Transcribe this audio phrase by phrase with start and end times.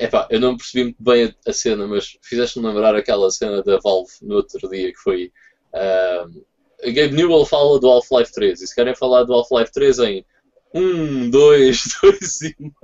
[0.00, 4.10] Epá, eu não percebi muito bem a, cena, mas fizeste-me lembrar aquela cena da Valve
[4.22, 5.30] no outro dia que foi.
[5.74, 6.42] Uh,
[6.90, 10.26] Gabe Newell fala do Half-Life 3 e se querem falar do Half-Life 3 em
[10.74, 12.74] 1, 2, 2 e meio.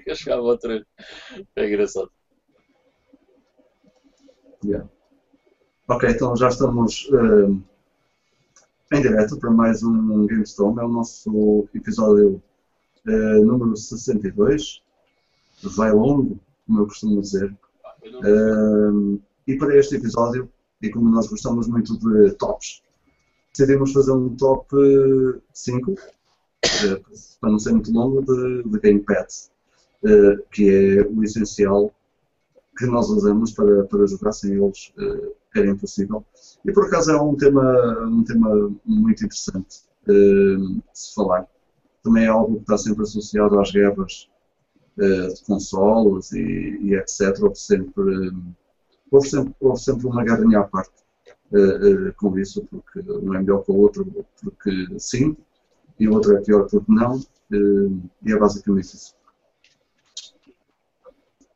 [0.06, 0.82] eu chegava ao 3.
[1.56, 2.10] É engraçado.
[4.64, 4.88] Yeah.
[5.88, 7.62] Ok, então já estamos uh,
[8.94, 10.80] em direto para mais um GameStorm.
[10.80, 12.42] É o nosso episódio
[13.06, 14.87] uh, número 62
[15.62, 17.54] vai longo, como eu costumo dizer.
[19.46, 20.50] E para este episódio,
[20.82, 22.82] e como nós gostamos muito de tops,
[23.52, 24.68] decidimos fazer um top
[25.52, 25.96] 5, uh,
[27.40, 29.26] para não ser muito longo, de, de Gamepad,
[30.04, 31.92] uh, que é o essencial
[32.76, 36.24] que nós usamos para, para jogar sem eles uh, era impossível.
[36.64, 37.62] E por acaso é um tema,
[38.06, 41.46] um tema muito interessante uh, de se falar.
[42.02, 44.28] Também é algo que está sempre associado às guerras
[44.98, 47.40] uh, de consoles e, e, etc.
[47.40, 48.32] Houve sempre,
[49.10, 50.92] houve sempre, houve sempre uma guerrinha à parte
[51.52, 54.04] uh, uh, com isso, porque um é melhor que o outro
[54.42, 55.36] porque sim,
[55.98, 59.16] e o outro é pior porque não, e é basicamente isso.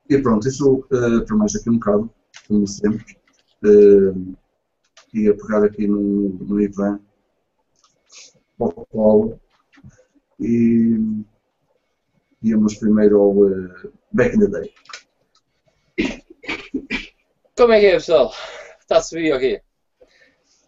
[0.08, 2.10] E pronto, isso para mais aqui um bocado,
[2.48, 3.16] como sempre.
[5.14, 6.98] ia pegar aqui no, no Ivan,
[8.58, 9.40] ao colo,
[10.40, 11.24] e
[12.42, 14.74] íamos primeiro ao uh, Back in the Day.
[17.56, 18.34] Como é que é, pessoal?
[18.80, 19.60] Está a subir aqui?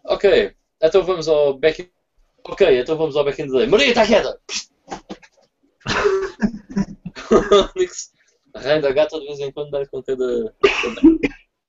[0.05, 1.89] Ok, então vamos ao Back in...
[2.47, 3.67] Ok, então vamos ao Back in the Day.
[3.67, 4.39] Maria, está quieta!
[8.53, 10.53] a rainha da gata de vez em quando dá conta da...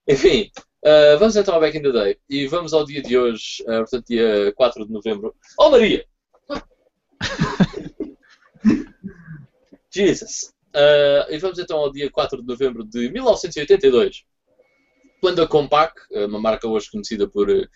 [0.08, 0.50] Enfim,
[0.84, 2.18] uh, vamos então ao Back in the Day.
[2.28, 5.34] E vamos ao dia de hoje, uh, portanto, dia 4 de novembro.
[5.58, 6.06] Oh, Maria!
[9.96, 10.52] Jesus.
[10.74, 14.24] Uh, e vamos então ao dia 4 de novembro de 1982,
[15.20, 15.94] quando a Compaq,
[16.28, 17.66] uma marca hoje conhecida por eh,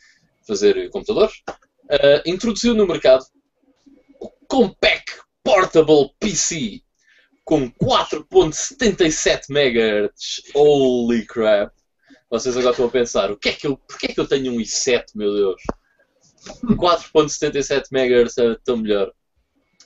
[0.47, 3.25] fazer computadores, uh, introduziu no mercado
[4.21, 5.05] o Compaq
[5.43, 6.83] Portable PC
[7.45, 10.43] com 4.77 MHz.
[10.55, 11.73] Holy crap!
[12.29, 14.53] Vocês agora estão a pensar, o que é que eu, porquê é que eu tenho
[14.53, 15.63] um i7, meu Deus?
[16.65, 19.11] 4.77 MHz é tão melhor.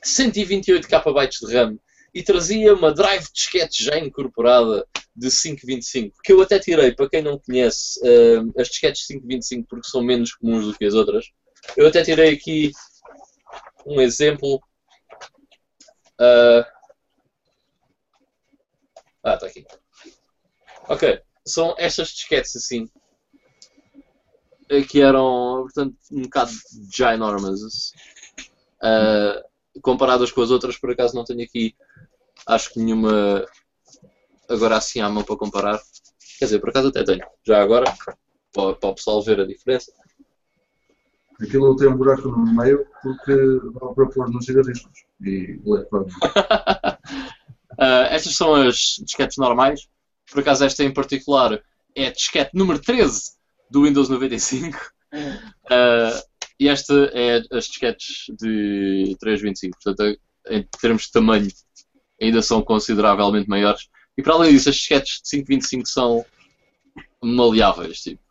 [0.03, 1.79] 128 KB de RAM
[2.15, 4.87] e trazia uma drive de disquete já incorporada
[5.17, 9.89] de 525, que eu até tirei, para quem não conhece, uh, as disquetes 525 porque
[9.89, 11.27] são menos comuns do que as outras.
[11.77, 12.71] Eu até tirei aqui
[13.85, 14.57] um exemplo.
[16.21, 16.65] Uh...
[19.25, 19.65] Ah, está aqui.
[20.89, 22.89] Ok, são estas disquetes assim,
[24.89, 26.53] que eram, portanto, um bocado
[26.93, 27.93] ginormous.
[28.83, 31.75] Uh, comparadas com as outras, por acaso não tenho aqui
[32.47, 33.45] acho que nenhuma
[34.49, 35.81] agora assim à mão para comparar.
[36.39, 37.25] Quer dizer, por acaso até tenho.
[37.47, 37.85] Já agora,
[38.53, 39.93] para, para o pessoal ver a diferença.
[41.41, 43.35] Aquilo tem um buraco no meio porque
[43.75, 45.87] dá para pôr nos giradiscos e uh,
[48.09, 49.89] Estas são as disquetes normais.
[50.31, 51.61] Por acaso esta em particular
[51.95, 53.33] é a disquete número 13
[53.69, 54.79] do Windows 95.
[55.13, 56.23] Uh,
[56.59, 59.77] e esta é as disquetes de 325.
[59.83, 60.19] Portanto,
[60.49, 61.49] em termos de tamanho
[62.21, 63.89] ainda são consideravelmente maiores.
[64.17, 66.25] E para além disso, as disquetes de 525 são
[67.23, 68.23] maleáveis, tipo.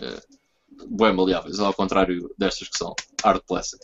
[0.00, 0.20] É,
[0.88, 2.94] bem maleáveis, ao contrário destas que são
[3.24, 3.80] hard plastic.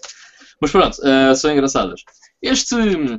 [0.60, 2.02] Mas pronto, uh, são engraçadas.
[2.42, 3.18] Este uh,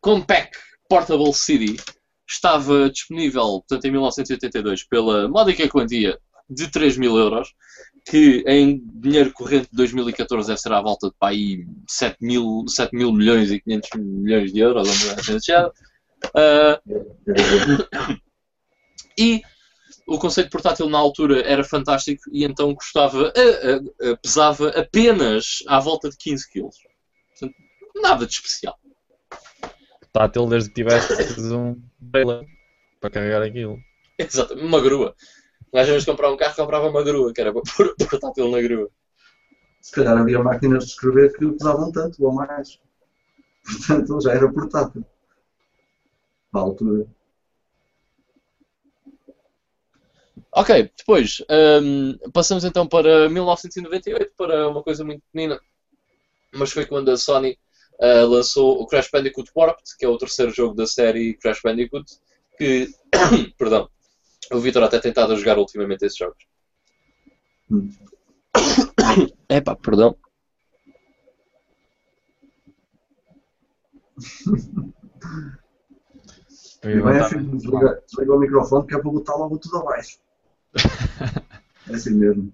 [0.00, 0.56] Compact
[0.88, 1.76] Portable CD
[2.26, 6.18] estava disponível, portanto, em 1982 pela módica quantia
[6.48, 7.52] de 3 mil euros
[8.04, 12.64] que em dinheiro corrente de 2014 deve ser à volta de para aí 7 mil,
[12.66, 14.88] 7 mil milhões e 500 milhões de euros,
[16.34, 16.80] uh,
[19.18, 19.42] e
[20.06, 23.30] o conceito portátil na altura era fantástico e então custava,
[24.22, 26.70] pesava apenas à volta de 15 kg.
[27.94, 28.78] Nada de especial.
[30.00, 31.76] Portátil desde que tivesse um
[32.10, 32.46] trailer
[33.00, 33.78] para carregar aquilo.
[34.18, 35.14] Exato, uma grua.
[35.72, 38.90] Um gajo, comprar um carro, comprava uma grua, que era para pôr portátil na grua.
[39.80, 42.80] Se calhar havia máquinas de escrever que pesavam tanto ou mais.
[43.64, 45.04] Portanto, já era portátil.
[46.52, 47.06] À altura.
[50.52, 51.44] Ok, depois
[51.82, 55.60] um, passamos então para 1998 para uma coisa muito pequenina,
[56.52, 57.58] mas foi quando a Sony
[58.00, 62.10] uh, lançou o Crash Bandicoot Warped, que é o terceiro jogo da série Crash Bandicoot,
[62.56, 62.88] que,
[63.58, 63.88] perdão,
[64.52, 66.44] o Vitor até tentado jogar ultimamente esses jogos.
[67.70, 67.90] Hum.
[69.48, 70.16] Epá, perdão.
[76.80, 80.18] E filho, desliga, desliga o microfone que é para botar logo tudo abaixo.
[81.90, 82.52] É assim mesmo.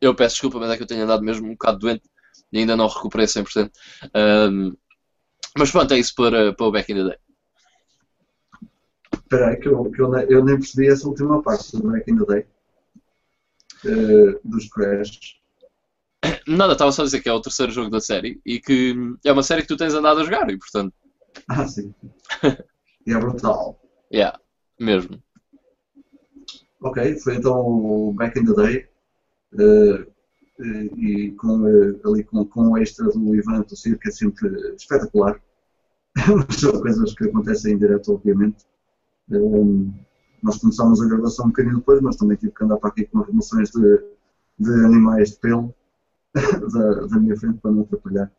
[0.00, 2.08] Eu peço desculpa, mas é que eu tenho andado mesmo um bocado doente
[2.52, 3.72] e ainda não recuperei 100%.
[4.14, 4.72] Ahm,
[5.56, 7.18] mas pronto, é isso para, para o Back in the Day.
[9.14, 12.16] Espera aí, que, eu, que eu, eu nem percebi essa última parte do Back in
[12.18, 12.46] the Day.
[13.84, 15.40] Eh, dos Crash.
[16.46, 18.94] Nada, estava só a dizer que é o terceiro jogo da série e que
[19.24, 20.94] é uma série que tu tens andado a jogar e portanto,
[21.48, 21.92] Ah, sim.
[23.06, 23.80] E é brutal.
[24.14, 24.38] yeah,
[24.78, 25.20] mesmo.
[26.80, 28.88] Ok, foi então o Back in the Day.
[29.58, 30.06] eh,
[30.60, 35.40] e com, eh, ali com, com o extra do Ivan do que é sempre espetacular.
[36.50, 38.64] São coisas que acontecem em direto, obviamente.
[39.30, 39.92] Um,
[40.42, 43.20] nós começámos a gravação um bocadinho depois, mas também tive que andar para aqui com
[43.20, 44.04] as remoções de,
[44.58, 45.74] de animais de pelo
[46.34, 48.30] da, da minha frente para não atrapalhar.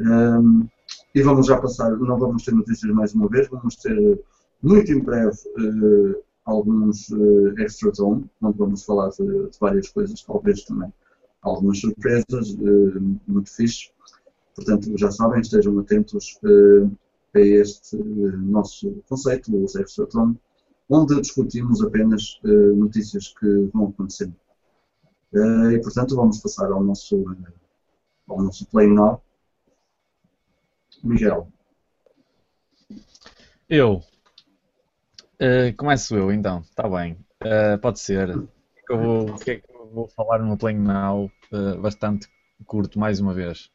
[0.00, 0.68] Um,
[1.14, 4.20] e vamos já passar, não vamos ter notícias mais uma vez, vamos ter
[4.62, 10.22] muito em breve eh, alguns eh, extra zone, onde vamos falar de, de várias coisas,
[10.22, 10.92] talvez também
[11.42, 13.90] algumas surpresas, eh, muito fixe.
[14.54, 16.88] Portanto, já sabem, estejam atentos eh,
[17.34, 20.38] a este eh, nosso conceito, extra zone,
[20.88, 24.34] onde discutimos apenas notícias que vão acontecendo.
[25.32, 27.24] E, portanto, vamos passar ao nosso,
[28.28, 29.22] ao nosso Play Now.
[31.02, 31.48] Miguel,
[33.68, 34.02] Eu.
[35.38, 37.16] Eh, começo eu então, está bem.
[37.40, 38.28] Eh, pode ser.
[38.90, 42.28] O que é que vou, é falar no Playing Now eh, bastante
[42.66, 43.70] curto mais uma vez.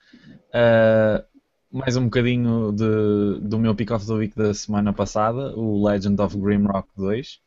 [0.53, 1.23] Eh,
[1.71, 6.21] mais um bocadinho de, do meu Pick of the Week da semana passada, o Legend
[6.21, 7.39] of Grimrock 2.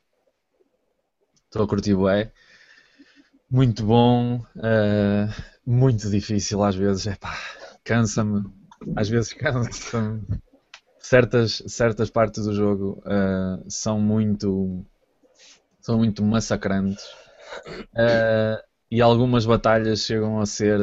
[1.45, 2.33] Estou a curtir bué.
[3.51, 5.29] Muito bom, eh,
[5.67, 7.07] muito difícil às vezes.
[7.07, 7.37] Epá,
[7.85, 8.45] cansa-me.
[8.97, 10.23] Às vezes cansa-me
[11.01, 14.85] certas, certas partes do jogo uh, são muito
[15.81, 17.05] são muito massacrantes
[17.95, 20.81] Uh, e algumas batalhas chegam a ser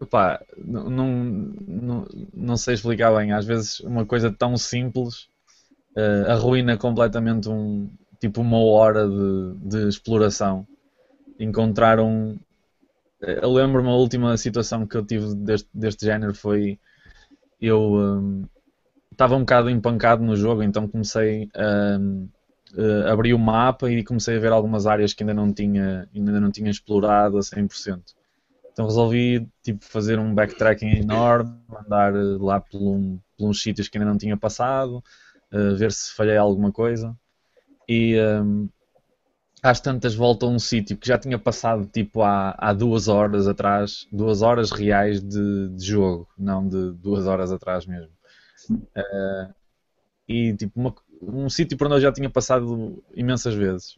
[0.00, 3.32] epá, não, não, não, sei explicar bem.
[3.32, 5.28] Às vezes uma coisa tão simples
[5.96, 10.66] uh, arruína completamente um tipo uma hora de, de exploração.
[11.38, 12.38] Encontrar um
[13.22, 16.78] eu lembro-me a última situação que eu tive deste, deste género foi
[17.60, 18.44] eu um,
[19.12, 21.98] estava um bocado empancado no jogo, então comecei a,
[23.06, 26.40] a abrir o mapa e comecei a ver algumas áreas que ainda não tinha, ainda
[26.40, 28.02] não tinha explorado a 100%.
[28.72, 31.54] Então resolvi tipo, fazer um backtracking enorme,
[31.84, 35.04] andar lá por, um, por uns sítios que ainda não tinha passado,
[35.52, 37.14] uh, ver se falhei alguma coisa.
[37.86, 38.68] E um,
[39.62, 43.46] às tantas volto a um sítio que já tinha passado tipo há, há duas horas
[43.46, 48.12] atrás, duas horas reais de, de jogo, não de duas horas atrás mesmo.
[48.70, 49.54] Uh,
[50.26, 53.96] e tipo uma, um sítio por onde eu já tinha passado imensas vezes.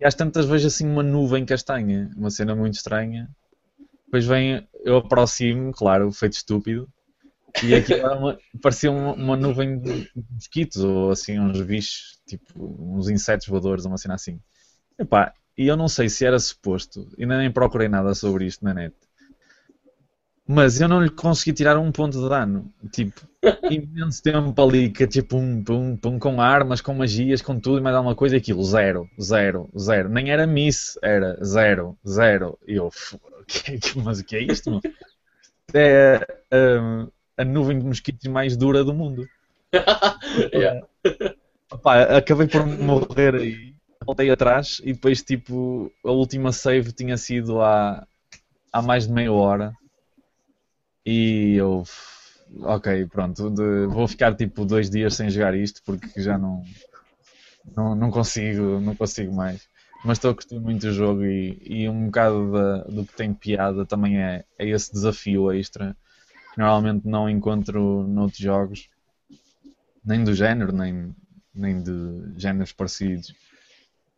[0.00, 3.28] E às tantas vejo assim uma nuvem castanha, uma cena muito estranha.
[4.06, 6.88] Depois vem, eu aproximo, claro, feito estúpido,
[7.62, 13.08] e aquilo uma, parecia uma, uma, nuvem de mosquitos ou assim, uns bichos, tipo uns
[13.08, 14.40] insetos voadores, uma cena assim.
[15.56, 18.94] E eu não sei se era suposto, ainda nem procurei nada sobre isto na net.
[20.48, 22.72] Mas eu não lhe consegui tirar um ponto de dano.
[22.92, 23.20] Tipo,
[23.68, 27.80] imenso tempo ali, que tipo, um, pum, pum, com armas, com magias, com tudo e
[27.80, 30.08] mais alguma coisa, e aquilo, zero, zero, zero.
[30.08, 32.56] Nem era miss, era zero, zero.
[32.66, 32.90] E eu,
[34.04, 34.82] mas o que é isto, mano?
[35.74, 39.26] É a, a nuvem de mosquitos mais dura do mundo.
[40.54, 40.86] yeah.
[41.72, 43.74] Opa, acabei por morrer aí,
[44.04, 48.06] voltei atrás e depois, tipo, a última save tinha sido há,
[48.72, 49.72] há mais de meia hora.
[51.06, 51.84] E eu,
[52.62, 56.64] ok, pronto, de, vou ficar tipo dois dias sem jogar isto porque já não,
[57.76, 59.68] não, não consigo, não consigo mais.
[60.04, 63.32] Mas estou a curtir muito o jogo e, e um bocado da, do que tem
[63.32, 65.96] piada também é, é esse desafio extra
[66.52, 68.88] que normalmente não encontro noutros jogos,
[70.04, 71.14] nem do género, nem,
[71.54, 73.30] nem de géneros parecidos.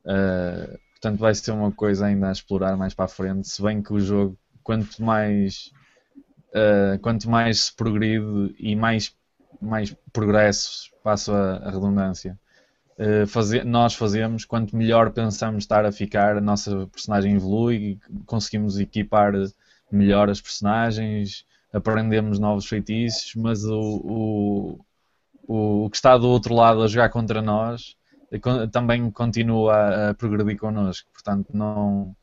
[0.04, 3.47] Uh, portanto, vai ser uma coisa ainda a explorar mais para a frente.
[3.47, 5.71] Se bem que o jogo, quanto mais
[6.49, 9.14] Uh, quanto mais se progride e mais,
[9.61, 12.38] mais progressos, passo a, a redundância,
[12.99, 19.35] uh, nós fazemos, quanto melhor pensamos estar a ficar, a nossa personagem evolui, conseguimos equipar
[19.93, 24.78] melhor as personagens, aprendemos novos feitiços, mas o,
[25.47, 27.97] o, o que está do outro lado a jogar contra nós
[28.73, 32.14] também continua a, a progredir connosco, portanto não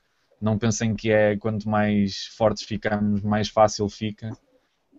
[0.41, 4.31] não pensem que é quanto mais fortes ficamos, mais fácil fica.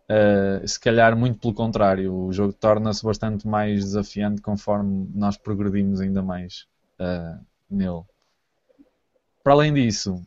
[0.09, 6.00] Uh, se calhar, muito pelo contrário, o jogo torna-se bastante mais desafiante conforme nós progredimos
[6.00, 6.66] ainda mais
[7.00, 8.02] uh, nele.
[9.43, 10.23] Para além disso,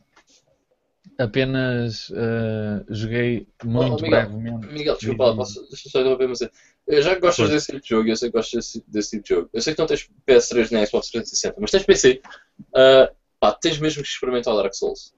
[1.18, 4.66] apenas uh, joguei muito oh, Miguel, brevemente.
[4.66, 6.40] Miguel, desculpa, posso, deixa só interromper, mas
[6.86, 7.50] eu já que gostas pois.
[7.50, 9.50] desse tipo de jogo, eu sei que gostas desse, desse, tipo de jogo.
[9.52, 12.20] Eu sei que não tens PS3 nem Xbox 360, mas tens PC.
[12.68, 15.14] Uh, pá, tens mesmo que experimentar o Dark Souls.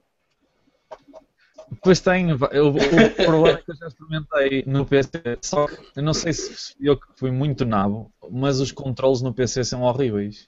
[1.81, 5.11] Pois tenho, eu, o problema é que eu já experimentei no PC,
[5.41, 9.33] só que eu não sei se eu que fui muito nabo, mas os controles no
[9.33, 10.47] PC são horríveis.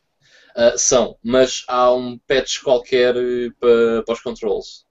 [0.55, 4.85] Uh, são, mas há um patch qualquer eh, para, para os controls.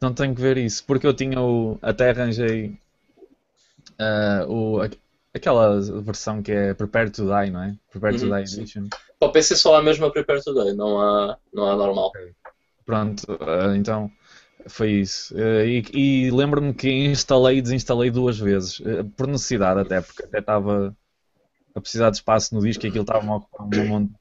[0.00, 1.78] Não tenho que ver isso, porque eu tinha o.
[1.80, 2.76] Até arranjei
[4.00, 4.80] uh, o,
[5.34, 7.76] aquela versão que é Prepare to Die, não é?
[7.90, 8.88] Prepare to uhum, Die Edition.
[9.18, 12.08] Para o PC só há mesmo a Prepare to Die, não há, não há normal.
[12.08, 12.32] Okay.
[12.84, 14.10] Pronto, uh, então
[14.66, 15.34] foi isso.
[15.34, 18.80] Uh, e, e lembro-me que instalei e desinstalei duas vezes,
[19.16, 20.96] por necessidade até, porque até estava
[21.74, 24.12] a precisar de espaço no disco e aquilo estava a ocupar um monte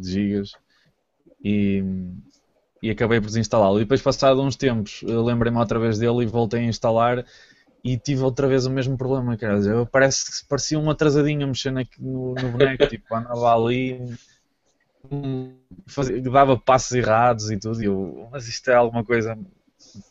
[0.00, 0.52] de gigas.
[1.42, 1.82] E,
[2.82, 3.78] e acabei por desinstalá-lo.
[3.78, 7.24] E depois, passado uns tempos, lembrei-me outra vez dele e voltei a instalar
[7.82, 11.72] e tive outra vez o mesmo problema, quer dizer, parece parecia um atrasadinho a mexer
[11.72, 14.16] no, no boneco, tipo, andava ali,
[15.86, 19.38] fazia, dava passos errados e tudo, e eu, mas isto é alguma coisa,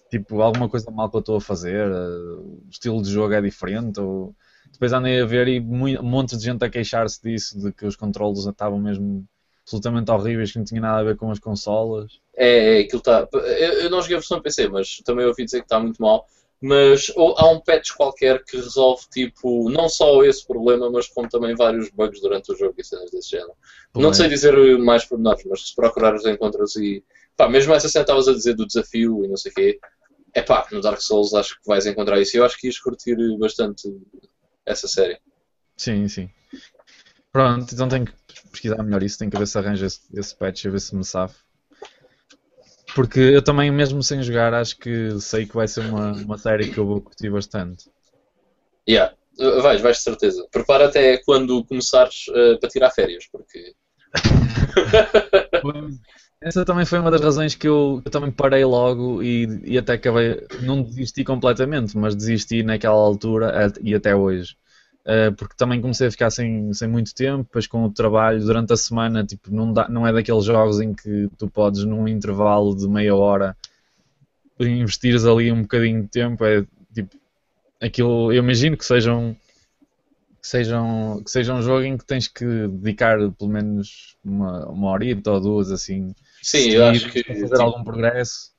[0.10, 4.00] tipo, alguma coisa mal que eu estou a fazer, o estilo de jogo é diferente,
[4.00, 4.36] ou...
[4.72, 7.86] depois andei a ver e muito, um monte de gente a queixar-se disso, de que
[7.86, 9.28] os controles estavam mesmo
[9.70, 12.20] absolutamente horríveis, que não tinha nada a ver com as consolas.
[12.36, 13.28] É, é aquilo está.
[13.32, 16.26] Eu, eu, não joguei a versão PC, mas também ouvi dizer que está muito mal.
[16.62, 21.30] Mas ou, há um patch qualquer que resolve tipo não só esse problema, mas como
[21.30, 23.54] também vários bugs durante o jogo e cenas desse género.
[23.96, 27.04] Não sei dizer mais pormenores, mas se procurares encontras e.
[27.38, 29.80] Pá, mesmo essa cena estavas a dizer do desafio e não sei o quê.
[30.34, 32.36] É pá, no Dark Souls acho que vais encontrar isso.
[32.36, 33.90] Eu acho que ias curtir bastante
[34.66, 35.18] essa série.
[35.78, 36.30] Sim, sim.
[37.32, 38.14] Pronto, então tenho que
[38.52, 41.06] pesquisar melhor isso, tenho que ver se arranja esse, esse patch, a ver se me
[41.06, 41.34] sabe.
[42.96, 46.72] Porque eu também, mesmo sem jogar, acho que sei que vai ser uma, uma série
[46.72, 47.90] que eu vou curtir bastante.
[48.88, 49.14] Yeah,
[49.62, 50.48] vais, vais de certeza.
[50.52, 53.74] Prepara até quando começares uh, para tirar férias, porque.
[56.42, 59.94] Essa também foi uma das razões que eu, eu também parei logo e, e até
[59.94, 60.42] acabei.
[60.62, 64.56] Não desisti completamente, mas desisti naquela altura e até hoje.
[65.10, 68.74] Uh, porque também comecei a ficar sem, sem muito tempo, depois com o trabalho durante
[68.74, 72.76] a semana, tipo, não, dá, não é daqueles jogos em que tu podes, num intervalo
[72.76, 73.58] de meia hora,
[74.60, 76.64] investires ali um bocadinho de tempo, é
[76.94, 77.18] tipo,
[77.82, 79.36] aquilo, eu imagino que sejam
[80.40, 84.92] que sejam que seja um jogo em que tens que dedicar pelo menos uma, uma
[84.92, 88.52] horita ou duas assim sim eu acho que fazer tipo, algum progresso.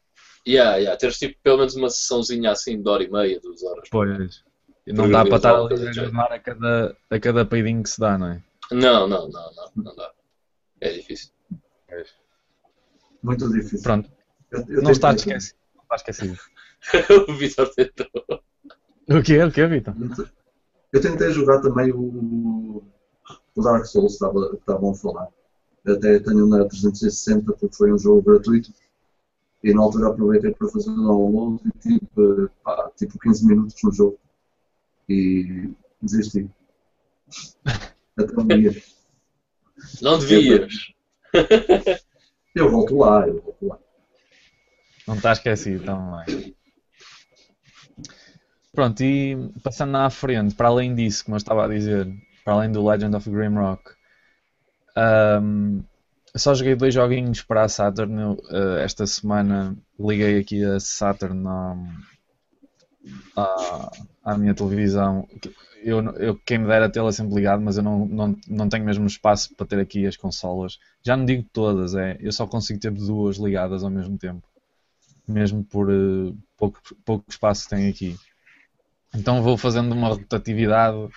[0.46, 3.88] Yeah, yeah, teres tipo pelo menos uma sessãozinha assim de hora e meia duas horas.
[3.90, 4.49] Pois
[4.86, 8.18] não dá para estar ali a gravar a cada, a cada peidinho que se dá,
[8.18, 8.42] não é?
[8.72, 10.12] Não, não, não, não, não dá.
[10.80, 11.30] É difícil.
[11.88, 12.04] É.
[13.22, 13.82] Muito difícil.
[13.82, 14.10] Pronto.
[14.50, 15.58] Eu, eu não, está esquecido.
[15.74, 16.38] não está esquecido.
[17.28, 18.06] o Vitor tentou.
[19.08, 19.44] O que é?
[19.44, 19.94] O que é, Vitor?
[20.92, 22.82] Eu tentei jogar também o,
[23.54, 25.28] o Dark Souls, estava, estavam a falar.
[25.84, 28.72] Eu até tenho na 360 porque foi um jogo gratuito.
[29.62, 33.92] E na altura aproveitei para fazer um download e tipo, pá, tipo 15 minutos no
[33.92, 34.19] jogo
[35.10, 36.48] e desisti.
[38.16, 38.82] Até um dia.
[40.00, 40.92] Não devias.
[42.54, 43.78] Eu volto lá, eu volto lá.
[45.06, 46.52] Não está esquecido também.
[48.72, 52.08] Pronto, e passando à frente, para além disso, como eu estava a dizer,
[52.44, 53.92] para além do Legend of Grimrock,
[55.40, 55.84] um,
[56.36, 58.20] só joguei dois joguinhos para a Saturn.
[58.22, 61.88] uh, esta semana liguei aqui a Saturn um,
[63.36, 63.90] à,
[64.24, 65.26] à minha televisão.
[65.82, 69.06] Eu, eu, quem me dera tê-la sempre ligado, mas eu não, não, não tenho mesmo
[69.06, 70.78] espaço para ter aqui as consolas.
[71.02, 74.46] Já não digo todas, é, eu só consigo ter duas ligadas ao mesmo tempo.
[75.26, 78.16] Mesmo por uh, pouco, pouco espaço que tenho aqui.
[79.14, 81.10] Então vou fazendo uma rotatividade uh,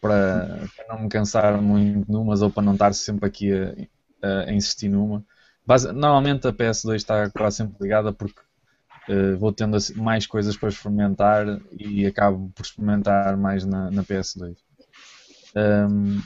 [0.00, 3.50] para, para, não me cansar muito numas ou para não estar sempre aqui
[4.22, 5.24] a, a insistir numa.
[5.66, 8.40] Base, normalmente a PS2 está quase sempre ligada porque
[9.08, 14.56] uh, vou tendo mais coisas para experimentar e acabo por experimentar mais na, na PS2.
[15.56, 16.20] Um,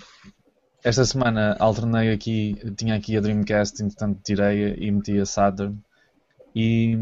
[0.83, 5.79] esta semana alternei aqui, tinha aqui a Dreamcast, entretanto tirei e meti a Saturn
[6.55, 6.97] e,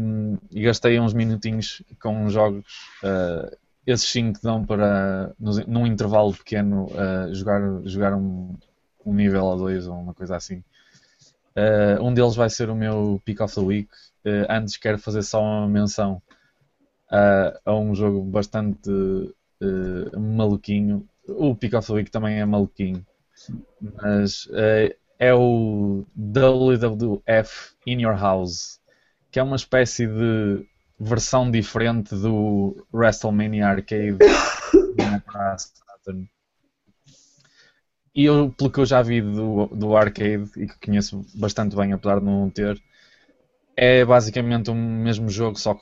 [0.51, 2.65] e gastei uns minutinhos com jogos,
[3.03, 3.55] uh,
[3.87, 8.55] esses sim que dão para, num intervalo pequeno, uh, jogar, jogar um,
[9.05, 10.63] um nível ou dois ou uma coisa assim.
[11.55, 13.89] Uh, um deles vai ser o meu Pick of the Week,
[14.25, 16.21] Uh, antes quero fazer só uma menção
[17.09, 21.07] a, a um jogo bastante uh, maluquinho.
[21.25, 23.05] O Pick of the Week também é maluquinho,
[23.79, 24.45] mas
[25.17, 28.81] é o WWF In Your House,
[29.31, 30.67] que é uma espécie de
[30.99, 34.17] versão diferente do WrestleMania Arcade
[35.25, 36.29] para Saturn.
[38.19, 41.93] E eu, pelo que eu já vi do, do arcade e que conheço bastante bem,
[41.93, 42.81] apesar de não ter,
[43.75, 45.77] é basicamente o mesmo jogo, só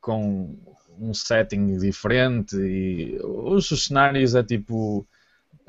[0.00, 0.56] com
[0.98, 5.04] um setting diferente e os, os cenários é tipo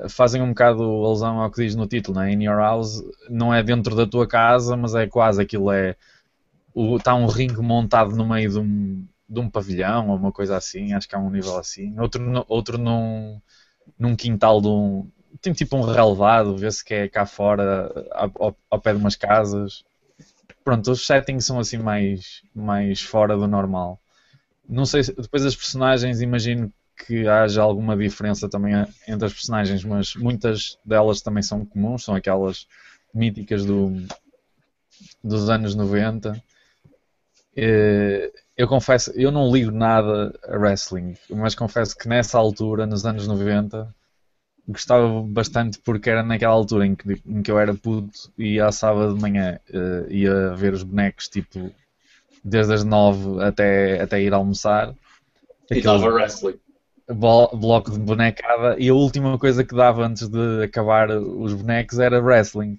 [0.08, 2.32] fazem um bocado alusão ao que diz no título, né?
[2.32, 5.96] In Your House não é dentro da tua casa, mas é quase aquilo é
[6.96, 10.92] está um ringue montado no meio de um, de um pavilhão ou uma coisa assim,
[10.92, 11.98] acho que há um nível assim.
[11.98, 13.40] Outro, outro num,
[13.98, 15.10] num quintal de um.
[15.40, 19.84] Tem tipo um relevado, vê-se que é cá fora, ao, ao, pé de umas casas.
[20.64, 24.00] Pronto, os settings são assim mais, mais fora do normal.
[24.68, 26.72] Não sei se depois as personagens, imagino
[27.06, 28.74] que haja alguma diferença também
[29.06, 32.66] entre as personagens, mas muitas delas também são comuns, são aquelas
[33.14, 33.92] míticas do,
[35.22, 36.42] dos anos 90.
[37.56, 43.04] Eh, eu confesso, eu não ligo nada a wrestling, mas confesso que nessa altura, nos
[43.04, 43.94] anos 90,
[44.68, 48.72] gostava bastante porque era naquela altura em que, em que eu era puto e à
[48.72, 51.72] sábado de manhã uh, ia ver os bonecos tipo
[52.42, 54.94] desde as 9 até, até ir almoçar.
[55.70, 56.58] E dava wrestling.
[57.08, 62.20] Bloco de bonecada e a última coisa que dava antes de acabar os bonecos era
[62.20, 62.78] wrestling.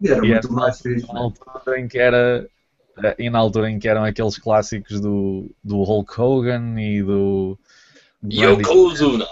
[0.00, 1.06] E era e muito era mais fixe.
[1.12, 2.48] Na altura em que era
[3.02, 7.58] eh, e na altura em que eram aqueles clássicos do, do Hulk Hogan e do
[8.26, 9.26] Yokozuna.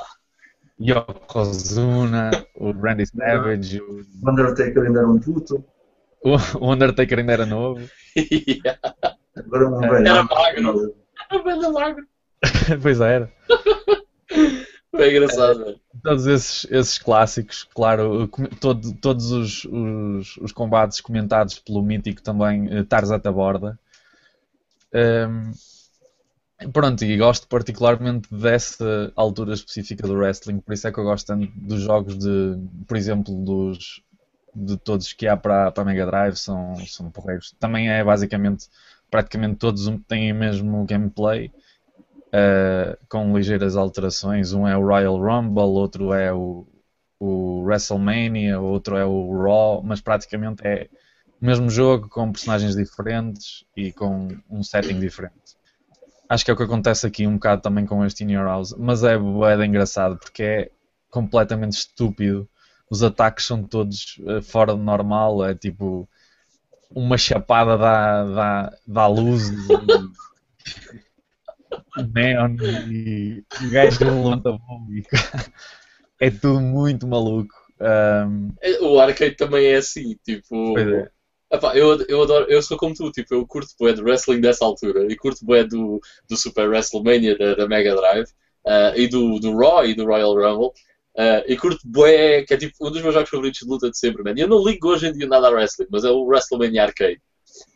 [0.83, 5.65] Yokozuna, o Randy Savage, o Undertaker ainda era um puto.
[6.25, 7.85] O Undertaker ainda era novo.
[8.17, 8.79] yeah.
[9.37, 10.07] Agora não velho.
[10.07, 10.95] Era magro.
[11.29, 12.07] Era velho magro.
[12.81, 13.33] pois era.
[14.91, 15.81] Foi engraçado, velho.
[16.03, 18.29] Todos esses, esses clássicos, claro,
[18.61, 23.79] todo, todos os, os, os, combates comentados pelo mítico também uh, Tarzan à borda.
[24.95, 25.51] Um,
[26.69, 31.27] pronto, e gosto particularmente dessa altura específica do wrestling, por isso é que eu gosto
[31.27, 34.03] tanto dos jogos de, por exemplo, dos
[34.55, 37.55] de todos que há para, para Mega Drive, são, são porreiros.
[37.59, 38.69] Também é basicamente,
[39.11, 41.51] praticamente todos têm o mesmo gameplay
[42.29, 44.53] uh, com ligeiras alterações.
[44.53, 46.67] Um é o Royal Rumble, outro é o,
[47.19, 50.89] o WrestleMania, outro é o Raw, mas praticamente é
[51.41, 55.62] o mesmo jogo com personagens diferentes e com um setting diferente.
[56.33, 58.75] Acho que é o que acontece aqui um bocado também com este In Your House,
[58.79, 60.71] mas é é engraçado porque é
[61.11, 62.49] completamente estúpido.
[62.91, 66.09] Os ataques são todos uh, fora do normal, é tipo
[66.89, 69.51] uma chapada da, da, da luz
[72.15, 72.57] neon
[72.91, 74.87] e o gajo levanta voo
[76.19, 77.55] é tudo muito maluco.
[77.79, 78.55] Um...
[78.81, 80.79] O arcade também é assim, tipo.
[80.79, 81.11] É.
[81.53, 84.65] Epá, eu, eu adoro, eu sou como tu, tipo, eu curto bué do wrestling dessa
[84.65, 88.29] altura e curto bué do, do Super WrestleMania da, da Mega Drive
[88.65, 92.57] uh, e do, do Raw e do Royal Rumble uh, e curto bué, que é
[92.57, 94.35] tipo um dos meus jogos favoritos de luta de sempre, man.
[94.35, 97.21] Eu não ligo hoje em dia nada a wrestling, mas é o WrestleMania Arcade.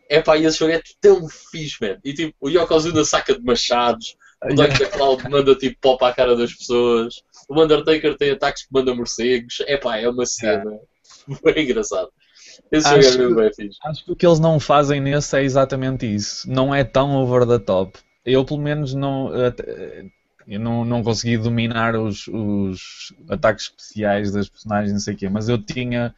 [0.08, 1.98] É pá, e esse jogo é tão fixe, man.
[2.02, 6.12] E tipo, o Yokozuna saca de machados, o Dark the Cloud manda tipo pó para
[6.12, 7.22] a cara das pessoas.
[7.48, 9.62] O Undertaker tem ataques que manda morcegos.
[9.66, 10.64] É pá, é uma cena.
[11.44, 11.60] É.
[11.60, 12.08] engraçado.
[12.70, 13.78] Esse acho, jogo é mesmo bem fixe.
[13.84, 16.50] Acho que o que eles não fazem nesse é exatamente isso.
[16.50, 17.98] Não é tão over the top.
[18.24, 19.30] Eu, pelo menos, não.
[20.46, 25.28] Eu não, não consegui dominar os, os ataques especiais das personagens, não sei o quê,
[25.28, 26.14] mas eu tinha.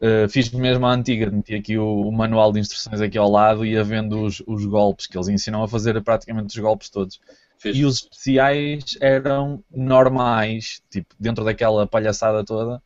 [0.00, 3.64] Uh, fiz mesmo a antiga, meti aqui o, o, manual de instruções aqui ao lado
[3.64, 7.18] e ia vendo os, os golpes que eles ensinam a fazer praticamente os golpes todos.
[7.64, 12.82] E os especiais eram normais, tipo, dentro daquela palhaçada toda,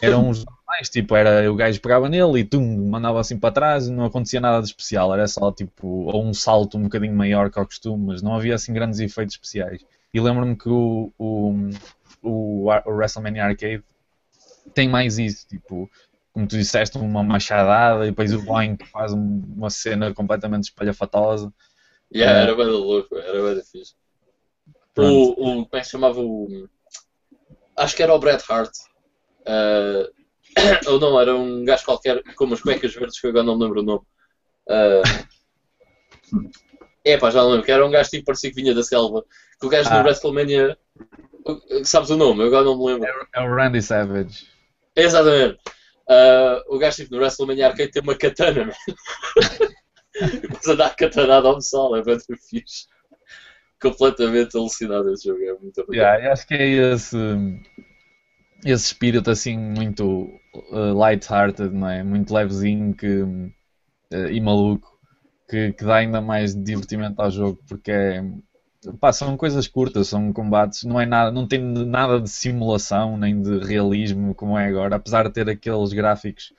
[0.00, 3.88] eram os normais, tipo, era o gajo pegava nele e tum, mandava assim para trás
[3.88, 7.50] e não acontecia nada de especial, era só tipo, ou um salto um bocadinho maior
[7.50, 9.84] que ao costume, mas não havia assim grandes efeitos especiais.
[10.12, 11.70] E lembro-me que o, o,
[12.22, 13.84] o, o WrestleMania Arcade
[14.74, 15.90] tem mais isso, tipo,
[16.32, 21.52] como tu disseste, uma machadada e depois o Boeing faz uma cena completamente espalhafatosa.
[22.14, 23.94] Yeah, era bem louco, era bem fixe.
[24.98, 26.68] O, o, como é que se chamava o.
[27.76, 28.70] Acho que era o Bret Hart.
[29.46, 30.10] Uh,
[30.90, 33.64] ou não, era um gajo qualquer com umas cuecas verdes que eu agora não me
[33.64, 34.04] lembro o nome.
[34.68, 35.02] Uh,
[37.04, 39.24] é pá, já não lembro, que era um gajo tipo parecia que vinha da selva.
[39.60, 39.98] Que o gajo ah.
[39.98, 40.78] no WrestleMania.
[41.84, 42.42] Sabes o nome?
[42.42, 43.28] Eu agora não me lembro.
[43.34, 44.48] É, o Randy Savage.
[44.96, 45.58] Exatamente.
[46.08, 48.72] Uh, o gajo tipo no WrestleMania Arcade tem uma katana, man.
[50.40, 52.86] Depois andar catanado ao sol, é bem fixe.
[53.80, 55.42] completamente alucinado esse jogo.
[55.42, 55.94] É muito bom.
[55.94, 57.16] Yeah, acho que é esse,
[58.64, 62.02] esse espírito assim muito uh, light-hearted, não é?
[62.02, 64.96] Muito levezinho que, uh, e maluco
[65.48, 68.24] que, que dá ainda mais divertimento ao jogo porque é,
[69.00, 73.40] pá, são coisas curtas, são combates, não é nada, não tem nada de simulação nem
[73.40, 76.52] de realismo como é agora, apesar de ter aqueles gráficos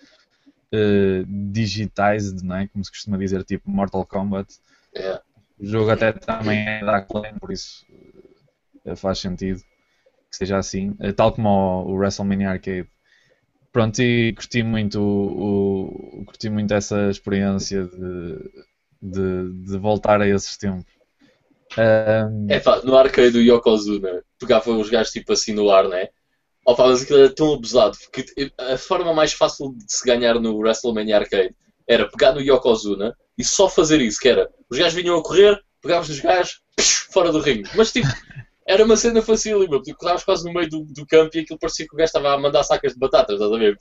[0.73, 2.67] uh, digitais, não é?
[2.67, 4.55] como se costuma dizer, tipo Mortal Kombat.
[4.95, 5.21] É.
[5.59, 7.85] O jogo até também é da Acclaim, por isso
[8.85, 9.61] uh, faz sentido
[10.37, 12.87] que seja assim, uh, tal como o, o, WrestleMania Arcade.
[13.71, 18.39] Pronto, e curti muito, o, o, curti muito essa experiência de,
[19.01, 20.85] de, de voltar a esses tempos.
[21.77, 22.47] Um...
[22.49, 26.07] É pá, no arcade do Yokozuna, pegava os gajos tipo assim no ar, né?
[26.65, 30.55] Pá, mas aquilo era tão abusado, porque a forma mais fácil de se ganhar no
[30.57, 31.55] WrestleMania Arcade
[31.87, 35.61] era pegar no Yokozuna e só fazer isso, que era, os gajos vinham a correr,
[35.81, 37.69] pegavas nos gajos, psh, fora do ringue.
[37.75, 38.07] Mas tipo,
[38.67, 41.87] era uma cena facílima, porque corravas quase no meio do, do campo e aquilo parecia
[41.87, 43.77] que o gajo estava a mandar sacas de batatas, estás a ver?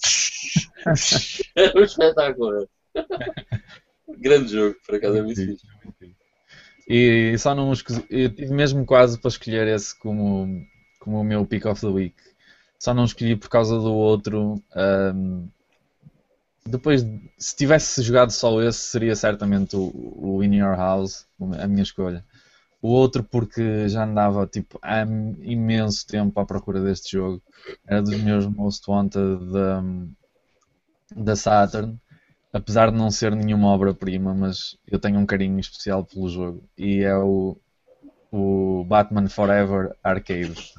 [1.56, 2.68] era um espetáculo.
[4.18, 5.66] Grande jogo, por acaso é muito fixe.
[6.88, 7.72] E só não
[8.08, 10.64] eu tive mesmo quase para escolher esse como,
[11.00, 12.14] como o meu pick of the week.
[12.78, 14.62] Só não escolhi por causa do outro.
[14.76, 15.48] Um,
[16.64, 17.04] depois,
[17.36, 21.26] se tivesse jogado só esse, seria certamente o, o In Your House,
[21.58, 22.24] a minha escolha.
[22.82, 27.42] O outro porque já andava tipo, há imenso tempo à procura deste jogo.
[27.86, 29.82] Era dos meus most wanted da,
[31.16, 31.98] da Saturn
[32.56, 37.02] apesar de não ser nenhuma obra-prima, mas eu tenho um carinho especial pelo jogo e
[37.02, 37.56] é o,
[38.32, 40.74] o Batman Forever Arcade.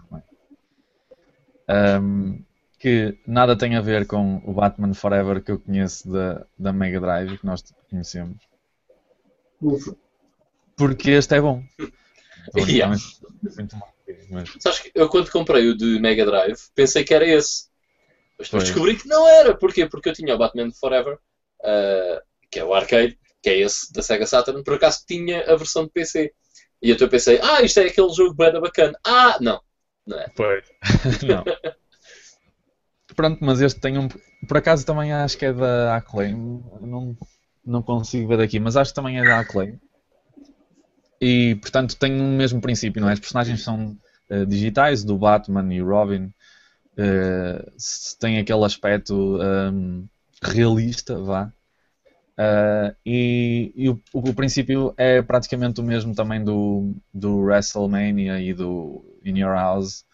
[1.69, 2.41] Um,
[2.79, 6.99] que nada tem a ver com o Batman Forever que eu conheço da, da Mega
[6.99, 8.37] Drive, que nós conhecemos.
[9.61, 9.95] Ufa.
[10.77, 11.63] Porque este é bom.
[12.55, 12.95] Yeah.
[13.57, 13.93] Muito mal.
[14.29, 14.53] Mas...
[14.59, 17.65] Sabes que eu quando comprei o de Mega Drive pensei que era esse.
[18.39, 19.53] Mas depois descobri que não era.
[19.53, 19.85] Porquê?
[19.85, 24.01] Porque eu tinha o Batman Forever uh, que é o arcade, que é esse da
[24.01, 26.33] Sega Saturn, por acaso tinha a versão de PC.
[26.81, 28.97] E então eu pensei, ah, isto é aquele jogo bem bacana.
[29.05, 29.59] Ah, não,
[30.05, 30.27] não é.
[30.35, 30.65] Pois.
[31.27, 31.43] não.
[33.15, 34.07] Pronto, mas este tem um.
[34.47, 36.61] Por acaso também acho que é da Acclaim.
[36.81, 37.17] Não,
[37.65, 39.79] não consigo ver daqui, mas acho que também é da Acclaim.
[41.19, 43.13] E portanto tem o mesmo princípio, não é?
[43.13, 43.97] As personagens são
[44.29, 46.31] uh, digitais, do Batman e Robin.
[46.97, 47.71] Uh,
[48.19, 50.07] tem aquele aspecto um,
[50.41, 51.51] realista, vá.
[52.37, 58.53] Uh, e, e o, o, princípio é praticamente o mesmo também do, do WrestleMania e
[58.53, 60.05] do In Your House,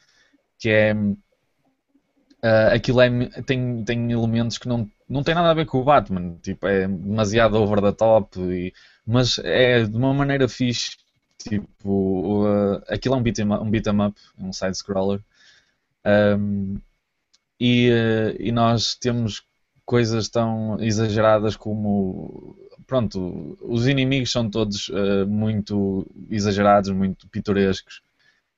[0.57, 3.09] que é uh, aquilo é,
[3.45, 6.87] tem, tem elementos que não, não tem nada a ver com o Batman, tipo, é
[6.87, 8.73] demasiado over the top, e,
[9.05, 10.97] mas é de uma maneira fixe,
[11.37, 15.19] tipo, uh, aquilo é um beat'em um beat up, um side-scroller,
[16.37, 16.77] um,
[17.59, 17.89] e,
[18.39, 19.43] e nós temos
[19.85, 22.55] coisas tão exageradas como
[22.93, 28.01] pronto, os inimigos são todos uh, muito exagerados, muito pitorescos,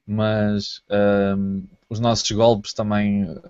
[0.06, 3.42] mas uh, os nossos golpes também uh,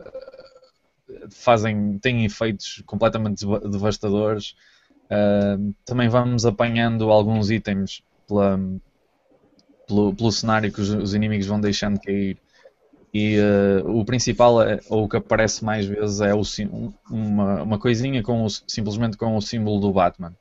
[1.30, 4.56] fazem, têm efeitos completamente devastadores.
[5.86, 8.60] Também vamos apanhando alguns itens pela,
[9.88, 12.38] pelo, pelo cenário que os, os inimigos vão deixando cair
[13.18, 16.42] e uh, o principal, é, ou o que aparece mais vezes, é o,
[17.10, 20.36] uma, uma coisinha com o, simplesmente com o símbolo do Batman.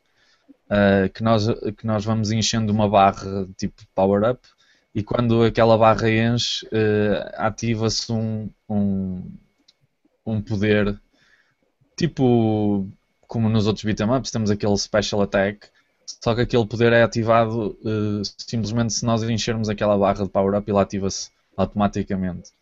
[0.65, 4.41] Uh, que, nós, que nós vamos enchendo uma barra tipo power-up
[4.93, 9.23] e quando aquela barra enche, uh, ativa-se um, um,
[10.27, 11.01] um poder
[11.97, 12.89] tipo
[13.35, 15.67] como nos outros beat'em ups, temos aquele special attack,
[16.23, 20.71] só que aquele poder é ativado uh, simplesmente se nós enchermos aquela barra de power-up,
[20.71, 22.53] ele ativa-se automaticamente.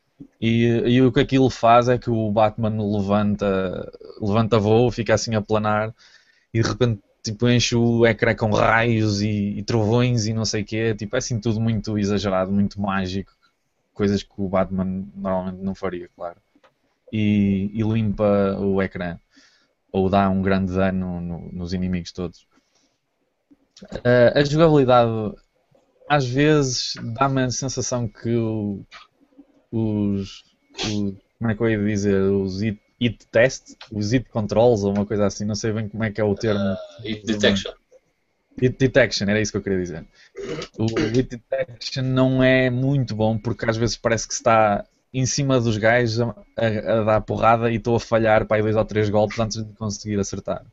[0.40, 5.34] E, e, o que aquilo faz é que o Batman levanta, levanta voo, fica assim
[5.34, 5.94] a planar
[6.54, 10.62] e de repente tipo, enche o ecrã com raios e, e trovões e não sei
[10.62, 10.94] o quê.
[10.94, 13.30] Tipo, é assim tudo muito exagerado, muito mágico.
[13.92, 16.38] Coisas que o Batman normalmente não faria, claro.
[17.12, 19.18] E, e limpa o ecrã.
[19.92, 22.46] Ou dá um grande dano no, nos inimigos todos.
[23.82, 25.34] Uh, a jogabilidade
[26.08, 28.84] às vezes dá-me a sensação que o,
[29.70, 34.84] os, os, como é que eu ia dizer, os it, it test, os it controls
[34.84, 36.60] ou uma coisa assim, não sei bem como é que é o termo.
[36.60, 37.72] Uh, it detection.
[38.60, 40.06] It detection, era isso que eu queria dizer.
[40.78, 40.84] O
[41.16, 45.76] it detection não é muito bom porque às vezes parece que está em cima dos
[45.76, 49.10] gajos a, a, a dar porrada e estou a falhar para aí dois ou três
[49.10, 50.64] golpes antes de conseguir acertar.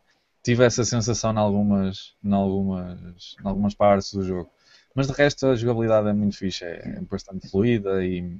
[0.42, 4.50] Tive essa sensação em algumas, em algumas, em algumas partes do jogo.
[4.96, 8.38] Mas de resto a jogabilidade é muito fixe, é bastante fluida e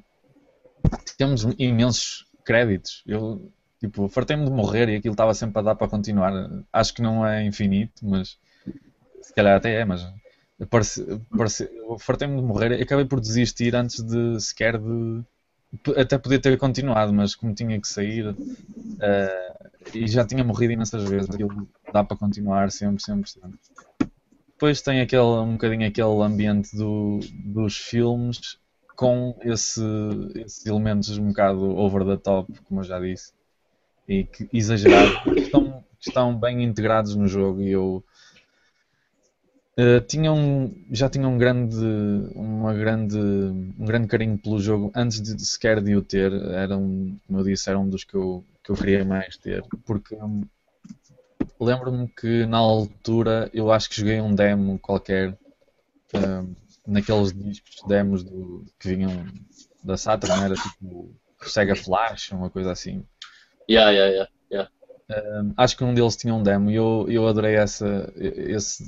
[1.18, 3.04] temos imensos créditos.
[3.06, 6.34] Eu tipo, fartei-me de morrer e aquilo estava sempre a dar para continuar.
[6.72, 8.38] Acho que não é infinito, mas
[9.22, 10.08] se calhar até é, mas
[12.00, 15.24] fartei-me de morrer e acabei por desistir antes de sequer de
[15.96, 21.04] até podia ter continuado, mas como tinha que sair uh, e já tinha morrido imensas
[21.08, 23.60] vezes, aquilo dá para continuar sempre, sempre, sempre.
[24.50, 28.58] Depois tem aquele, um bocadinho aquele ambiente do, dos filmes
[28.96, 29.82] com esse,
[30.36, 33.32] esses elementos um bocado over the top, como eu já disse,
[34.08, 38.04] e que exagerados, estão, estão bem integrados no jogo e eu
[39.80, 41.78] Uh, tinha um, já tinha um grande,
[42.36, 46.34] uma grande, um grande carinho pelo jogo antes de sequer de o ter.
[46.34, 49.64] Era um, como eu disse, era um dos que eu, que eu queria mais ter.
[49.86, 50.44] Porque um,
[51.58, 58.22] lembro-me que na altura eu acho que joguei um demo qualquer uh, naqueles discos demos
[58.22, 59.26] do, que vinham
[59.82, 63.06] da Saturn, era tipo Sega Flash, uma coisa assim.
[63.70, 64.32] Yeah, yeah, yeah.
[65.58, 68.84] Acho que um deles tinha um demo e eu, eu adorei essa, esse,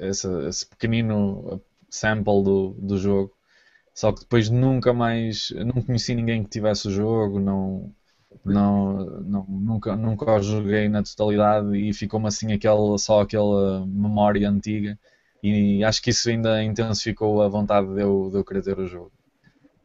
[0.00, 3.32] esse, esse pequenino sample do, do jogo.
[3.94, 5.50] Só que depois nunca mais.
[5.66, 7.92] Não conheci ninguém que tivesse o jogo, não,
[8.44, 14.48] não, não, nunca, nunca o joguei na totalidade e ficou-me assim aquele, só aquela memória
[14.48, 14.98] antiga.
[15.42, 18.86] E acho que isso ainda intensificou a vontade de eu, de eu querer ter o
[18.86, 19.12] jogo.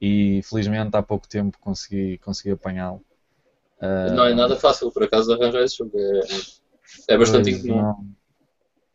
[0.02, 3.02] E felizmente há pouco tempo consegui, consegui apanhá-lo.
[3.84, 5.91] Uh, não é nada fácil, por acaso, arranjar esse jogo.
[6.00, 8.13] É, é bastante incomum.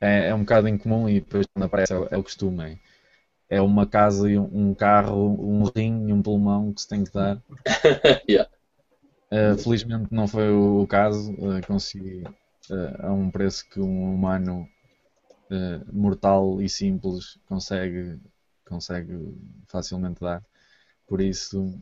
[0.00, 2.80] É, é, um bocado incomum e depois quando aparece é, é o costume.
[3.50, 7.04] É, é uma casa e um, carro, um rim e um pulmão que se tem
[7.04, 7.42] que dar.
[8.28, 8.50] yeah.
[9.30, 11.32] uh, felizmente não foi o, caso.
[11.32, 12.24] Uh, consegui
[13.00, 14.66] a um preço que um humano
[15.90, 18.20] mortal e simples consegue,
[18.66, 19.34] consegue
[19.66, 20.42] facilmente dar.
[21.06, 21.74] Por isso,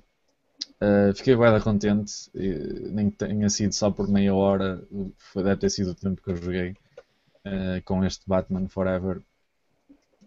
[0.80, 4.82] Uh, fiquei bem contente, nem que tenha sido só por meia hora,
[5.16, 6.76] foi, deve ter sido o tempo que eu joguei
[7.46, 9.22] uh, com este Batman Forever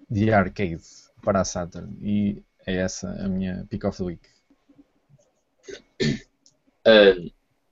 [0.09, 0.81] de arcade
[1.21, 1.95] para a Saturn.
[2.01, 4.27] E é essa a minha pick of the week.
[6.87, 7.31] Uh,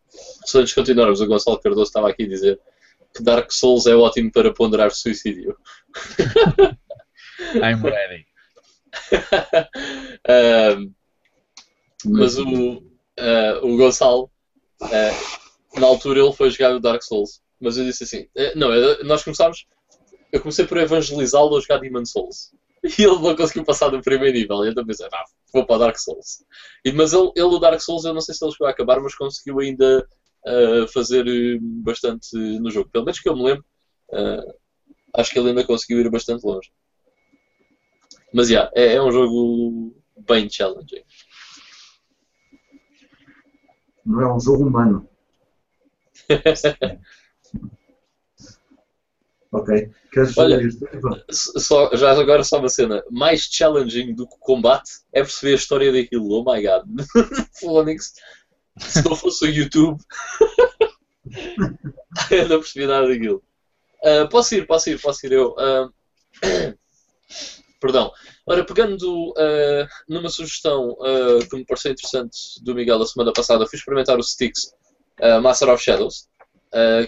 [0.09, 2.59] se antes continuarmos, o Gonçalo Cardoso estava aqui a dizer
[3.13, 5.57] que Dark Souls é ótimo para ponderar suicídio.
[7.55, 8.27] I'm ready.
[12.07, 12.77] Mas o,
[13.19, 14.31] uh, o Gonçalo,
[14.81, 17.41] uh, na altura, ele foi jogar o Dark Souls.
[17.59, 18.69] Mas eu disse assim: uh, não,
[19.03, 19.65] nós começámos.
[20.31, 22.51] Eu comecei por evangelizá-lo a jogar Demon Souls.
[22.99, 24.63] E ele não conseguiu passar do primeiro nível.
[24.63, 26.43] E também pensei: ah, vou para o Dark Souls.
[26.85, 28.99] E, mas ele, ele, o Dark Souls, eu não sei se ele chegou a acabar,
[29.01, 30.07] mas conseguiu ainda
[30.93, 31.25] fazer
[31.59, 32.89] bastante no jogo.
[32.89, 33.65] Pelo menos que eu me lembro,
[35.13, 36.71] acho que ele ainda conseguiu ir bastante longe.
[38.33, 39.93] Mas, yeah, é, é um jogo
[40.25, 41.03] bem challenging
[44.07, 45.07] não é um jogo humano.
[49.51, 49.91] ok.
[50.11, 50.59] Queres Olha,
[51.29, 53.03] só, já agora só uma cena.
[53.11, 56.31] Mais challenging do que o combate é perceber a história daquilo.
[56.31, 56.85] Oh my god.
[57.59, 58.13] Phonics.
[58.79, 59.99] Se não fosse o YouTube,
[62.31, 63.43] eu não percebi nada daquilo.
[64.03, 65.53] Uh, posso ir, posso ir, posso ir eu.
[65.53, 65.91] Uh,
[67.81, 68.13] perdão.
[68.49, 73.67] Ora, pegando uh, numa sugestão uh, que me pareceu interessante do Miguel a semana passada,
[73.67, 74.73] fui experimentar o Styx
[75.19, 76.29] uh, Master of Shadows,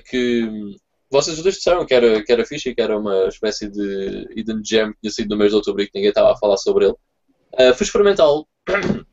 [0.09, 0.75] que
[1.09, 4.61] vocês dois disseram que era, que era fixe e que era uma espécie de hidden
[4.65, 6.87] gem que tinha sido no mês de outubro e que ninguém estava a falar sobre
[6.87, 7.73] ele.
[7.73, 8.45] fui experimentá-lo.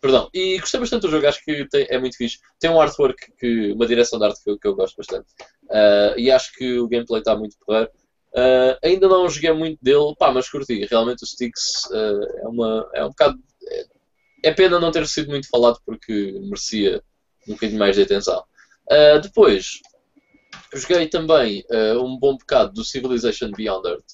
[0.00, 2.38] Perdão, e gostei bastante do jogo, acho que tem, é muito fixe.
[2.58, 5.26] Tem um artwork, que, uma direção de arte que eu, que eu gosto bastante.
[6.16, 7.90] e acho que o gameplay está muito porreiro.
[8.32, 10.86] Uh, ainda não joguei muito dele, pá, mas curti.
[10.86, 13.38] Realmente o Styx uh, é, uma, é um bocado.
[13.64, 13.86] É,
[14.44, 17.02] é, pena não ter sido muito falado porque merecia
[17.48, 18.44] um bocadinho mais de atenção.
[18.90, 19.80] Uh, depois,
[20.72, 21.64] joguei também
[22.02, 24.06] um bom bocado do Civilization Beyond Earth,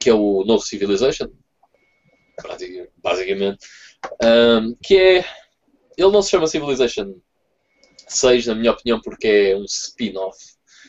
[0.00, 1.30] que é o novo Civilization,
[3.02, 3.58] basicamente.
[4.82, 5.24] que é.
[5.96, 7.14] Ele não se chama Civilization
[8.08, 10.36] 6, na minha opinião, porque é um spin-off,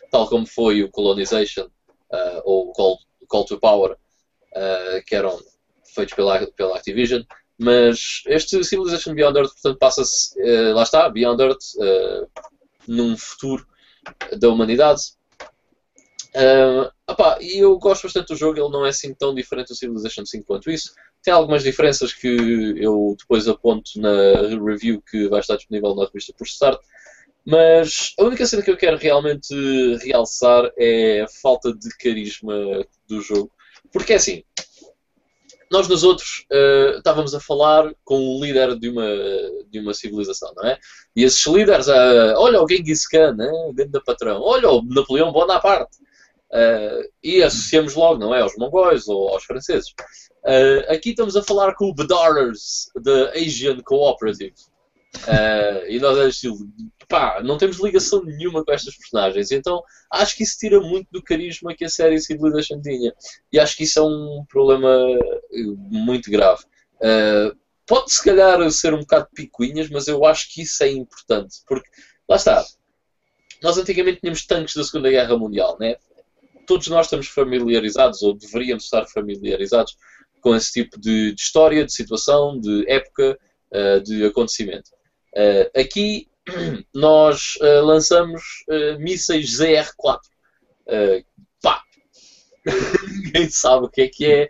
[0.09, 1.69] tal como foi o Colonization
[2.11, 5.39] uh, ou Call, Call to Power, uh, que eram
[5.93, 7.23] feitos pela, pela Activision.
[7.57, 11.63] Mas este Civilization Beyond Earth, portanto, passa-se, uh, lá está, Beyond Earth,
[12.87, 13.65] num futuro
[14.37, 15.01] da humanidade.
[16.35, 19.75] Uh, opá, e eu gosto bastante do jogo, ele não é assim tão diferente do
[19.75, 20.93] Civilization 5 quanto isso.
[21.23, 22.27] Tem algumas diferenças que
[22.77, 26.79] eu depois aponto na review que vai estar disponível na revista por Start.
[27.45, 29.53] Mas a única cena que eu quero realmente
[30.03, 32.53] realçar é a falta de carisma
[33.07, 33.51] do jogo.
[33.91, 34.43] Porque é assim,
[35.71, 39.07] nós nos outros uh, estávamos a falar com o líder de uma,
[39.69, 40.77] de uma civilização, não é?
[41.15, 43.51] E esses líderes, uh, olha o Genghis Khan, né?
[43.73, 45.97] dentro da patrão, olha o Napoleão Bonaparte.
[46.51, 48.41] Uh, e associamos logo, não é?
[48.41, 49.93] Aos mongóis ou aos franceses.
[50.87, 54.53] Aqui estamos a falar com o Bedarers, da Asian Cooperative.
[55.89, 56.57] E nós é estilo,
[57.07, 59.51] pá, não temos ligação nenhuma com estas personagens.
[59.51, 63.13] Então acho que isso tira muito do carisma que a série Civilization tinha.
[63.51, 64.89] E acho que isso é um problema
[65.89, 66.63] muito grave.
[66.95, 71.57] Uh, pode se calhar ser um bocado picuinhas, mas eu acho que isso é importante.
[71.67, 71.87] Porque,
[72.27, 72.65] lá está,
[73.61, 75.95] nós antigamente tínhamos tanques da Segunda Guerra Mundial, né?
[76.67, 79.95] Todos nós estamos familiarizados, ou deveríamos estar familiarizados,
[80.41, 83.37] com esse tipo de, de história, de situação, de época,
[83.71, 84.89] uh, de acontecimento.
[85.33, 86.27] Uh, aqui
[86.93, 90.19] nós uh, lançamos uh, mísseis ZR-4.
[91.61, 91.81] pá!
[93.23, 94.49] Ninguém sabe o que é que é.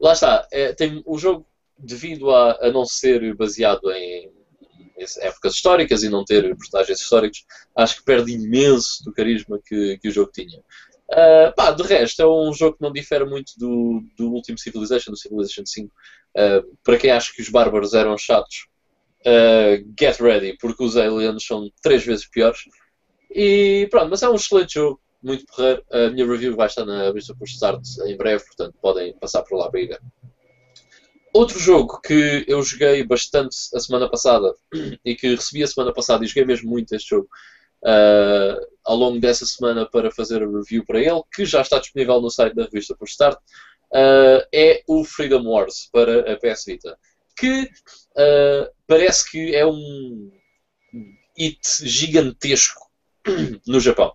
[0.00, 0.46] lá está.
[0.52, 1.46] É, tem, o jogo,
[1.78, 4.30] devido a, a, não ser baseado em,
[4.98, 9.98] em épocas históricas e não ter personagens históricos, acho que perde imenso do carisma que,
[9.98, 10.62] que o jogo tinha.
[11.10, 15.12] Uh, pá, de resto, é um jogo que não difere muito do, do último Civilization,
[15.12, 15.86] do Civilization 5.
[15.86, 18.66] Uh, para quem acha que os bárbaros eram chatos,
[19.26, 22.60] uh, get ready, porque os aliens são três vezes piores.
[23.30, 25.82] E pronto, mas é um excelente jogo, muito porreiro.
[25.90, 29.58] A minha review vai estar na vista por start em breve, portanto podem passar por
[29.58, 30.00] lá para.
[31.34, 34.54] Outro jogo que eu joguei bastante a semana passada
[35.04, 37.28] e que recebi a semana passada e joguei mesmo muito este jogo
[37.82, 42.20] uh, ao longo dessa semana para fazer a review para ele, que já está disponível
[42.22, 43.38] no site da revista por start,
[43.92, 46.96] uh, é o Freedom Wars para a PS Vita
[47.36, 47.70] que
[48.16, 50.30] uh, parece que é um
[51.38, 52.80] hit gigantesco
[53.66, 54.14] no Japão.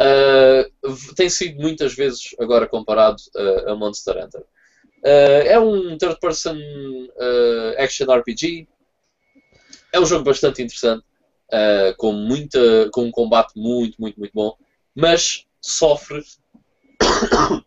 [0.00, 4.42] Uh, tem sido muitas vezes agora comparado uh, a Monster Hunter.
[4.42, 6.56] Uh, é um third-person
[7.78, 8.68] action RPG.
[9.92, 11.04] É um jogo bastante interessante,
[11.96, 14.54] com, muita, com um combate muito, muito, muito bom,
[14.94, 16.22] mas sofre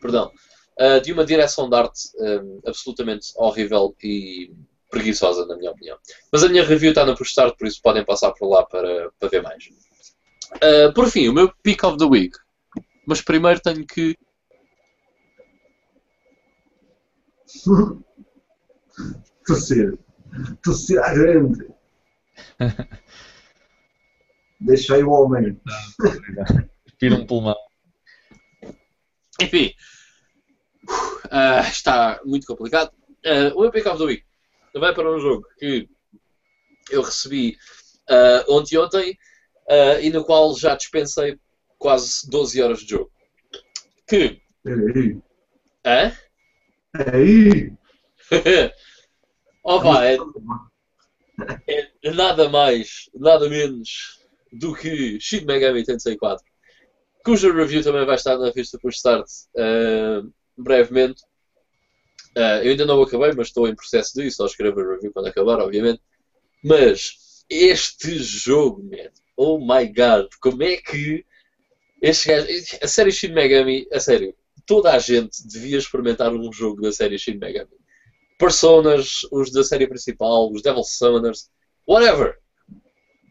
[0.00, 0.32] perdão,
[0.80, 4.52] uh, de uma direção de arte um, ah, absolutamente horrível e
[4.90, 5.98] preguiçosa, na minha opinião.
[6.32, 9.28] Mas a minha review está na Postart, por isso podem passar por lá para, para
[9.28, 9.64] ver mais.
[10.56, 12.36] Uh, por fim, o meu pick of the week.
[13.06, 14.16] Mas primeiro tenho que.
[19.46, 19.98] Tossir.
[20.62, 21.68] Tossir à grande.
[24.60, 25.58] Deixei o homem.
[26.84, 27.56] Respira um pulmão.
[29.40, 29.72] Enfim,
[31.30, 32.92] Uh, está muito complicado.
[33.24, 34.24] Uh, o meu pick of the week
[34.74, 35.88] vai para um jogo que
[36.90, 37.56] eu recebi
[38.08, 39.18] uh, ontem ontem
[40.00, 41.38] e no qual já dispensei
[41.76, 43.10] quase 12 horas de jogo.
[44.06, 44.40] Que.
[44.62, 45.20] Peraí.
[45.84, 46.16] Hã?
[46.92, 47.72] Peraí.
[49.62, 50.16] Opa, é,
[52.02, 54.18] é nada mais, nada menos
[54.50, 56.42] do que Shin Megami Tensei 4
[57.28, 60.32] cuja review também vai estar na revista por start uh,
[60.62, 61.22] brevemente.
[62.36, 65.26] Uh, eu ainda não acabei, mas estou em processo disso, só escrevo a review quando
[65.26, 66.00] acabar, obviamente.
[66.62, 71.24] Mas este jogo, man, oh my god, como é que
[72.00, 72.46] este gajo,
[72.80, 74.34] a série Shin Megami, a sério,
[74.66, 77.70] toda a gente devia experimentar um jogo da série Shin Megami.
[78.38, 81.50] Personas, os da série principal, os Devil Summoners,
[81.86, 82.38] whatever.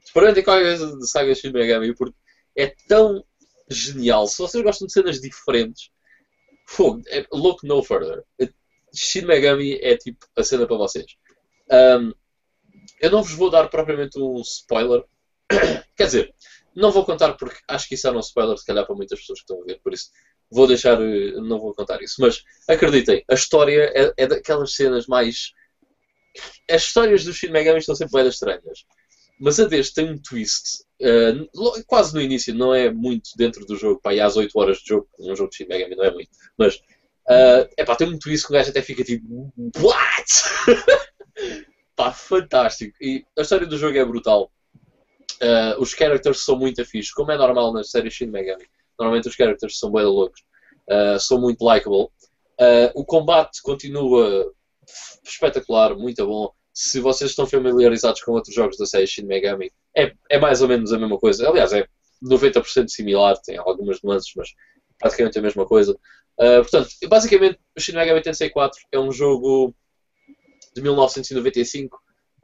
[0.04, 2.16] Experimentem qualquer coisa de saga Shin Megami, porque
[2.58, 3.24] é tão
[3.70, 4.28] genial.
[4.28, 5.92] Se vocês gostam de cenas diferentes,
[6.67, 8.23] Fogo, é, look no further.
[8.93, 11.15] Shin Megami é tipo a cena para vocês.
[11.71, 12.13] Um,
[12.99, 15.03] eu não vos vou dar propriamente um spoiler.
[15.95, 16.36] Quer dizer,
[16.75, 19.39] não vou contar porque acho que isso era um spoiler, se calhar, para muitas pessoas
[19.39, 20.10] que estão a ver, por isso
[20.51, 22.15] vou deixar, eh, não vou contar isso.
[22.19, 25.53] Mas acreditem, a história é, é daquelas cenas mais.
[26.69, 28.85] As histórias do Shin Megami estão sempre bem estranhas.
[29.39, 33.75] Mas a deste tem um twist, uh, quase no início, não é muito dentro do
[33.75, 36.12] jogo, pá, e às 8 horas de jogo, um jogo de Shin Megami não é
[36.12, 40.27] muito, mas uh, epá, tem um twist que o gajo até fica tipo, what?
[41.95, 42.95] pá, fantástico.
[43.02, 44.52] E a história do jogo é brutal.
[45.41, 48.65] Uh, os characters são muito afixos, como é normal nas séries Shin Megami.
[49.00, 50.41] Normalmente os characters são bem loucos,
[50.89, 52.08] uh, são muito likable.
[52.95, 54.52] O combate continua
[55.23, 60.13] espetacular, muito bom se vocês estão familiarizados com outros jogos da série Shin Megami, é,
[60.29, 61.50] é mais ou menos a mesma coisa.
[61.50, 61.87] Aliás, é
[62.23, 64.50] 90% similar, tem algumas nuances, mas
[65.00, 65.93] praticamente a mesma coisa.
[66.39, 69.73] Uh, portanto, basicamente, o Shin Megami Tensei 4 é um jogo
[70.75, 72.00] de 1995, uh,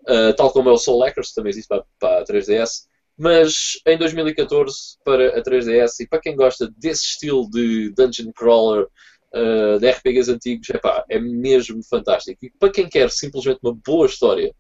[0.08, 3.96] ah, tal como é o Soul Hackers, também existe para, para a 3DS, mas em
[3.96, 8.88] 2014 para a 3DS, e para quem gosta desse estilo de dungeon crawler
[9.36, 12.44] uh, de RPGs antigos, epá, é mesmo fantástico.
[12.44, 14.52] E para quem quer simplesmente uma boa história,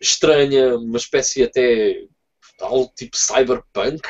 [0.00, 2.06] estranha, uma espécie até
[2.60, 4.06] algo tipo cyberpunk,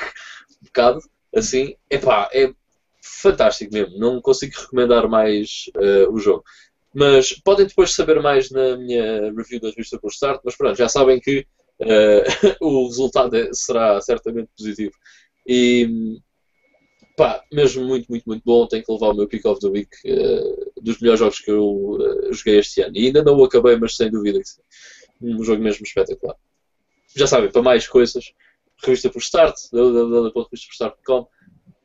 [0.62, 1.00] um bocado
[1.34, 2.52] assim, epá, é
[3.02, 3.98] fantástico mesmo.
[3.98, 6.44] Não consigo recomendar mais uh, o jogo.
[6.94, 10.88] Mas podem depois saber mais na minha review da revista por Start, mas pronto, já
[10.88, 11.46] sabem que
[11.80, 14.92] uh, o resultado é, será certamente positivo.
[15.46, 16.18] E
[17.16, 18.66] pá, mesmo muito, muito, muito bom.
[18.66, 21.98] Tenho que levar o meu Pick of the Week uh, dos melhores jogos que eu
[22.32, 22.96] joguei este ano.
[22.96, 24.62] E ainda não o acabei, mas sem dúvida que sim.
[25.20, 26.36] Um jogo mesmo espetacular.
[27.14, 28.32] Já sabem, para mais coisas,
[28.82, 31.26] revista por Start, www.revistaporstart.com.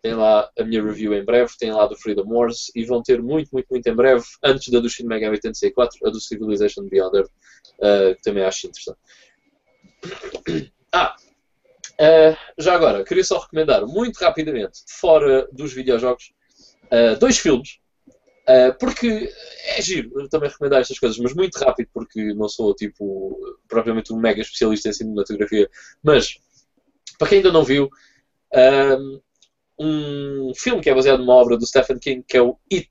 [0.02, 3.22] Tem lá a minha review em breve, tem lá do Freedom Wars e vão ter
[3.22, 6.84] muito, muito, muito em breve, antes da do Shin Megami Tensei 4, a do Civilization
[6.84, 7.32] Beyond Earth,
[7.80, 9.00] uh, que também acho interessante.
[10.94, 11.16] Ah,
[11.96, 16.34] Uh, já agora, queria só recomendar muito rapidamente, fora dos videojogos,
[16.86, 17.80] uh, dois filmes.
[18.48, 19.32] Uh, porque
[19.76, 24.18] é giro também recomendar estas coisas, mas muito rápido, porque não sou tipo propriamente um
[24.18, 25.70] mega especialista em cinematografia.
[26.04, 26.38] Mas,
[27.18, 27.89] para quem ainda não viu,
[29.80, 32.88] um filme que é baseado numa obra do Stephen King, que é o It,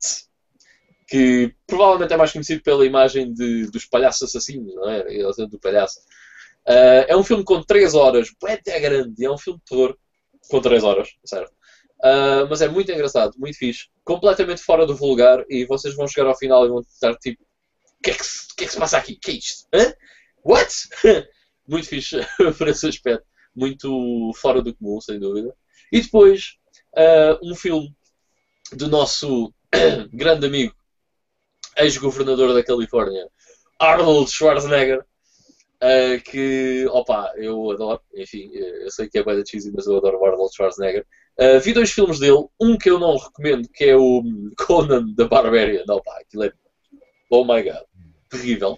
[1.07, 5.03] que provavelmente é mais conhecido pela imagem de, dos palhaços assassinos, não é?
[5.47, 5.99] Do palhaço.
[6.67, 8.31] Uh, é um filme com 3 horas,
[8.67, 9.95] é grande, é um filme de terror
[10.49, 11.53] com 3 horas, certo?
[11.99, 16.27] Uh, mas é muito engraçado, muito fixe, completamente fora do vulgar e vocês vão chegar
[16.27, 18.23] ao final e vão estar tipo: o que, é que,
[18.57, 19.15] que, é que se passa aqui?
[19.15, 19.67] Que é isto?
[19.73, 19.93] Hã?
[20.43, 20.73] What?
[21.67, 22.17] muito fixe
[22.57, 23.25] por esse aspecto,
[23.55, 25.55] muito fora do comum, sem dúvida.
[25.91, 26.57] E depois,
[26.95, 27.95] uh, um filme
[28.73, 29.53] do nosso
[30.13, 30.75] grande amigo,
[31.77, 33.27] ex-governador da Califórnia,
[33.79, 35.05] Arnold Schwarzenegger
[35.75, 40.17] Uh, que, opa, eu adoro, enfim, eu sei que é bem cheesy, mas eu adoro
[40.17, 41.05] o Arnold Schwarzenegger.
[41.39, 44.23] Uh, vi dois filmes dele, um que eu não recomendo, que é o
[44.57, 45.83] Conan the Barbarian.
[45.89, 46.53] Opa, aquilo é,
[47.29, 47.83] oh my god,
[48.29, 48.77] terrível.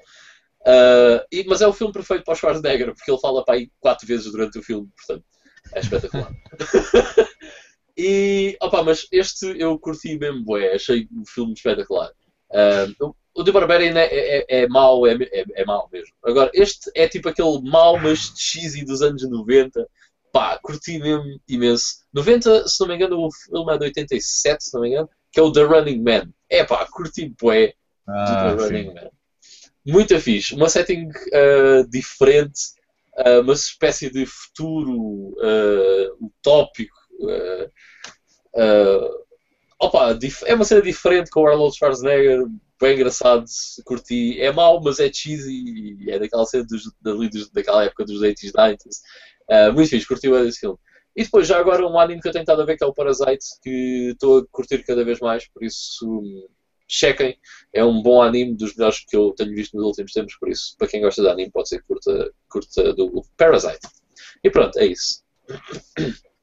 [0.62, 3.72] Uh, e, mas é o filme perfeito para o Schwarzenegger, porque ele fala para aí
[3.80, 5.26] quatro vezes durante o filme, portanto,
[5.74, 6.32] é espetacular.
[7.98, 12.12] e, opa, mas este eu curti mesmo, bué, achei o filme espetacular.
[12.50, 16.14] Uh, o The Barbarian é, é, é, é mau, é, é, é mau mesmo.
[16.26, 19.88] Agora, este é tipo aquele mau, mas cheesy dos anos 90.
[20.38, 22.06] Pá, curti mesmo imenso.
[22.14, 25.40] 90, se não me engano, o filme é de 87, se não me engano, que
[25.40, 26.32] é o The Running Man.
[26.48, 27.74] É pá, curti bué
[28.08, 28.94] ah, do The Running sim.
[28.94, 29.10] Man.
[29.84, 30.54] Muito fixe.
[30.54, 32.60] Uma setting uh, diferente,
[33.18, 36.96] uh, uma espécie de futuro uh, utópico.
[39.80, 42.46] opa, é uma cena diferente com o Arnold Schwarzenegger
[42.80, 43.44] bem engraçado,
[43.84, 44.40] curti.
[44.40, 49.02] É mau, mas é cheesy é daquela cena dos, dos, daquela época dos 80s, 90s.
[49.74, 50.78] Muito fixe, curti esse filme.
[51.16, 52.94] E depois, já agora, um anime que eu tenho estado a ver que é o
[52.94, 56.22] Parasite, que estou a curtir cada vez mais, por isso
[56.88, 57.38] chequem.
[57.74, 60.76] É um bom anime, dos melhores que eu tenho visto nos últimos tempos, por isso,
[60.78, 63.88] para quem gosta de anime, pode ser curta, curta do Parasite.
[64.44, 65.24] E pronto, é isso.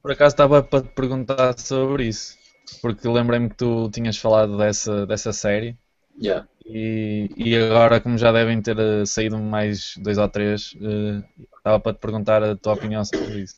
[0.01, 2.37] Por acaso estava para te perguntar sobre isso,
[2.81, 5.77] porque lembrei-me que tu tinhas falado dessa, dessa série
[6.21, 6.47] Yeah.
[6.65, 11.23] E, e agora, como já devem ter uh, saído mais dois ou três, uh,
[11.57, 13.55] estava para te perguntar a tua opinião sobre isso.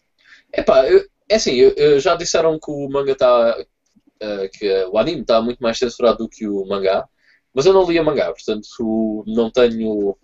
[0.54, 3.58] Epá, eu, é assim, eu, eu já disseram que o manga está.
[4.22, 7.08] Uh, que o anime está muito mais censurado do que o mangá,
[7.54, 10.18] mas eu não li a mangá, portanto não tenho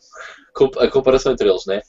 [0.79, 1.79] a comparação entre eles, né?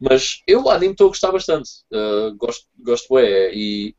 [0.00, 3.94] Mas eu o anime estou a gostar bastante, uh, gosto, gosto é, e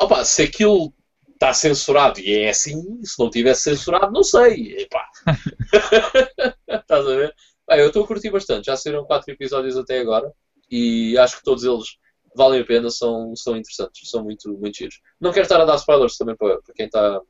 [0.00, 0.92] opa, se aquilo
[1.38, 4.76] está censurado e é assim, se não tivesse censurado, não sei.
[4.82, 5.08] Epá.
[6.68, 7.34] Estás a ver?
[7.68, 10.32] Bem, eu estou a curtir bastante, já saíram quatro episódios até agora
[10.70, 11.96] e acho que todos eles
[12.34, 15.00] valem a pena, são, são interessantes, são muito, muito giros.
[15.20, 17.20] Não quero estar a dar spoilers também para, para quem está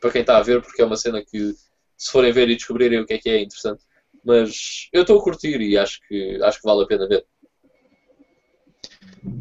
[0.00, 1.54] para quem está a ver, porque é uma cena que
[1.96, 3.82] se forem ver e descobrirem o que é que é, interessante.
[4.24, 7.26] Mas eu estou a curtir e acho que, acho que vale a pena ver.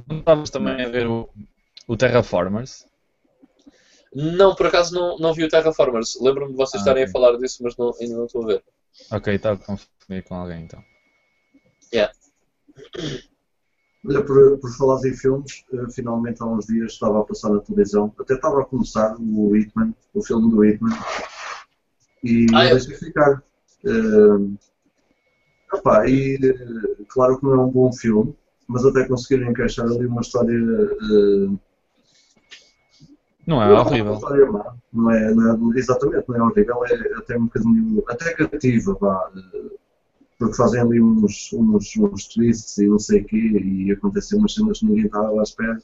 [0.09, 1.29] Estavas também a ver o,
[1.87, 2.86] o Terraformers?
[4.13, 6.17] Não, por acaso não, não vi o Terraformers.
[6.21, 7.09] Lembro-me de vocês ah, estarem okay.
[7.09, 8.63] a falar disso, mas não, ainda não estou a ver.
[9.11, 10.83] Ok, está a confundir com alguém então.
[11.93, 12.13] Yeah.
[14.05, 17.59] Olha, por, por falar em filmes, uh, finalmente há uns dias estava a passar na
[17.59, 20.97] televisão, até estava a começar o Hitman, o filme do Hitman,
[22.23, 22.69] e ah, é?
[22.71, 23.43] deixei ficar.
[23.83, 24.57] Uh,
[25.73, 28.33] opa, e uh, claro que não é um bom filme,
[28.67, 31.59] mas até conseguiram encaixar ali uma história uh,
[33.47, 34.19] não é horrível.
[34.93, 39.31] Não é, não é, exatamente, não é horrível, é até um bocadinho, até cativa, vá,
[40.37, 44.53] porque fazem ali uns, uns, uns twists e não sei o quê, e acontecem umas
[44.53, 45.81] cenas que ninguém estava à espera.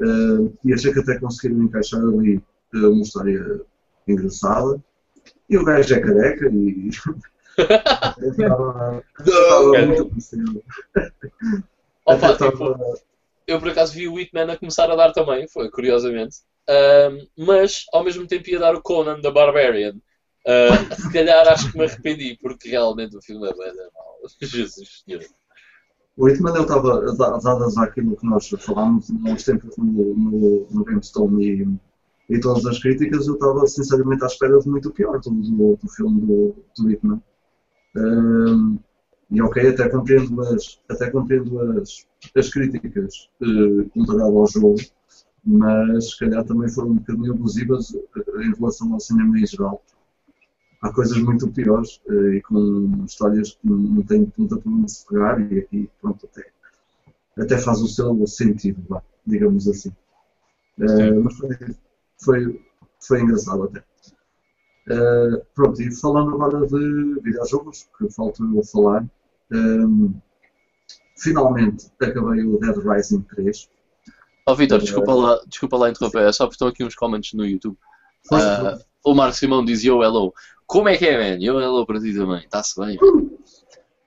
[0.00, 2.36] Uh, e achei que até conseguiram encaixar ali
[2.74, 3.60] uh, uma história
[4.08, 4.82] engraçada.
[5.48, 6.88] E o gajo é careca e.
[8.18, 8.92] estava
[9.86, 10.64] muito.
[12.06, 12.74] Opa, Até tipo,
[13.46, 16.38] eu por acaso vi o Whitman a começar a dar também, foi curiosamente.
[17.36, 19.94] Mas ao mesmo tempo ia dar o Conan da Barbarian.
[20.46, 24.16] Ah, se calhar acho que me arrependi, porque realmente o filme é bem mau.
[24.40, 25.22] Jesus Senhor.
[26.16, 31.40] O Hitman eu estava, dadas àquilo que nós falámos há uns tempos no, no, no
[31.40, 31.66] e,
[32.28, 35.88] e todas as críticas, eu estava sinceramente à espera de muito pior do, do, do
[35.88, 37.22] filme do, do Hitman.
[37.96, 38.78] Ahm,
[39.30, 42.06] e ok, até compreendo as, até compreendo as,
[42.36, 44.76] as críticas uh, comparado ao jogo,
[45.44, 49.82] mas se calhar também foram um bocadinho abusivas eh, em relação ao cinema em geral.
[50.82, 55.06] Há coisas muito piores eh, e com histórias que não têm tanta por onde se
[55.06, 56.50] pegar e aqui, pronto, até,
[57.38, 59.92] até faz o seu sentido, vá, digamos assim.
[60.78, 61.56] Eh, mas foi,
[62.18, 62.60] foi,
[62.98, 63.84] foi engraçado até.
[64.88, 69.06] Eh, pronto, e falando agora de videojogos, que falta eu falar,
[69.52, 70.12] ehm,
[71.16, 73.68] finalmente acabei o Dead Rising 3.
[74.50, 77.46] Ó Vitor, desculpa lá, desculpa lá interromper, é só porque estão aqui uns comments no
[77.46, 77.78] YouTube.
[78.32, 80.34] Ah, o Marco Simão diz Yo Hello.
[80.66, 81.40] Como é que é, man?
[81.40, 82.98] Yo Hello para ti também, está-se bem.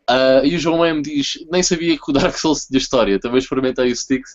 [0.10, 3.38] Ah, e o João M diz: Nem sabia que o Dark Souls tinha história, também
[3.38, 4.32] experimentei o Styx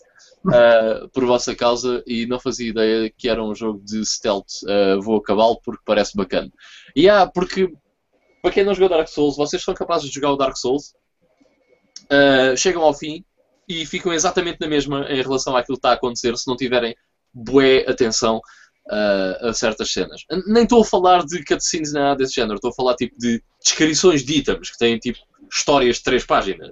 [0.50, 4.62] ah, por vossa causa e não fazia ideia que era um jogo de stealth
[5.02, 6.50] voo a cavalo porque parece bacana.
[6.96, 7.70] E há, porque
[8.40, 10.94] para quem não jogou Dark Souls, vocês são capazes de jogar o Dark Souls,
[12.56, 13.22] chegam ao fim
[13.68, 16.96] e ficam exatamente na mesma em relação àquilo que está a acontecer se não tiverem
[17.32, 18.38] bué atenção
[18.86, 20.22] uh, a certas cenas.
[20.46, 23.42] Nem estou a falar de cutscenes nem nada desse género, estou a falar tipo de
[23.62, 25.18] descrições de itens que têm tipo
[25.52, 26.70] histórias de três páginas.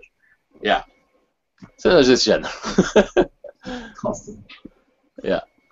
[0.63, 0.87] Yeah.
[1.79, 2.53] Cenas desse género.
[4.05, 4.45] Awesome.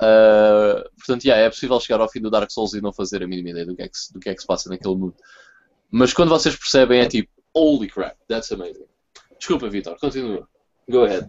[0.03, 3.27] Uh, portanto, yeah, é possível chegar ao fim do Dark Souls e não fazer a
[3.27, 5.15] mínima ideia do que é que se, do que é que se passa naquele mundo.
[5.91, 8.87] Mas quando vocês percebem é tipo, holy crap, that's amazing.
[9.39, 10.49] Desculpa, Vitor, continua.
[10.89, 11.29] Go ahead.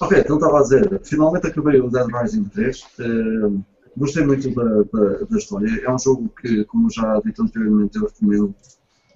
[0.00, 2.84] Ok, então estava a dizer, finalmente acabei o Dead Rising 3.
[3.00, 3.62] eh,
[3.96, 5.68] gostei muito da, da, da história.
[5.84, 8.54] É um jogo que, como já dito anteriormente, eu recomendo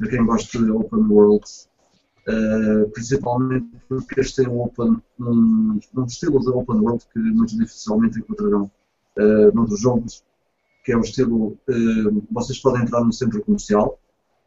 [0.03, 1.69] a quem gosta de open worlds.
[2.29, 7.57] eh, principalmente porque este tem um, open, um, um estilo de open world que muito
[7.59, 8.71] dificilmente encontrarão
[9.19, 10.25] uh, noutros jogos,
[10.85, 11.75] que é o estilo, eh,
[12.31, 13.99] vocês podem entrar num centro comercial,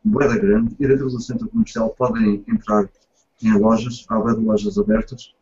[0.04, 2.90] moeda grande, e dentro do centro comercial podem entrar
[3.44, 5.34] em lojas, há web lojas abertas,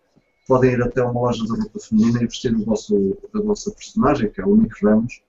[0.47, 4.29] podem ir até uma loja de roupa feminina e vestir o vosso, a vossa personagem,
[4.29, 5.21] que é o Nick Ramos,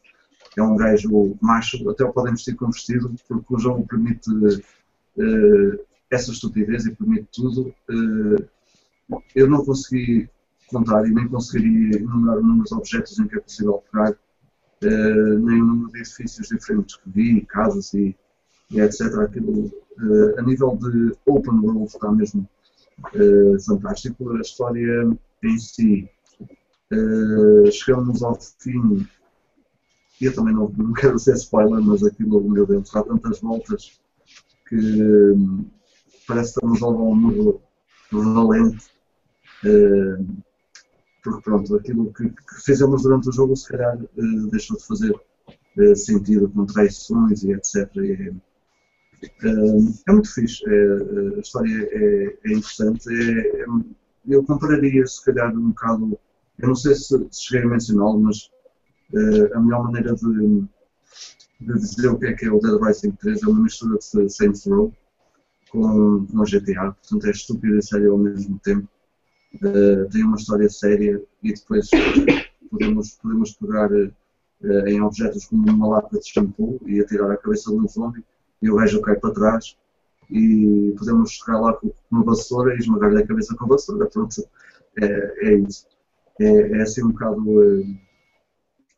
[0.53, 4.31] que é um gajo macho, até o podem vestir com vestido, porque o jogo permite
[5.19, 7.75] eh, essa estupidez e permite tudo.
[7.91, 8.45] Eh,
[9.35, 10.29] eu não consegui
[10.69, 14.17] contar e nem conseguiria enumerar o número de objetos em que é possível pegar,
[14.83, 18.17] eh, nem o número de edifícios diferentes que vi, casas e,
[18.71, 19.01] e etc.
[19.21, 22.49] Aquilo, eh, a nível de open world está mesmo
[23.15, 24.31] eh, fantástico.
[24.33, 25.09] A história
[25.43, 26.09] em si,
[26.93, 29.07] eh, chegamos ao fim,
[30.21, 34.01] eu também não, não quero ser spoiler, mas aquilo, meu Deus, dá tantas voltas
[34.69, 35.67] que hum,
[36.27, 37.63] parece que estamos a um muro
[38.13, 38.87] valente.
[39.65, 40.25] eh,
[41.23, 45.15] porque pronto, aquilo que, que fizemos durante o jogo se calhar eh, deixou de fazer
[45.95, 47.91] sentido com traições e etc.
[47.97, 48.33] E,
[49.23, 49.49] é,
[50.09, 53.09] é muito fixe, é, a história é, é interessante.
[53.09, 53.67] É, é-
[54.29, 56.19] eu compararia, se calhar, um bocado.
[56.59, 58.51] Eu não sei se, se cheguei a mencioná-lo, mas
[59.15, 60.65] eh, a melhor maneira de,
[61.61, 64.31] de dizer o que é que é o Dead Rising 3 é uma mistura de
[64.31, 64.93] Saints Row
[65.71, 66.93] com, com GTA.
[66.93, 68.89] Portanto, é estúpido e sério ao mesmo tempo.
[69.63, 71.89] Eh, tem uma história séria e depois
[72.71, 74.11] podemos, podemos pegar eh,
[74.91, 78.25] em objetos como uma lata de shampoo e atirar a cabeça de um zombie
[78.67, 79.77] e o gajo cai para trás
[80.29, 84.07] e podemos chegar lá com uma vassoura e esmagar-lhe a cabeça com a vassoura.
[84.07, 84.45] Pronto,
[85.01, 85.87] é, é isso.
[86.41, 87.87] É, é assim um bocado eh,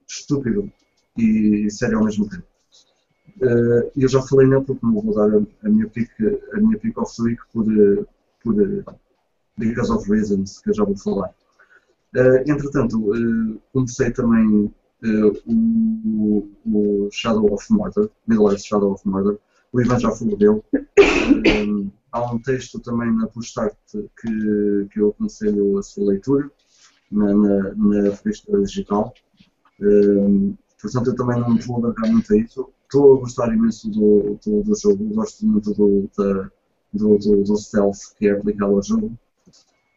[0.09, 0.73] estúpido
[1.16, 2.45] e sério ao mesmo tempo.
[3.43, 6.11] Eh, eu já falei nele porque não vou dar a, a minha pick,
[6.53, 8.05] a minha pick of the week por, eh,
[8.43, 8.55] por
[9.59, 11.35] because of reasons que eu já vou falar.
[12.16, 14.73] Eh, entretanto, eh, comecei também
[15.05, 19.39] eh, o, o Shadow of Murder, Middle Earth Shadow of Murder.
[19.73, 20.62] O Ivan já falou dele.
[20.99, 26.51] Eh, há um texto também na Postart que, que eu aconselho a sua leitura,
[27.11, 29.12] na, na, na revista digital.
[29.81, 32.69] Eh, portanto, eu também não vou agarrar muito a isso.
[32.85, 36.51] Estou a gostar imenso do, do, do jogo, gosto muito do, da,
[36.93, 39.12] do, do, do stealth que é aplicado ao jogo.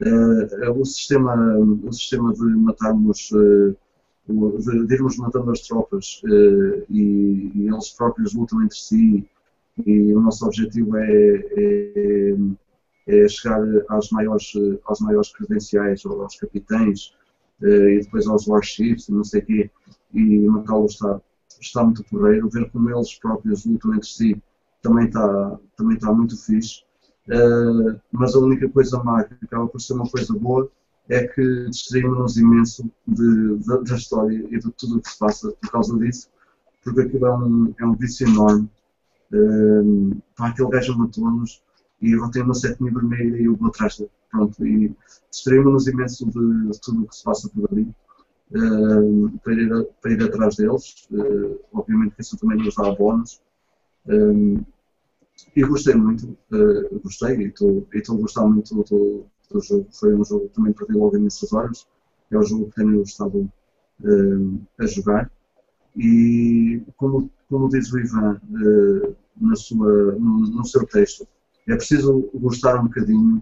[0.02, 3.76] Eh, o, sistema, o sistema de matarmos eh,
[4.28, 9.28] de, de irmos matando as tropas uh, e, e, eles próprios lutam entre si
[9.86, 12.36] e o nosso objetivo é, é,
[13.08, 14.52] é chegar às maiores,
[14.88, 17.14] às maiores credenciais, aos capitães
[17.62, 19.72] uh, e depois aos warships, não sei o quê,
[20.14, 21.22] e matá-los está,
[21.60, 24.42] está muito porreiro, ver como eles próprios lutam entre si
[24.82, 26.84] também está, também está muito fixe.
[27.28, 30.70] Uh, mas a única coisa má que acaba por ser uma coisa boa
[31.08, 35.52] é que distraímos-nos imenso de, de, da história e de tudo o que se passa
[35.52, 36.30] por causa disso,
[36.84, 38.70] porque aquilo é um, é um vício enorme.
[40.36, 41.62] Pá, aquele gajo matou-nos
[42.02, 44.10] e eu tenho uma setinha vermelha e eu vou atrás dele.
[44.32, 44.96] Pronto, e
[45.30, 47.88] distraímos-nos imenso de, tudo o que se passa por ali.
[49.44, 53.42] Para, ir, para ir atrás deles, uh, obviamente que isso também nos dá bónus.
[54.08, 54.64] Um,
[55.56, 59.88] e gostei muito, uh, gostei e estou a gostar muito do, do, jogo.
[59.92, 61.88] Foi um jogo que também perdi logo imensas horas.
[62.30, 63.52] É o jogo que tenho gostado
[64.80, 65.32] a jogar.
[65.96, 71.28] E como, como diz o Ivan uh, na sua, no, no, seu texto,
[71.68, 73.42] é preciso gostar um bocadinho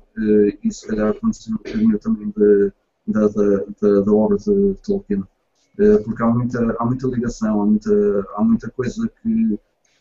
[0.63, 2.71] e se calhar conhecer um bocadinho também de,
[3.07, 5.23] da, da, da, obra de Tolkien.
[6.03, 9.59] porque há muita, há muita ligação, há muita, há muita coisa que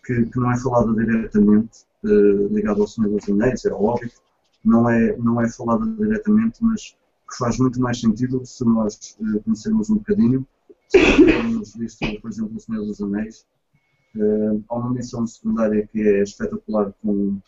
[0.09, 4.11] que, que não é falada diretamente, uh, ligada ao Senhor dos Anéis, é óbvio,
[4.65, 6.97] não é, não é falada diretamente, mas
[7.31, 10.47] que faz muito mais sentido se nós conhecermos um bocadinho.
[10.89, 13.45] Se tivermos visto, por exemplo, o Senhor dos Anéis,
[14.69, 17.41] há uma missão secundária que é espetacular, com,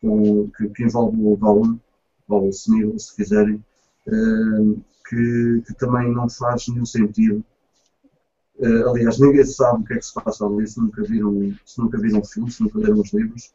[0.00, 1.78] com, que, que envolve o Gollum,
[2.28, 3.64] ou o Smeagol, se quiserem,
[4.08, 7.44] uh, que, que também não faz nenhum sentido
[8.58, 11.78] Uh, aliás, ninguém sabe o que é que se passa ali se nunca viram, se
[11.78, 13.54] nunca viram filme, se nunca leram os livros,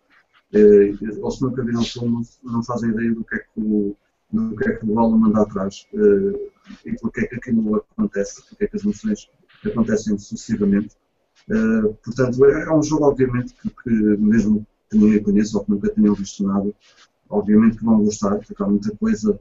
[0.53, 3.95] uh, ou se nunca viram filme, não fazem ideia do que é que o,
[4.31, 5.87] do que é que o manda atrás
[6.85, 9.29] e porque é que aquilo acontece, porque é que as missões
[9.65, 10.95] acontecem sucessivamente.
[12.03, 15.89] Portanto, é, é, um jogo, obviamente, que, que, mesmo que ninguém conheça ou que nunca
[15.89, 16.71] tenham visto nada,
[17.29, 19.39] obviamente que vão gostar, porque há muita coisa,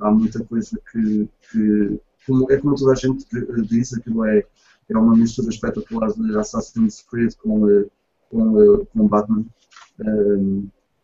[0.00, 3.24] há muita coisa que, que como, é como toda a gente
[3.68, 4.44] diz, aquilo é,
[4.88, 7.86] é uma mistura espetacular de Assassin's Creed com, eh,
[8.30, 9.44] com, eh, com Batman.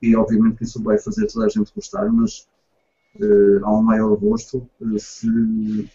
[0.03, 2.47] E obviamente que isso vai fazer toda a gente gostar, mas
[3.17, 5.27] uh, há um maior gosto uh, se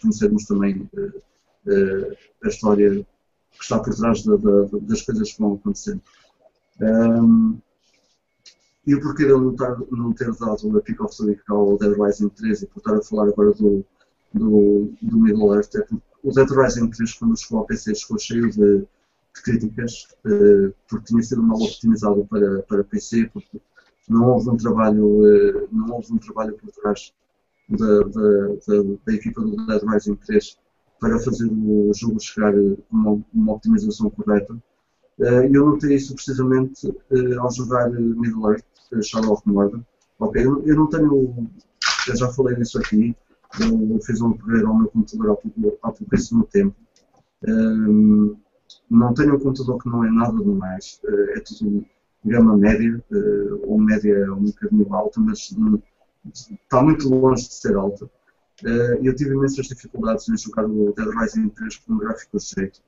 [0.01, 3.05] conhecermos também uh, a história
[3.57, 6.01] que está por trás da, da, das coisas que vão acontecendo.
[6.81, 7.59] Um,
[8.85, 9.55] e o porquê de eu não,
[9.91, 12.95] não ter dado a Pick of the Week ao Dead Rising 3 e por estar
[12.95, 13.85] a falar agora do,
[14.33, 18.17] do, do Middle Earth é porque o Dead Rising 3, quando chegou ao PC, chegou
[18.17, 23.61] cheio de, de críticas, uh, porque tinha sido mal optimizado para, para PC, porque
[24.07, 27.13] não houve um trabalho, uh, não houve um trabalho por trás
[27.69, 30.57] da, da, da, da, equipa do Dead Rising 3
[30.99, 34.53] para fazer o jogo chegar a uma, uma optimização correta.
[35.17, 38.65] Uh, eu notei isso precisamente uh, ao jogar Middle Earth,
[39.01, 39.81] Shadow of Mordor.
[40.19, 41.49] Ok, eu, eu não tenho,
[42.07, 43.15] eu já falei nisso aqui,
[43.59, 45.39] eu fiz um upgrade ao meu computador
[45.81, 46.75] há pouquíssimo tempo.
[47.47, 48.35] Um,
[48.89, 50.99] não tenho um computador que não é nada demais,
[51.35, 51.85] é tudo
[52.25, 53.01] gama média,
[53.63, 55.55] ou média um bocadinho alta, mas
[56.29, 58.09] está muito longe de ser alta.
[58.63, 62.81] Uh, eu tive imensas dificuldades em jogar o Dead Rising 3 com gráficos de jeito.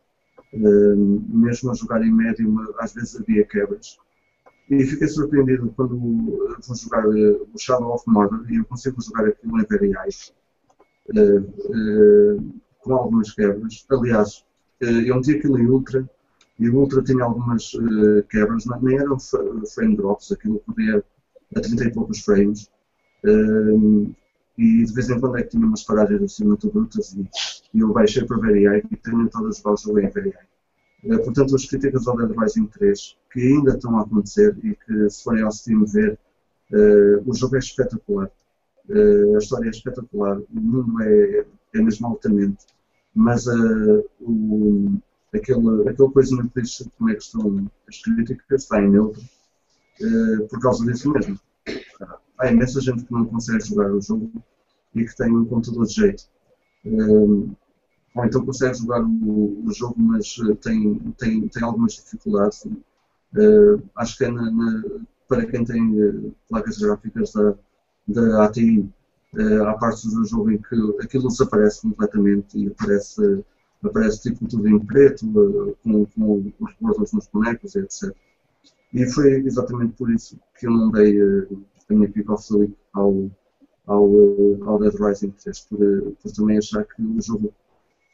[0.54, 3.98] Uh, mesmo a jogar em médio, às vezes havia quebras.
[4.70, 9.28] E fiquei surpreendido quando vou jogar uh, o Shadow of Mordor e eu consigo jogar
[9.28, 9.94] aquilo em.
[11.16, 11.44] Eh,
[11.74, 12.38] eh,
[12.80, 13.86] com algumas quebras.
[13.90, 14.46] Aliás,
[14.82, 16.10] eh, eu meti aquilo em Ultra
[16.60, 17.72] e o Ultra tinha algumas
[18.30, 21.04] quebras, nem eram frame drops, aquilo podia
[21.56, 22.70] a 30 e poucos frames.
[24.58, 27.28] E de vez em quando é que tinha umas paragens assim muito brutas e,
[27.74, 30.34] e eu baixei para VRI e tenho todas as balas em VRI.
[31.24, 35.24] portanto, as críticas ao Dead Rising 3, que ainda estão a acontecer e que se
[35.24, 36.18] forem ao Steam ver,
[37.26, 38.30] o jogo é espetacular.
[38.90, 41.46] Uh, a história é espetacular, o mundo é,
[41.76, 42.66] é mesmo altamente,
[43.14, 44.98] mas uh, o,
[45.34, 50.48] aquele, aquele coisa não diz como é que estão as críticas, está em neutro, uh,
[50.48, 51.40] por causa disso mesmo.
[52.42, 54.32] Há imensa gente que não consegue jogar o jogo
[54.96, 56.24] e que tem um computador de jeito.
[56.86, 62.68] ou então consegue jogar o, o jogo, mas tem, tem, tem algumas dificuldades.
[63.96, 64.84] acho que é na, na,
[65.28, 67.56] para quem tem placas gráficas da
[68.08, 73.44] da ATI, uh, há partes do jogo em que aquilo desaparece completamente e aparece,
[73.84, 78.14] aparece tipo tudo em preto, uh, com, com os bordos nos bonecos, etc.
[78.94, 82.58] E foi exatamente por isso que eu não dei uh, a minha pick of the
[82.58, 83.30] week ao,
[83.88, 84.08] ao,
[84.66, 85.80] ao Dead Rising 3, por,
[86.22, 87.54] por também achar que o jogo,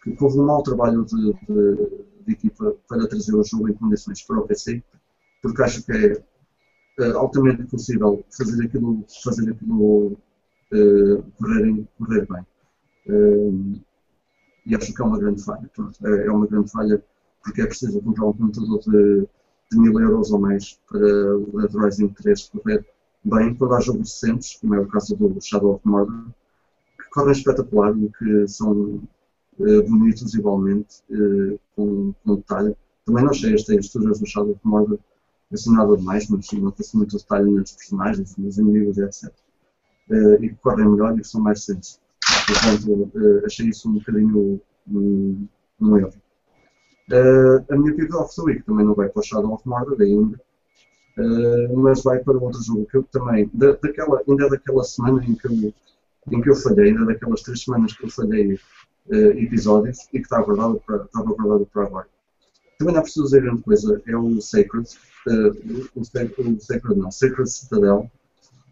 [0.04, 4.22] que houve um mau trabalho de, de, de, equipa para trazer o jogo em condições
[4.24, 4.84] para o PC,
[5.42, 6.14] porque acho que é
[7.00, 12.46] uh, altamente possível fazer aquilo, fazer aquilo uh, correr, correr bem.
[13.10, 13.82] Uh,
[14.66, 15.70] e acho que é uma grande falha.
[15.74, 17.02] Pronto, é, é, uma grande falha
[17.44, 19.28] porque é preciso comprar um computador de,
[19.72, 22.86] de 1000 euros ou mais para o Dead Rising 3 correr
[23.28, 26.28] bem, quando há jogos recentes, como é o caso do Shadow of Mordor,
[26.98, 28.72] que correm espetacular e que são
[29.60, 32.76] uh, bonitos igualmente, uh, com, com detalhe.
[33.06, 35.00] Também não achei as texturas do Shadow of Mordor
[35.54, 39.34] assim nada demais, mas nota-se muito detalhe nos personagens, nos inimigos, etc.
[40.10, 42.00] Uh, e que correm melhor e que são mais recentes.
[42.46, 43.12] Portanto,
[43.46, 45.48] achei isso um bocadinho um,
[45.82, 46.14] um erro.
[47.70, 50.40] a minha pick of the week também não vai para o Shadow of Mordor ainda,
[51.18, 55.34] Uh, mas vai para outro jogo que eu também, da, daquela, ainda daquela semana em
[55.34, 55.74] que, eu,
[56.32, 60.26] em que eu falhei, ainda daquelas três semanas que eu falhei uh, episódios e que
[60.26, 61.34] estava guardado para, estava
[61.74, 62.08] para agora.
[62.78, 64.88] Também não preciso dizer grande coisa, é o Sacred,
[65.28, 68.12] uh, o, o, Sacred não, Sacred Citadel,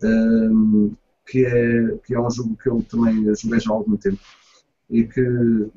[0.03, 0.93] um,
[1.25, 4.19] que, é, que é um jogo que eu também joguei já há algum tempo
[4.89, 5.21] e que,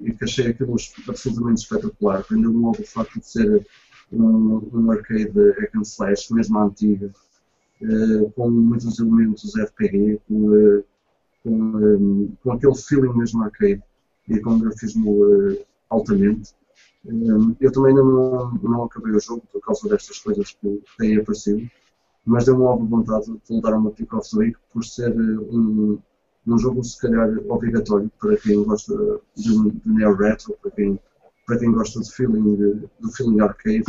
[0.03, 0.77] e que achei aquilo
[1.09, 2.23] absolutamente espetacular.
[2.25, 3.67] Prendeu-me logo o facto de ser
[4.13, 7.13] um, um arcade hack and slash, mesmo antiga,
[7.83, 10.85] uh, com muitos elementos RPG, com, uh,
[11.43, 13.83] com, um, eh, com, aquele feeling mesmo arcade
[14.29, 15.59] e com um grafismo uh,
[15.91, 16.55] altamente.
[17.07, 21.69] Um, eu também não, não acabei o jogo por causa destas coisas que têm aparecido,
[22.25, 25.99] mas deu-me logo vontade de voltar a uma Pick of the Week por ser um,
[26.47, 28.95] um jogo se calhar obrigatório para quem gosta
[29.37, 30.99] de, de neo retro, para quem
[31.49, 33.85] para quem gosta de feeling, do feeling arcade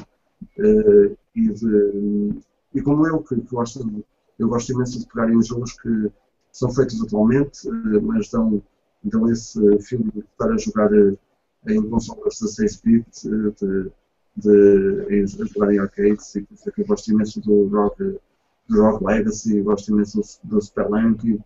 [0.59, 2.39] uh, e, de,
[2.73, 4.05] e como eu, que, que gosto
[4.39, 6.09] eu gosto imenso de pegar em jogos que
[6.53, 8.63] são feitos atualmente, uh, mas dão,
[9.03, 11.19] dão esse feeling de estar a jogar uh,
[11.67, 13.91] em consoles 16-bit, de,
[14.37, 18.01] de, de, jogar em arcades, e por que eu gosto imenso do Rock,
[18.69, 21.37] do Rock Legacy, gosto imenso do, do Spelunky,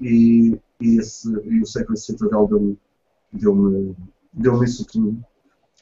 [0.00, 2.78] e, e, esse, e o Sacred Citadel deu-me
[3.34, 3.94] deu
[4.32, 5.22] deu isso tudo.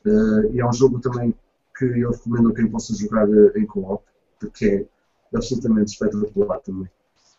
[0.05, 1.35] Uh, e é um jogo também
[1.77, 4.05] que eu recomendo a quem possa jogar uh, em co-op,
[4.39, 4.87] porque
[5.33, 6.91] é absolutamente espetacular também.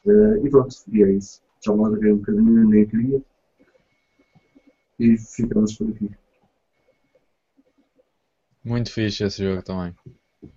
[0.06, 1.42] Uh, e pronto, e é isso.
[1.64, 3.22] Já me larguei um bocadinho, nem queria.
[5.00, 6.12] E ficamos por aqui.
[8.64, 9.96] Muito fixe esse jogo também.
[10.44, 10.50] Já,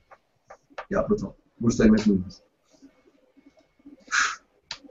[0.91, 1.37] yeah, brutal.
[1.61, 2.43] Gostei mesmo disso.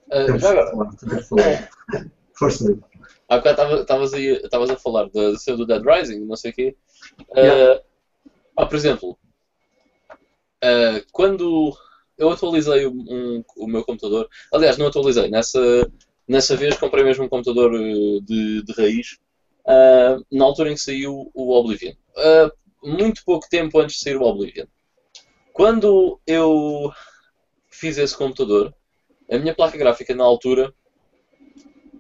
[0.07, 0.91] Uh, já agora.
[2.33, 2.79] Força aí.
[3.33, 6.75] Há bocado estavas a falar da cena do Dead Rising, não sei o quê.
[7.29, 7.81] Uh, yeah.
[8.55, 9.17] ah, por exemplo,
[10.63, 11.75] uh, quando
[12.17, 15.59] eu atualizei um, o meu computador, aliás, não atualizei, nessa,
[16.27, 17.71] nessa vez comprei mesmo um computador
[18.21, 19.17] de, de raiz,
[19.65, 21.93] uh, na altura em que saiu o Oblivion.
[22.83, 24.65] muito pouco tempo antes de sair o Oblivion.
[25.53, 26.91] Quando eu
[27.71, 28.73] fiz esse computador,
[29.29, 30.73] a minha placa gráfica na altura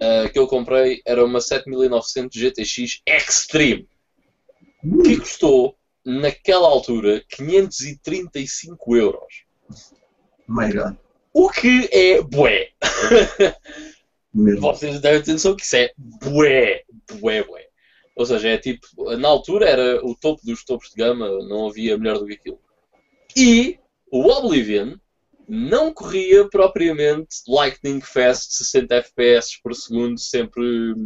[0.03, 3.87] uh, que eu comprei era uma 7900 GTX Extreme
[5.03, 9.45] que custou naquela altura 535 euros.
[10.47, 10.95] My God.
[11.33, 12.71] O que é bué.
[14.59, 16.83] Vocês devem ter noção que isso é bué,
[17.19, 17.67] bué, bué.
[18.15, 18.85] Ou seja, é tipo,
[19.17, 22.59] na altura era o topo dos topos de gama, não havia melhor do que aquilo.
[23.35, 23.79] E
[24.11, 24.97] o Oblivion
[25.47, 30.63] não corria propriamente Lightning Fast 60 FPS por segundo, sempre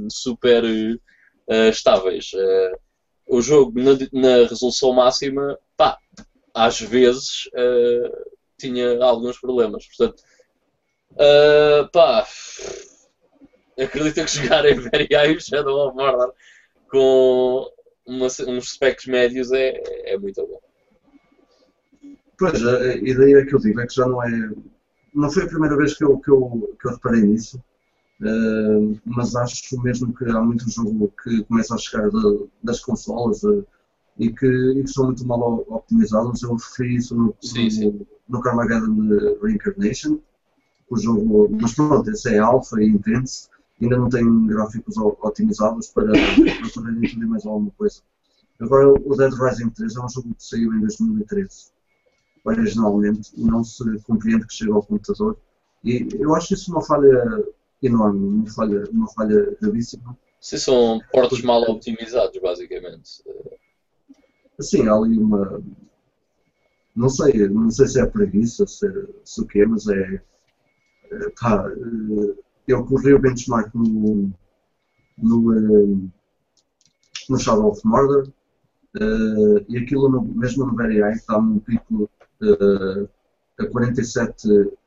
[0.09, 2.31] super uh, estáveis.
[2.33, 2.77] Uh,
[3.27, 5.97] o jogo na, na, resolução máxima, pá,
[6.53, 9.85] às vezes uh, tinha alguns problemas.
[9.87, 10.23] Portanto,
[11.91, 12.27] pá,
[13.79, 16.33] acredito que jogar em Very Shadow of Mordor
[16.89, 17.69] com
[18.05, 20.66] uma, uns specs médios é, é muito bom.
[22.37, 24.51] Pois, a ideia que eu digo é que já não é.
[25.13, 27.57] Não foi a primeira vez que eu, que eu, que eu reparei nisso,
[28.21, 33.41] uh, mas acho mesmo que há muito jogo que começa a chegar de, das consolas
[33.41, 33.65] uh,
[34.19, 36.43] e, que, e, que, são muito mal optimizados.
[36.43, 38.05] Eu referi isso no, sim, sim.
[38.29, 40.19] no, Carmageddon Reincarnation,
[40.91, 43.49] o jogo, mas pronto, esse é alfa e intense,
[43.81, 48.01] ainda não tem gráficos otimizados para, para poder entender mais alguma coisa.
[48.59, 51.76] Agora, o Dead Rising 3 é um jogo que saiu em 2013
[52.47, 55.37] originalmente não se compreende que chega ao computador.
[55.83, 57.43] E eu acho isso uma falha
[57.81, 60.17] enorme, uma falha, uma falha gravíssima.
[60.39, 63.23] Sim, são portos mal optimizados, basicamente.
[64.59, 65.61] Sim, há ali uma.
[66.95, 68.91] Não sei, não sei se é preguiça, se, é,
[69.23, 70.21] se o quê, mas é.
[71.39, 71.65] Tá,
[72.67, 74.31] eu corri o benchmark no.
[75.17, 76.09] no
[77.29, 78.29] no Shadow of Mordor,
[78.95, 82.09] uh, e aquilo no, mesmo no High está num pico
[82.41, 83.09] uh,
[83.59, 84.77] a 47 uh,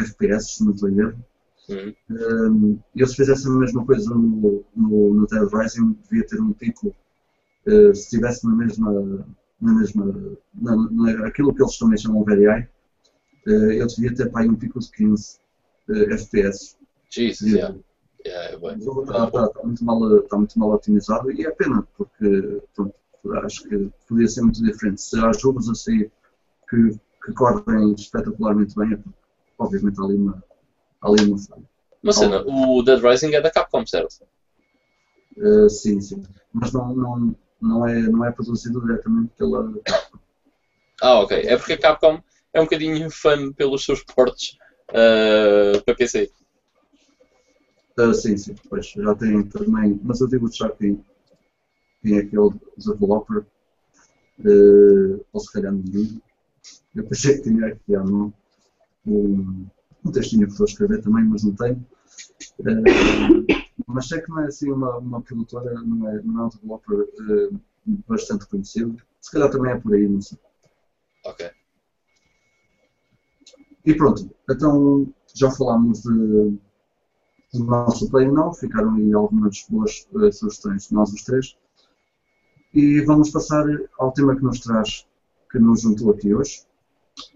[0.00, 1.24] FPS, se não estou em erro.
[1.68, 1.94] Uhum.
[2.10, 6.52] Um, e se fizessem a mesma coisa no, no, no Dead Rising, devia ter um
[6.52, 6.88] pico,
[7.66, 9.26] uh, se estivesse na mesma,
[9.60, 10.06] na mesma
[10.54, 12.68] na, na, aquilo que eles também chamam Very High,
[13.46, 15.38] uh, eu devia ter para aí um pico de 15
[15.90, 16.76] uh, FPS.
[17.10, 17.78] Jesus, Devia yeah.
[18.26, 18.74] Yeah, é.
[18.74, 22.94] Está, está- está muito mal, está muito mal otimizado e é pena, porque pronto,
[23.44, 25.00] acho que podia ser muito diferente.
[25.00, 26.10] Se há jogos assim
[26.68, 29.18] que, que correm espetacularmente bem, é porque,
[29.58, 30.44] obviamente há ali uma,
[31.00, 32.12] há ali uma falha.
[32.12, 34.22] Cena, o Dead Rising é da Capcom, certo?
[35.36, 36.22] Uh, sim, sim.
[36.52, 39.72] Mas não, não, não, é, não é produzido diretamente pela.
[41.00, 41.42] Ah, ok.
[41.44, 42.20] É porque a Capcom
[42.52, 44.56] é um bocadinho infame pelos seus portes
[44.88, 46.30] ah, para PC.
[47.98, 50.00] Uh, sim, sim, pois já tem também.
[50.02, 51.04] Mas eu digo já quem,
[52.00, 53.44] quem é aquele developer.
[54.38, 56.22] Uh, ou se calhar não digo.
[56.94, 58.32] Eu pensei que tinha aqui à mão
[59.06, 59.66] um,
[60.04, 61.86] um textinho que estou a escrever também, mas não tenho.
[62.60, 63.46] Uh,
[63.86, 67.00] mas sei que não é assim uma, uma produtora, não é, não é um developer
[67.00, 67.60] uh,
[68.08, 68.96] bastante conhecido.
[69.20, 70.38] Se calhar também é por aí, não sei.
[71.24, 71.50] Ok.
[73.84, 76.58] E pronto, então já falámos de,
[77.54, 81.56] do nosso Play Now, ficaram aí algumas boas eh, sugestões nós os três.
[82.74, 83.64] E vamos passar
[83.98, 85.06] ao tema que nos traz,
[85.50, 86.62] que nos juntou aqui hoje.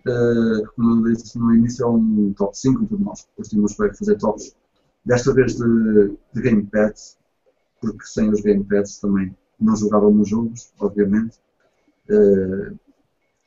[0.07, 4.17] Eh, como eu disse no início, é um top 5 de nós, curtimos bem fazer
[4.17, 4.55] tops.
[5.05, 7.19] Desta vez de, de gamepads,
[7.81, 11.39] porque sem os gamepads também não jogávamos jogos, obviamente.
[12.09, 12.73] Eh,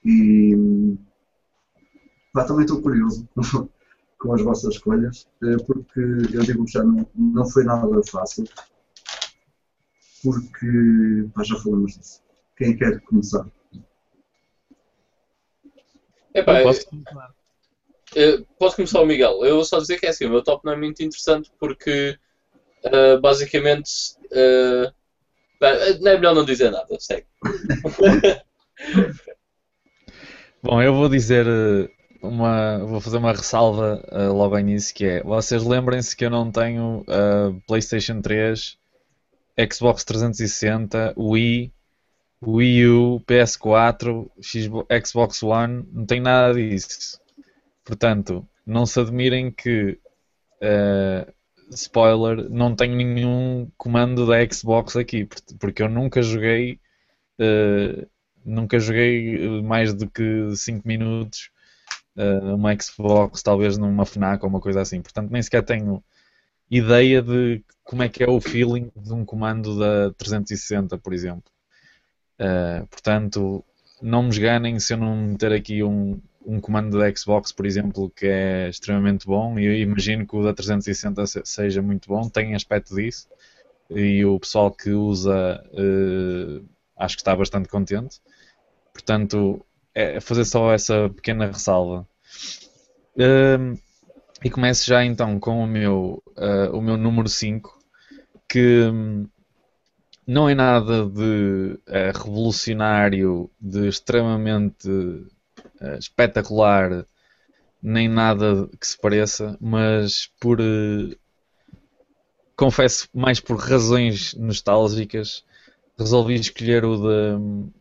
[0.03, 0.97] e
[2.35, 3.25] Pá, também estou curioso
[4.19, 6.01] com, as vossas escolhas, eh, porque
[6.33, 8.43] eu digo já não, não foi nada fácil,
[10.21, 12.21] porque pá, já falamos disso.
[12.57, 13.47] Quem quer começar?
[16.35, 17.33] Epá, Eu posso começar.
[18.15, 19.43] Eh, Pode começar o Miguel.
[19.45, 22.17] Eu vou só dizer que é assim, o meu top não é muito interessante porque
[22.83, 23.89] eh, basicamente
[25.59, 25.71] pá,
[26.01, 27.25] não é melhor não dizer nada, segue.
[30.61, 31.45] Bom, eu vou dizer
[32.21, 32.79] uma.
[32.79, 35.23] Vou fazer uma ressalva eh, logo ao início que é.
[35.23, 38.77] Vocês lembrem-se que eu não tenho eh, PlayStation 3,
[39.71, 41.71] Xbox 360, Wii,
[42.41, 47.19] Wii U, PS4, Xbox- One, não tenho nada disso.
[47.85, 49.99] Portanto, não se admirem que.
[50.61, 51.33] eh,
[51.71, 56.79] spoiler, não tenho nenhum comando da Xbox aqui, por- porque eu nunca joguei.
[57.39, 58.07] eh,
[58.45, 61.51] nunca joguei mais do que 5 minutos
[62.17, 65.01] eh, uma Xbox, talvez numa FNAC ou uma coisa assim.
[65.01, 66.03] Portanto, nem sequer tenho
[66.71, 71.51] ideia de como é que é o feeling de um comando da 360, por exemplo.
[72.39, 73.63] Eh, portanto,
[74.01, 78.09] não me esganem se eu não meter aqui um, um comando da Xbox, por exemplo,
[78.11, 82.27] que é extremamente bom, e eu imagino que o da 360 se- seja muito bom,
[82.29, 83.27] tem aspecto disso,
[83.89, 86.61] e o pessoal que usa eh,
[86.97, 88.19] acho que está bastante contente.
[88.93, 89.65] Portanto,
[89.95, 92.07] é fazer só essa pequena ressalva.
[93.17, 93.77] Hum,
[94.43, 97.79] e começo já então com o meu, ah, o meu número 5,
[98.49, 99.27] que hum,
[100.27, 104.89] não é nada de ah, revolucionário, de extremamente
[105.81, 107.05] ah, espetacular,
[107.81, 110.59] nem nada que se pareça, mas por.
[110.59, 111.15] eh,
[112.55, 115.43] confesso, mais por razões nostálgicas,
[115.97, 117.71] resolvi escolher o de,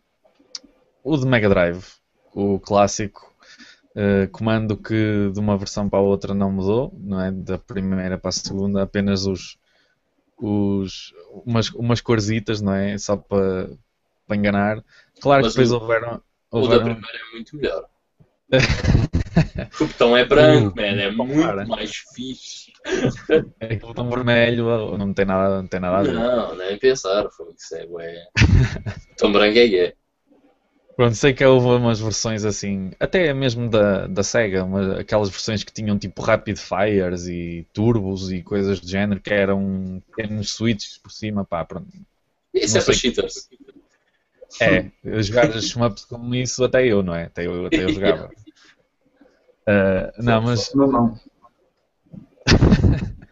[1.02, 1.84] o de Mega Drive,
[2.34, 3.32] o clássico
[3.96, 7.30] eh, comando que de uma versão para a outra não mudou, não é?
[7.30, 9.56] Da primeira para a segunda, apenas os,
[10.38, 11.12] os
[11.46, 12.96] umas, umas corzitas, não é?
[12.98, 13.70] Só para,
[14.26, 14.84] para enganar.
[15.20, 16.22] Claro Mas que depois o- houveram.
[16.50, 17.84] O da houveram primeira é muito melhor.
[19.80, 22.72] o botão é branco, Uh, man, é muito mais fixe.
[23.58, 26.12] é que o botão vermelho não tem nada, não tem nada a ver.
[26.14, 28.24] Não, nem pensar, foi isso é, ué.
[29.16, 29.94] Tão branco é que é.
[30.96, 35.64] Pronto, sei que houve umas versões assim, até mesmo da, da Sega, mas aquelas versões
[35.64, 40.98] que tinham tipo Rapid Fires e turbos e coisas do género, que eram pequenos switches
[40.98, 41.88] por cima, pá, pronto.
[42.52, 43.48] Isso Não é para cheaters.
[44.60, 44.88] É,
[45.20, 47.24] jogar as shmups como isso, até eu, não é?
[47.24, 48.30] Até eu, até eu jogava.
[49.66, 51.18] Ah, não, mas Não, não.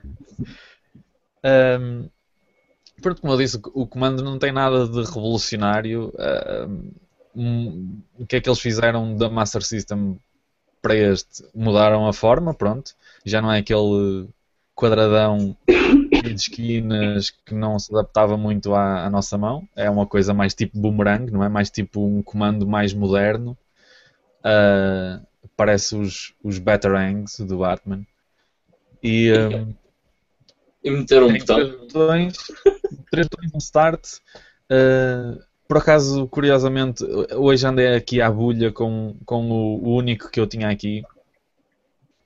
[1.45, 2.09] Ahm,
[3.03, 6.11] pronto, como eu disse, o comando não tem nada de revolucionário.
[6.19, 6.91] Ahm,
[7.35, 10.19] um, o que é que eles fizeram da Master System
[10.81, 11.45] para este?
[11.55, 12.95] Mudaram a forma, pronto.
[13.25, 14.29] Já não é aquele
[14.75, 19.69] quadradão de esquinas que não se adaptava muito à, à, nossa mão.
[19.77, 21.49] É uma coisa mais tipo boomerang, não é?
[21.49, 23.57] Mais tipo um comando mais moderno.
[24.41, 25.25] Uh,
[25.57, 28.05] parece os, os Batarangs do Batman.
[29.03, 29.75] E, um,
[30.83, 31.57] e meter um botão.
[31.57, 32.37] Três botões,
[33.11, 34.07] três botões, um start.
[34.71, 37.03] Uh, por acaso, curiosamente,
[37.35, 41.03] hoje andei aqui à bulha com, com o, único que eu tinha aqui.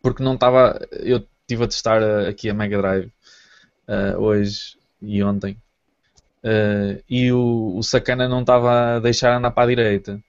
[0.02, 0.84] Porque não estava.
[0.90, 3.06] Eu estive a testar aqui a Mega Drive
[3.86, 5.56] uh, hoje e ontem.
[6.42, 10.20] Uh, e o, o sacana não estava a deixar andar para a direita.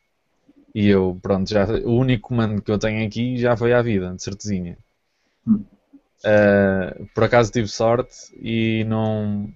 [0.76, 4.14] E eu, pronto, já, o único comando que eu tenho aqui já foi à vida,
[4.14, 4.78] de certezinha.
[5.48, 9.52] Uh, por acaso tive sorte e não.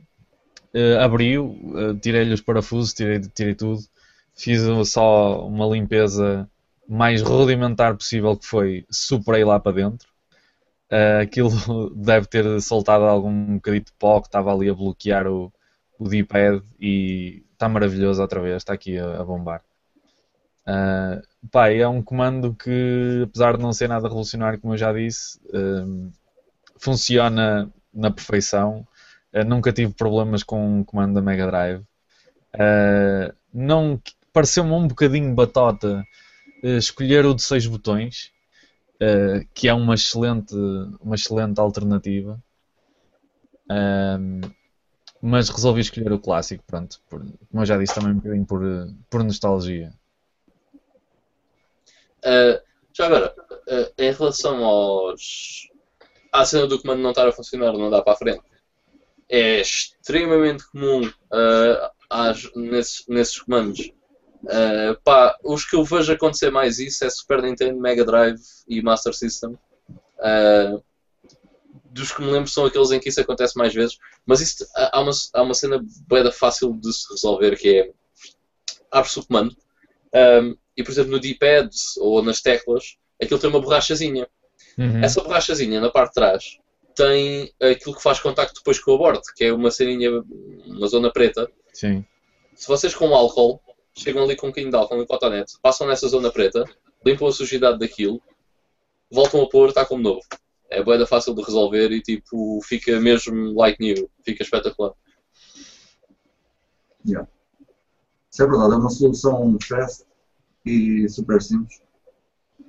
[0.74, 3.82] Uh, abriu, uh, tirei-lhe os parafusos, tirei, tirei tudo.
[4.34, 6.50] Fiz só uma limpeza
[6.88, 10.08] mais rudimentar possível, que foi superei lá para dentro.
[10.90, 11.50] Uh, aquilo
[11.96, 15.52] deve ter soltado algum bocadinho de pó que estava ali a bloquear o,
[16.00, 19.62] o D-pad e está maravilhoso outra vez, está aqui a, a bombar.
[20.66, 24.94] Uh, pá, é um comando que, apesar de não ser nada revolucionário, como eu já
[24.94, 25.40] disse,
[26.78, 28.88] funciona na perfeição.
[29.34, 31.82] Uh, nunca tive problemas com o comando da Mega Drive.
[32.54, 34.02] Uh, não
[34.34, 36.04] pareceu-me um bocadinho batota
[36.64, 38.32] escolher o de 6 botões,
[39.52, 40.56] que é uma excelente,
[41.02, 42.40] uma excelente alternativa.
[45.20, 48.62] mas resolvi escolher o clássico, pronto, por, como eu já disse, também um bocadinho por,
[49.10, 49.92] por nostalgia.
[52.22, 52.62] Uh,
[52.94, 55.70] já agora, uh, em relação aos.
[56.32, 58.44] à cena do comando não estar a funcionar, não dá para a frente,
[59.32, 63.92] é extremamente comum uh, às, nesses, nesses comandos.
[64.44, 68.82] Uh, pá, os que eu vejo acontecer mais isso é Super Nintendo, Mega Drive e
[68.82, 69.58] Master System.
[70.20, 70.84] Uh,
[71.86, 73.98] dos que me lembro são aqueles em que isso acontece mais vezes.
[74.26, 77.92] Mas isso, há, uma, há uma cena bem fácil de se resolver que é
[78.92, 79.56] abre-se o comando.
[80.14, 81.70] Um, e, por exemplo, no D-pad
[82.00, 84.28] ou nas teclas, aquilo tem uma borrachazinha.
[84.78, 85.04] Uhum.
[85.04, 86.44] Essa borrachazinha, na parte de trás,
[86.96, 90.12] tem aquilo que faz contacto depois com o bordo, que é uma ceninha,
[90.66, 91.50] uma zona preta.
[91.74, 92.06] Sim.
[92.56, 93.62] Se vocês com álcool,
[93.96, 96.64] chegam ali com um bocadinho de álcool em cotonete, passam nessa zona preta,
[97.06, 98.22] limpam a sujidade daquilo,
[99.10, 100.22] voltam a pôr, está como novo.
[100.70, 104.94] É boeda fácil de resolver e tipo, fica mesmo like new, fica espetacular.
[107.06, 107.28] Yeah.
[108.32, 110.06] Isso é verdade, é uma solução fast
[110.66, 111.82] e super simples.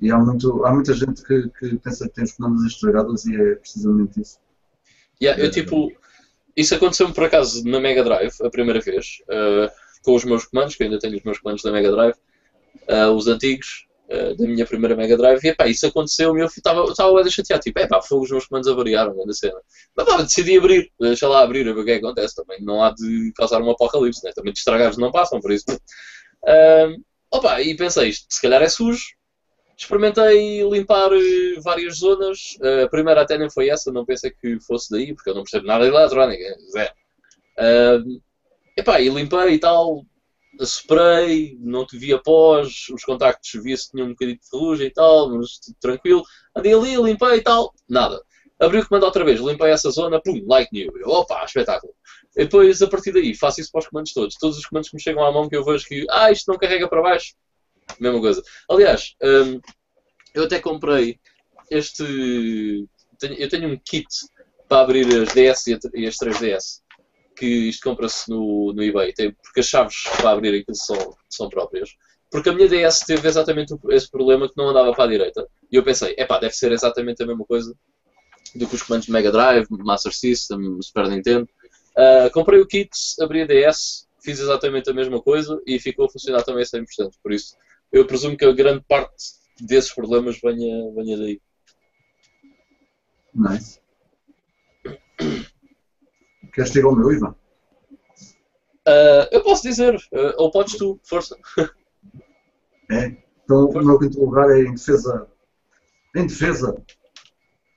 [0.03, 3.35] E há, muito, há muita gente que, que pensa que tem os comandos estragados e
[3.35, 4.39] é precisamente isso.
[5.23, 5.93] Yeah, eu tipo,
[6.57, 9.71] isso aconteceu-me por acaso na Mega Drive a primeira vez, uh,
[10.03, 12.17] com os meus comandos, que ainda tenho os meus comandos da Mega Drive,
[12.89, 16.47] uh, os antigos, uh, da minha primeira Mega Drive, e epá, isso aconteceu e eu
[16.47, 19.61] estava a chatear, tipo, epá, foi os meus comandos avariaram na cena.
[19.97, 22.61] Mas pá, decidi abrir, deixa lá abrir, a ver o que é que acontece também.
[22.61, 24.33] Não há de causar um apocalipse, né?
[24.35, 25.65] também de estragados não passam, por isso.
[26.43, 27.01] Uh,
[27.33, 29.03] Opa, e pensei, se calhar é sujo.
[29.83, 32.57] Experimentei limpar eh, várias zonas.
[32.85, 35.67] A primeira até nem foi essa, não pensei que fosse daí, porque eu não percebo
[35.67, 36.93] nada de eletrónica, zero.
[37.59, 38.23] Uh,
[38.77, 40.07] epá, e limpei e tal,
[40.61, 45.31] spray, não te via pós, os contactos via-se tinham um bocadinho de ferrugem e tal,
[45.31, 46.23] mas tranquilo.
[46.57, 48.23] Andei ali, limpei e tal, nada.
[48.61, 50.97] Abri o comando outra vez, limpei essa zona, pum, like new.
[50.97, 51.93] Eu, opa, espetáculo.
[52.37, 54.37] E depois, a partir daí, faço isso para os comandos todos.
[54.37, 56.57] Todos os comandos que me chegam à mão que eu vejo que, ah, isto não
[56.57, 57.35] carrega para baixo,
[57.99, 58.43] mesma coisa.
[58.69, 59.61] Aliás, um,
[60.35, 61.19] eu até comprei
[61.71, 62.87] este.
[63.23, 64.07] Eu tenho um kit
[64.69, 66.83] para abrir as DS e as 3DS.
[67.37, 69.13] Que isto compra-se no, no eBay,
[69.43, 71.91] porque as chaves para abrir aquilo são, são próprias.
[72.31, 75.47] Porque a minha DS teve exatamente esse problema que não andava para a direita.
[75.71, 77.75] E eu pensei, epá, deve ser exatamente a mesma coisa
[78.55, 81.49] do que os comandos de Mega Drive, Master System, Super Nintendo.
[81.97, 86.09] Uh, comprei o kit, abri a DS, fiz exatamente a mesma coisa e ficou a
[86.09, 86.87] funcionar também 100%.
[87.23, 87.55] Por isso,
[87.93, 89.15] eu presumo que a grande parte
[89.61, 91.41] desses problemas venha, venha daí.
[93.35, 93.81] Nice.
[96.53, 97.35] Queres ter o meu, Ivan?
[98.87, 101.37] Uh, eu posso dizer, uh, ou podes tu, força.
[102.91, 103.07] É?
[103.45, 103.79] Então força.
[103.79, 105.29] o meu quinto lugar é em defesa.
[106.15, 106.83] Em defesa.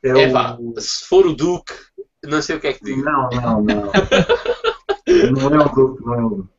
[0.03, 0.33] É, é o...
[0.33, 1.73] pá, se for o Duke,
[2.23, 3.03] não sei o que é que digo.
[3.03, 3.91] Não, não, não.
[5.31, 6.55] não é o Duke, não é o Duke.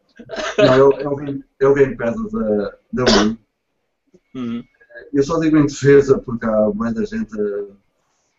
[0.59, 3.46] Não, é o, é o, game, é o Gamepad da, da Wii.
[4.37, 4.63] Uhum.
[5.15, 7.35] Eu só digo em defesa porque há boa da gente,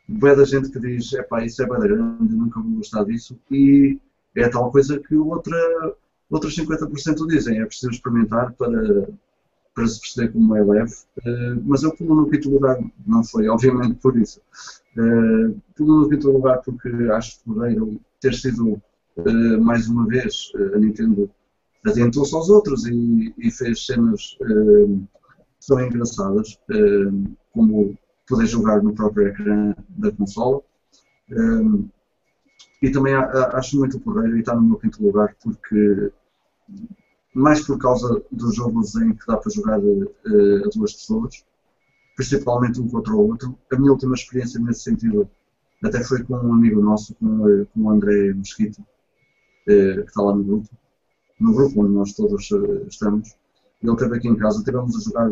[0.08, 4.00] boa da gente que diz epá, isso é bem grande, nunca vou gostar disso e
[4.36, 5.58] é tal coisa que outra,
[6.30, 9.08] outros 50% dizem, é preciso experimentar para,
[9.74, 13.48] para se perceber como é leve, uh, mas eu pulo no quinto lugar, não foi
[13.48, 14.40] obviamente por isso.
[14.96, 18.82] Uh, pulo no quinto lugar porque acho que ter sido,
[19.18, 21.30] uh, mais uma vez, a Nintendo
[21.84, 25.08] adiantou-se aos outros e, e fez cenas uh,
[25.68, 26.58] são engraçadas,
[27.52, 27.98] como
[28.28, 30.62] poder jogar no próprio ecrã da consola.
[32.82, 36.12] e também acho muito porreiro e está no meu quinto lugar porque
[37.38, 41.46] mais por causa dos jogos em que dá para jogar uh, a duas pessoas,
[42.16, 43.56] principalmente um contra o outro.
[43.72, 45.30] A minha última experiência nesse sentido
[45.84, 48.86] até foi com um amigo nosso, com, eh, com o André Mosquito, uh,
[49.66, 50.70] que está lá no grupo,
[51.40, 52.50] no grupo onde nós todos
[52.88, 53.36] estamos.
[53.82, 55.30] Ele esteve aqui em casa, estivemos a jogar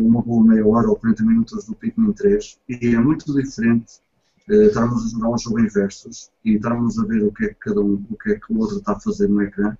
[0.00, 4.00] uma boa meia hora ou 40 minutos do Pikmin 3 e é muito diferente
[4.48, 7.54] estarmos a jogar um jogo em versos e estarmos a ver o que é que
[7.60, 9.76] cada um, o que é que o outro está a fazer no ecrã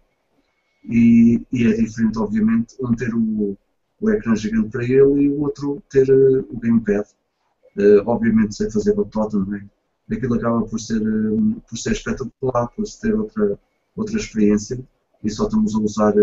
[0.84, 3.56] e, e é diferente, obviamente, um ter o,
[4.00, 7.06] o ecrã gigante para ele e o outro ter uh, o gamepad.
[7.76, 9.64] Uh, obviamente, sem fazer batota, não é?
[10.10, 13.58] Aquilo acaba por ser, uh, por ser espetacular, por ter outra,
[13.94, 14.80] outra experiência
[15.22, 16.14] e só estamos a usar,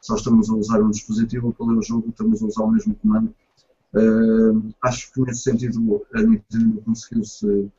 [0.00, 2.94] só estamos a usar um dispositivo para ler o jogo, estamos a usar o mesmo
[2.96, 3.34] comando.
[4.82, 7.70] acho que nesse sentido a Nintendo conseguiu-se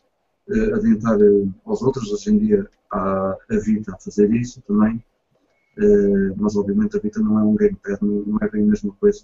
[0.76, 1.18] adiantar
[1.66, 2.12] aos outros.
[2.12, 5.04] Hoje em dia há a Vita a fazer isso também.
[5.78, 9.24] Uh, mas obviamente a Vita não é um gamepad, não, é bem a mesma coisa.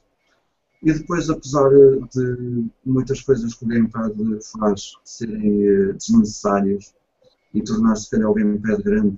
[0.82, 4.14] E depois, apesar de muitas coisas que o gamepad
[4.58, 6.96] faz serem uh, desnecessárias
[7.54, 9.18] e tornar-se, se calhar, o gamepad grande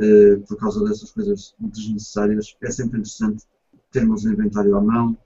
[0.00, 3.44] uh, por causa dessas coisas desnecessárias, é sempre interessante
[3.90, 5.16] termos o inventário à mão,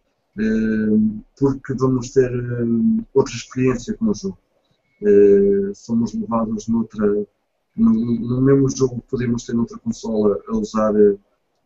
[1.36, 2.30] porque vamos ter
[3.12, 4.38] outra experiência com o jogo.
[5.74, 7.26] somos levados noutra
[7.76, 11.16] no, mesmo jogo podemos ter noutra consola a usar eh,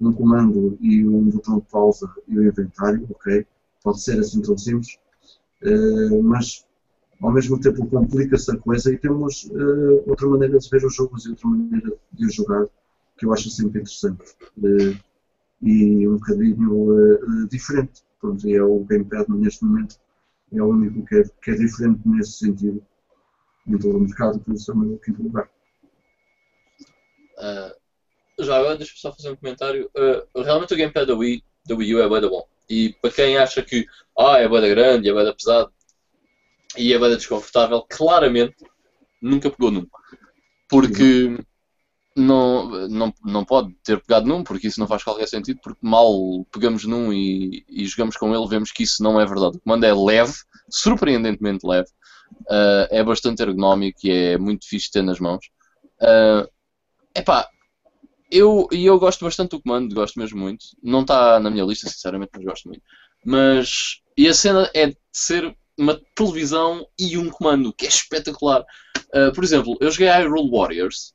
[0.00, 3.46] um comando e um botão de pausa e o inventário, ok?
[3.82, 4.98] Pode ser assim tão simples,
[6.22, 6.64] mas
[7.20, 9.50] ao mesmo tempo complica-se a coisa e temos
[10.07, 12.66] outra maneira de ver os jogos e outra maneira de os jogar
[13.16, 14.22] que eu acho sempre interessante
[14.58, 14.98] uh,
[15.62, 18.04] e um bocadinho diferente.
[18.20, 19.98] Pronto, e é o Gamepad neste momento
[20.52, 22.84] é o único que é, que é diferente nesse sentido
[23.66, 25.50] em todo o mercado, por isso é o meu quinto lugar.
[27.36, 29.90] Uh, já agora deixa-me só fazer um comentário.
[29.96, 32.46] Uh, realmente o gamepad da Wii, da Wii U é bem bom.
[32.68, 33.86] E para quem acha que
[34.18, 35.72] ah, é bem grande, é bem pesado
[36.76, 38.56] e é bem desconfortável, claramente
[39.20, 39.86] nunca pegou num.
[40.68, 41.38] Porque
[42.16, 46.12] não, não, não pode ter pegado num, porque isso não faz qualquer sentido, porque mal
[46.50, 49.58] pegamos num e, e jogamos com ele, vemos que isso não é verdade.
[49.58, 50.34] O comando é leve,
[50.70, 51.88] surpreendentemente leve,
[52.42, 55.46] uh, é bastante ergonómico e é muito fixe de ter nas mãos.
[56.00, 56.48] Uh,
[57.14, 57.48] Epá,
[58.30, 60.66] eu, e eu gosto bastante do comando, gosto mesmo muito.
[60.82, 62.82] Não está na minha lista, sinceramente, mas gosto muito.
[63.24, 64.00] Mas.
[64.16, 68.64] E a cena é de ser uma televisão e um comando, que é espetacular.
[69.14, 71.14] Uh, por exemplo, eu joguei Hyrule Warriors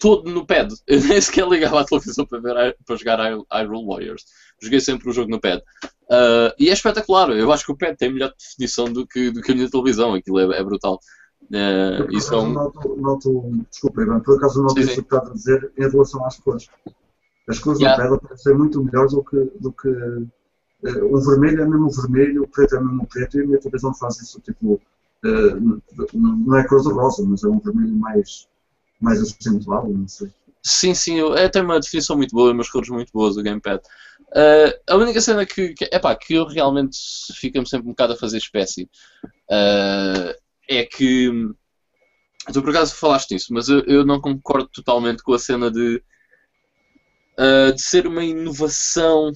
[0.00, 0.74] todo no pad.
[0.88, 3.20] Eu nem sequer ligava a televisão para, ver, para jogar
[3.52, 4.24] Hyrule Warriors.
[4.60, 5.62] Joguei sempre o jogo no pad.
[6.10, 7.30] Uh, e é espetacular.
[7.30, 10.14] Eu acho que o pad tem melhor definição do que, do que a minha televisão.
[10.14, 10.98] Aquilo é, é brutal.
[11.50, 12.52] Uh, isso é um...
[12.52, 16.38] noto, noto, desculpa, Ivan, por acaso noto isso que estás a dizer em relação às
[16.38, 16.68] cores.
[17.48, 17.96] As cores yeah.
[17.96, 22.44] da pedra parecem muito melhores do que, do que uh, o vermelho é mesmo vermelho,
[22.44, 24.80] o preto é mesmo preto, e a minha televisão faz isso, tipo,
[25.24, 25.82] uh,
[26.14, 28.48] não é cor de rosa, mas é um vermelho mais,
[29.00, 30.30] mais acentuado, não sei.
[30.62, 33.80] Sim, sim, é, tem uma definição muito boa, umas cores muito boas o Gamepad.
[34.28, 36.98] Uh, a única cena que, que, epá, que eu realmente
[37.34, 38.88] fico-me sempre um bocado a fazer espécie
[39.50, 40.34] uh,
[40.68, 41.30] é que.
[42.52, 46.02] Tu por acaso falaste nisso, mas eu, eu não concordo totalmente com a cena de,
[47.38, 49.32] uh, de ser uma inovação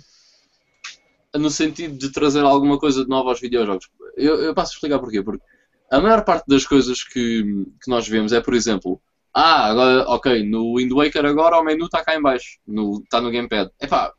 [1.34, 3.88] no sentido de trazer alguma coisa de nova aos videojogos.
[4.16, 5.22] Eu, eu passo a explicar porquê.
[5.22, 5.42] Porque
[5.90, 7.42] a maior parte das coisas que,
[7.82, 9.00] que nós vemos é, por exemplo,
[9.34, 12.58] ah, ok, no Wind Waker agora o menu está cá em baixo,
[13.02, 13.68] está no gamepad.
[13.80, 14.12] Epá,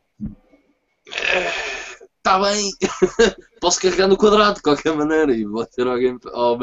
[2.18, 2.72] está bem,
[3.62, 6.60] posso carregar no quadrado de qualquer maneira e vou ter ao, game, ao,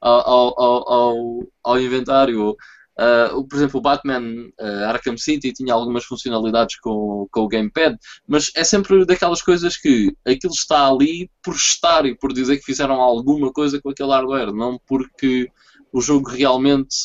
[0.00, 2.56] ao, ao, ao inventário.
[2.98, 4.22] Uh, por exemplo, o Batman
[4.60, 7.96] uh, Arkham City tinha algumas funcionalidades com, com o Gamepad,
[8.26, 12.64] mas é sempre daquelas coisas que aquilo está ali por estar e por dizer que
[12.64, 15.48] fizeram alguma coisa com aquele hardware, não porque
[15.92, 16.96] o jogo realmente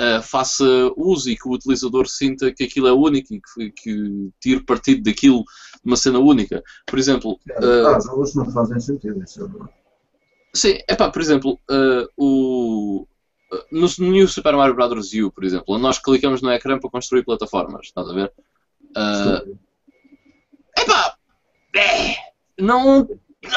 [0.00, 0.64] uh, faça
[0.96, 5.02] uso e que o utilizador sinta que aquilo é único e que, que tire partido
[5.02, 6.62] daquilo de uma cena única.
[6.86, 7.38] Por exemplo.
[7.48, 9.80] Uh, ah, jogos não fazem sentido, isso é.
[10.52, 13.06] Sim, é pá, por exemplo, uh, o,
[13.70, 15.12] no New Super Mario Bros.
[15.12, 18.32] U, por exemplo, nós clicamos no ecrã para construir plataformas, estás a ver?
[18.96, 19.56] Uh,
[20.76, 21.14] epá,
[21.76, 22.16] é,
[22.58, 23.08] não,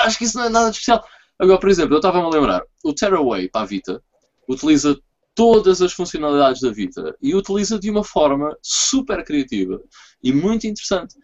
[0.03, 1.03] acho que isso não é nada de especial.
[1.39, 4.03] Agora, por exemplo, eu estava-me a lembrar, o Terraway para a Vita
[4.47, 4.99] utiliza
[5.35, 9.81] todas as funcionalidades da vida e utiliza de uma forma super criativa
[10.21, 11.15] e muito interessante.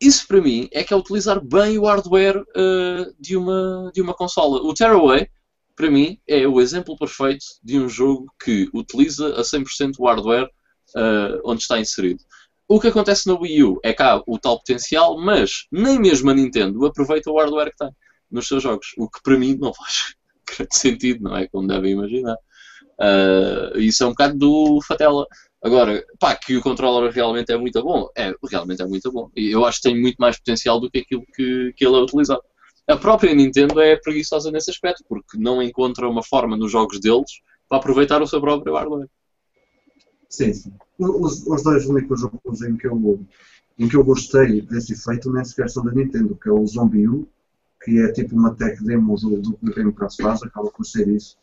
[0.00, 4.14] Isso para mim é que é utilizar bem o hardware uh, de, uma, de uma
[4.14, 4.60] consola.
[4.62, 5.28] O Tearaway,
[5.74, 10.50] para mim, é o exemplo perfeito de um jogo que utiliza a 100% o hardware
[10.96, 12.22] uh, onde está inserido.
[12.68, 16.34] O que acontece na Wii U é cá o tal potencial, mas nem mesmo a
[16.34, 17.90] Nintendo aproveita o hardware que tem
[18.30, 20.14] nos seus jogos, o que para mim não faz
[20.46, 21.46] grande sentido, não é?
[21.48, 22.36] Como devem imaginar.
[22.98, 25.26] Uh, isso é um bocado do Fatela.
[25.62, 29.30] Agora, pá, que o controller realmente é muito bom, é, realmente é muito bom.
[29.34, 32.00] E eu acho que tem muito mais potencial do que aquilo que, que ele é
[32.00, 32.42] utilizado.
[32.88, 37.40] A própria Nintendo é preguiçosa nesse aspecto, porque não encontra uma forma nos jogos deles
[37.68, 39.08] para aproveitar o seu próprio hardware.
[40.28, 40.72] Sim, sim.
[40.98, 43.20] Os, os dois únicos jogos em que, eu,
[43.78, 47.08] em que eu gostei desse efeito nem sequer são da Nintendo, que é o Zombie
[47.08, 47.28] U,
[47.82, 50.84] que é tipo uma tech demo do, do que o Game Pass faz, acaba por
[50.84, 51.36] ser isso.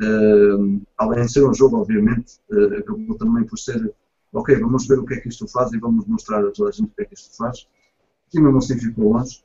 [0.00, 3.92] Uh, além de ser um jogo, obviamente, uh, acabou também por ser
[4.32, 6.72] ok, vamos ver o que é que isto faz e vamos mostrar a toda a
[6.72, 7.66] gente o que é que isto faz.
[8.32, 9.42] E mesmo assim ficou longe.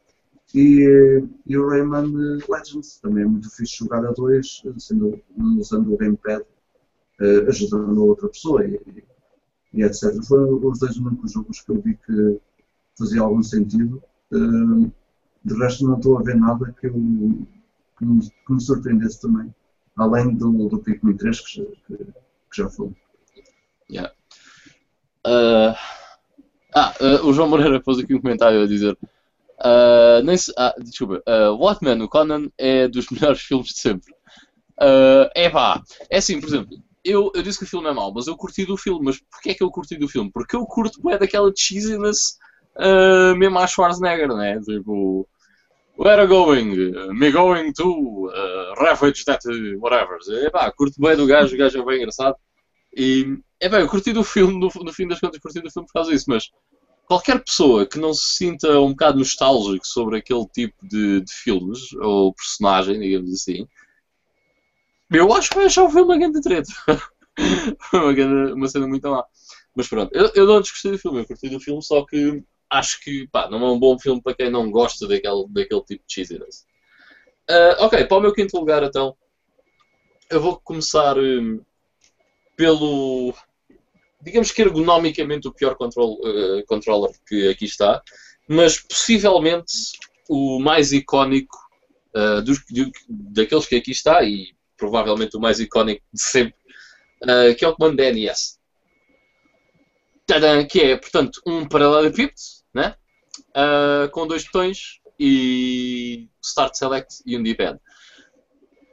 [0.53, 2.14] E, e o Rayman
[2.48, 5.19] Legends também é muito fixe jogar a dois, sendo,
[5.57, 8.80] usando o Gamepad uh, ajudando a outra pessoa e,
[9.73, 10.23] e, etc.
[10.26, 12.40] Foram os dois únicos jogos que eu vi que
[12.98, 14.02] fazia algum sentido.
[15.44, 19.53] De resto, não estou a ver nada que, eu, que, me, que me surpreendesse também,
[19.98, 22.92] além do, do Pikmin 3 que, que, que já foi.
[23.90, 24.14] Yeah.
[25.26, 25.76] Uh,
[26.76, 28.98] ah, uh, o João Moreira pôs aqui um comentário a dizer.
[29.60, 34.14] Uh, nem se, ah, desculpa, uh, Watman, o Conan, é dos melhores filmes de sempre.
[34.82, 38.12] Uh, é pá, é assim, por exemplo, eu, eu disse que o filme é mau,
[38.14, 39.06] mas eu curti do filme.
[39.06, 40.32] Mas porquê é que eu curti do filme?
[40.32, 42.38] Porque eu curto é daquela cheesiness
[42.76, 44.60] uh, mesmo a Schwarzenegger, né?
[44.60, 45.28] Tipo,
[45.98, 46.76] where are going?
[47.18, 49.40] Me going to uh, ravage that
[49.80, 50.18] whatever.
[50.46, 52.36] Epá, curto bem do gajo, o gajo é bem engraçado.
[52.96, 55.94] E, epá, eu curti do filme, no, no fim das contas, curti do filme por
[55.94, 56.50] causa disso, mas
[57.08, 61.94] qualquer pessoa que não se sinta um bocado nostálgico sobre aquele tipo de, de filmes,
[61.94, 63.68] ou personagem, digamos assim,
[65.12, 66.72] eu acho que vai achar o filme uma grande treta.
[67.94, 69.24] uma, grande, uma cena muito má.
[69.76, 73.02] Mas pronto, eu, eu não desgostei do filme, eu curti do filme, só que acho
[73.02, 76.14] que pá, não é um bom filme para quem não gosta daquele, daquele tipo de
[76.14, 76.66] cheesiness.
[77.50, 79.16] Uh, ok, para o meu quinto lugar então,
[80.30, 81.62] eu vou começar um,
[82.56, 83.34] pelo.
[84.22, 88.02] Digamos que ergonomicamente o pior control, uh, controller que aqui está,
[88.48, 89.74] mas possivelmente
[90.28, 91.56] o mais icónico
[92.16, 96.60] uh, dos, de, daqueles que aqui está, e provavelmente o mais icónico de sempre,
[97.58, 98.60] que é o comando DNS.
[100.69, 102.41] Que é, portanto, um paralelepípedo,
[102.73, 102.95] né?
[103.49, 107.80] Uh, com dois botões e Start Select e um D-pad.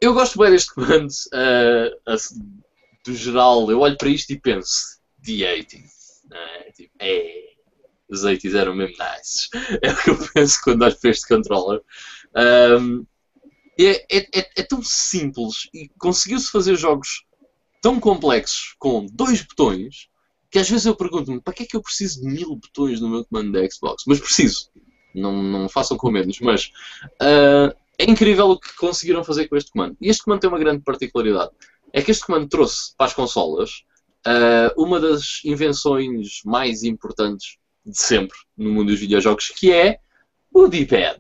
[0.01, 2.41] Eu gosto bem deste comando, uh, assim,
[3.05, 6.71] do geral, eu olho para isto e penso, The 80 né?
[6.75, 7.53] tipo, é,
[8.09, 9.49] os 80 eram mesmo nice.
[9.83, 11.81] É o que eu penso quando olho para este controller.
[12.81, 13.07] Um,
[13.79, 17.25] é, é, é, é tão simples e conseguiu-se fazer jogos
[17.81, 20.09] tão complexos com dois botões
[20.53, 23.09] que às vezes eu pergunto-me para que é que eu preciso de mil botões no
[23.09, 24.05] meu comando da Xbox?
[24.07, 24.71] Mas preciso.
[25.15, 26.39] Não, não façam com menos.
[26.41, 26.71] Mas
[27.15, 29.97] uh, é incrível o que conseguiram fazer com este comando.
[29.99, 31.53] E este comando tem uma grande particularidade.
[31.91, 33.83] É que este comando trouxe para as consolas
[34.27, 40.01] uh, uma das invenções mais importantes de sempre no mundo dos videojogos, que é
[40.53, 41.19] o D-pad.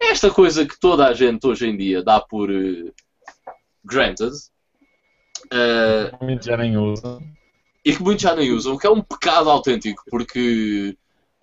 [0.00, 2.94] Esta coisa que toda a gente hoje em dia dá por uh,
[3.84, 4.36] granted.
[5.46, 7.18] Uh, já nem usa.
[7.88, 10.94] E que muitos já nem usam, o que é um pecado autêntico, porque,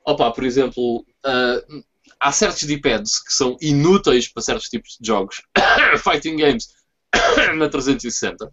[0.06, 1.84] opa, por exemplo, uh,
[2.20, 5.42] há certos D-pads que são inúteis para certos tipos de jogos,
[6.04, 6.70] fighting games,
[7.58, 8.52] na 360, uh,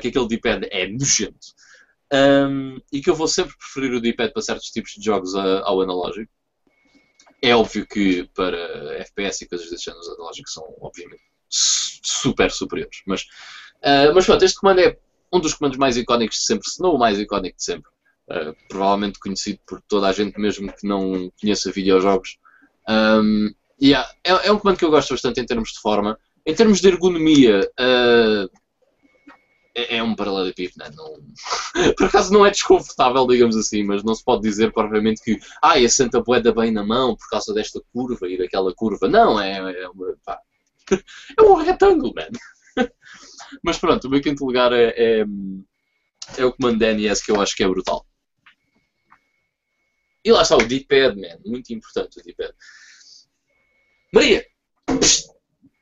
[0.00, 1.54] que aquele D-pad é nojento.
[2.12, 5.82] Um, e que eu vou sempre preferir o D-pad para certos tipos de jogos ao
[5.82, 6.32] analógico.
[7.40, 8.58] É óbvio que para
[9.02, 13.02] FPS e coisas desse género, os analógicos são, obviamente, super superiores.
[13.06, 14.98] Mas, uh, mas pronto, este comando é
[15.34, 17.90] um dos comandos mais icónicos de sempre, se não o mais icónico de sempre.
[18.30, 22.38] Uh, provavelmente conhecido por toda a gente, mesmo que não conheça videojogos.
[22.88, 23.52] Um,
[23.82, 26.18] yeah, é, é, um comando que eu gosto bastante em termos de forma.
[26.46, 28.48] Em termos de ergonomia, uh,
[29.74, 30.90] é, é, um paralelepípedo, né?
[30.94, 31.18] não
[31.96, 35.74] Por acaso não é desconfortável, digamos assim, mas não se pode dizer propriamente que ah,
[35.74, 39.08] assenta a boeda bem na mão por causa desta curva e daquela curva.
[39.08, 39.84] Não, é, é,
[41.38, 42.28] é um retângulo, man.
[43.62, 45.24] Mas pronto, o meu quinto lugar é, é,
[46.38, 48.06] é o comando DNS que eu acho que é brutal.
[50.24, 51.38] E lá está o D-pad, man.
[51.44, 52.54] Muito importante o D-pad.
[54.12, 54.44] Maria!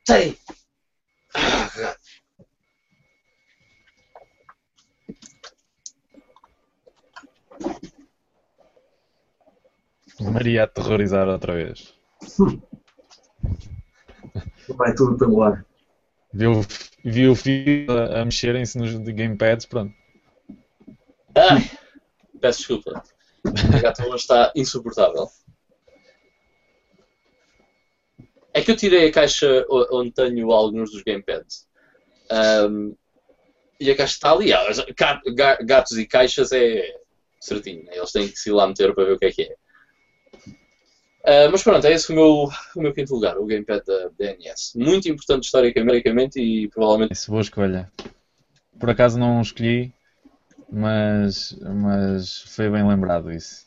[0.04, 0.36] Tem!
[1.34, 1.96] Ah,
[10.20, 11.94] Maria aterrorizar outra vez.
[14.68, 15.64] Vai tudo pelo ar.
[16.32, 16.62] Viu,
[17.04, 19.92] viu o filho a, a mexerem-se nos gamepads, pronto.
[21.36, 21.70] Ai,
[22.40, 23.02] peço desculpa.
[23.74, 25.28] A gata hoje está insuportável.
[28.54, 31.66] É que eu tirei a caixa onde tenho alguns dos gamepads.
[32.30, 32.92] Ahm,
[33.80, 34.52] e a caixa está ali.
[34.52, 36.82] Ah, ga- ga- Gatos e caixas é
[37.40, 37.84] certinho.
[37.84, 37.96] né?
[37.96, 39.56] Eles têm que se ir lá meter para ver o que é que é.
[41.24, 44.78] Ah, mas pronto, é esse o meu, o meu quinto lugar, o gamepad da DNS.
[44.78, 47.90] Muito importante historicamente e provavelmente Isso, boa escolha.
[48.78, 49.92] Por acaso não escolhi,
[50.70, 53.66] mas, mas foi bem lembrado isso.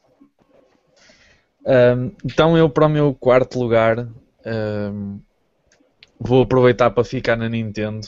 [1.66, 4.08] Ahm, então eu para o meu quarto lugar
[4.46, 5.20] ahm,
[6.20, 8.06] vou aproveitar para ficar na Nintendo,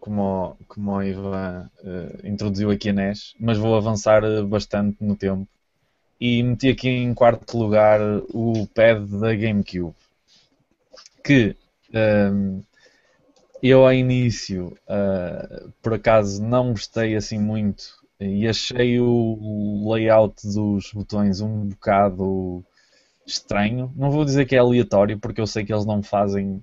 [0.00, 5.16] como, o- como o Ivan eh, introduziu aqui a NES, mas vou avançar bastante no
[5.16, 5.48] tempo.
[6.20, 8.00] E meti aqui em quarto lugar
[8.32, 9.94] o pad da GameCube.
[11.24, 11.54] Que
[11.94, 12.62] ahm,
[13.62, 17.82] eu ao início, ah, por acaso, não gostei assim muito
[18.20, 22.64] e achei o layout dos botões um bocado
[23.26, 23.92] estranho.
[23.96, 26.62] Não vou dizer que é aleatório, porque eu sei que eles não fazem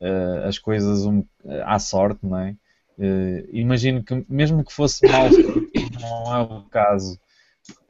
[0.00, 1.24] ah, as coisas um-
[1.64, 2.56] à sorte, não é?
[3.00, 5.28] Eh, imagino que, mesmo que fosse mal,
[6.00, 7.18] não é o caso.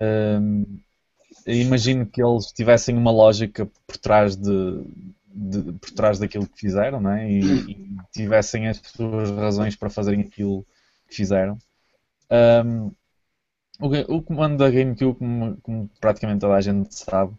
[0.01, 0.65] Ahm,
[1.55, 4.85] imagino que eles tivessem uma lógica por trás de,
[5.27, 7.31] de- por trás daquilo que fizeram, não é?
[7.31, 10.65] E, e tivessem as suas razões para fazerem aquilo
[11.09, 11.59] que fizeram.
[12.31, 12.91] Ahm,
[13.81, 17.35] o, o comando da GameCube, como, como praticamente toda a gente sabe,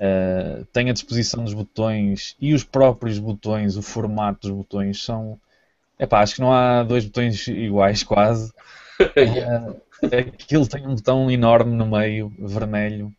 [0.00, 5.40] eh, tem a disposição dos botões e os próprios botões, o formato dos botões são.
[5.98, 8.52] Epá, acho que não há dois botões iguais quase.
[9.16, 9.76] Eh,
[10.18, 13.12] aquilo tem um botão enorme no meio, vermelho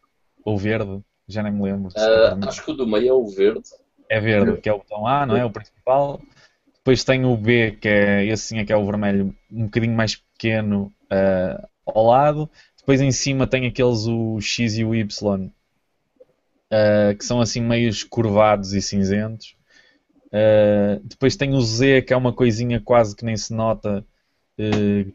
[0.47, 1.91] ou verde, já nem me lembro.
[1.93, 2.47] vermelho.
[2.47, 3.69] acho que o do meio é o verde.
[4.09, 5.43] É verde, que é o botão A, não é?
[5.43, 6.21] O principal.
[6.73, 9.93] Depois tem o B, que é esse sim é que é o vermelho, um bocadinho
[9.93, 12.49] mais pequeno ah, ao lado.
[12.77, 15.51] Depois em cima tem aqueles o X e o Y,
[16.71, 19.53] ah, que são assim meio curvados e cinzentos.
[20.31, 24.05] Ah, depois tem o Z, que é uma coisinha quase que nem se nota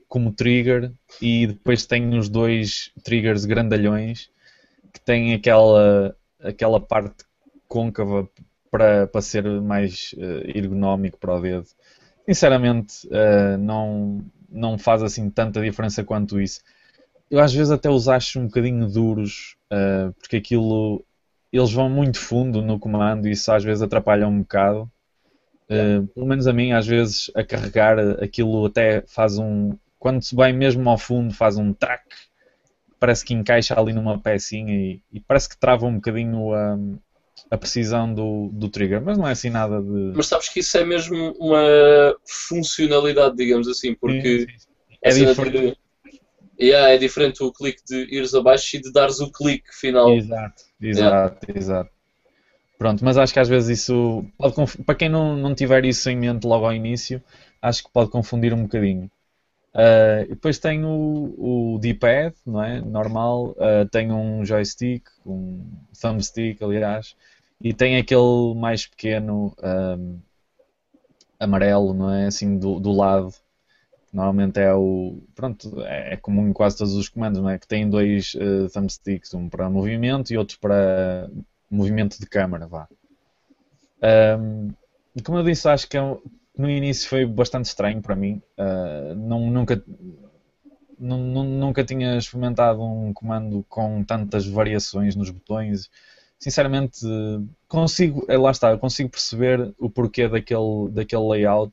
[0.09, 0.93] como trigger.
[1.23, 4.31] E depois tem os dois triggers grandalhões,
[4.93, 7.25] que têm aquela, aquela parte
[7.69, 8.29] côncava
[8.71, 11.67] para, para ser mais eh, ergonómico para o dedo.
[12.27, 16.61] Sinceramente, eh, não, não faz assim tanta diferença quanto isso.
[17.31, 21.05] Eu às vezes até os acho um bocadinho duros, eh, porque aquilo
[21.53, 24.91] eles vão muito fundo no comando e isso às vezes atrapalha um bocado.
[25.69, 29.77] Eh, pelo menos a mim, às vezes, a carregar aquilo até faz um.
[29.99, 32.05] Quando se vai mesmo ao fundo, faz um track.
[33.03, 36.79] Parece que encaixa ali numa pecinha e, e parece que trava um bocadinho a,
[37.51, 40.13] a precisão do, do trigger, mas não é assim nada de.
[40.15, 42.15] Mas sabes que isso é mesmo uma
[42.49, 44.73] funcionalidade, digamos assim, porque Sim, sim, sim.
[45.03, 45.61] É diferente.
[45.61, 45.83] de-
[46.61, 50.09] Yeah, é diferente o clique de ires abaixo e de dares o clique final.
[50.11, 51.91] Exato, exato, exato.
[52.79, 54.55] Pronto, mas acho que às vezes isso pode
[54.85, 57.23] para quem não, não tiver isso em mente logo ao início,
[57.61, 59.11] acho que pode confundir um bocadinho.
[59.75, 62.81] Ah, e depois tem o, o D-pad, não é?
[62.81, 65.65] Normal, ah, tem um joystick, um
[66.01, 67.17] thumbstick, aliás,
[67.61, 70.19] e tem aquele mais pequeno ahm,
[71.39, 72.27] amarelo, não é?
[72.27, 73.33] Assim do, do lado.
[74.13, 75.23] Normalmente é o.
[75.35, 77.59] Pronto, é é comum em quase todos os comandos, não é?
[77.59, 81.31] Que tem dois eh, thumbsticks, um para movimento e outro para
[81.71, 82.89] movimento de câmara, vá.
[84.03, 84.75] Ahm,
[85.25, 86.21] como eu disse, acho que é um-
[86.63, 88.43] no início foi bastante estranho para mim.
[88.59, 89.83] Ah, não, nunca,
[90.99, 95.91] nu- nu- nunca tinha experimentado um comando com tantas variações nos botões.
[96.39, 97.01] Sinceramente,
[97.69, 101.73] consigo, eh, lá está, consigo perceber o porquê daquele, daquele layout,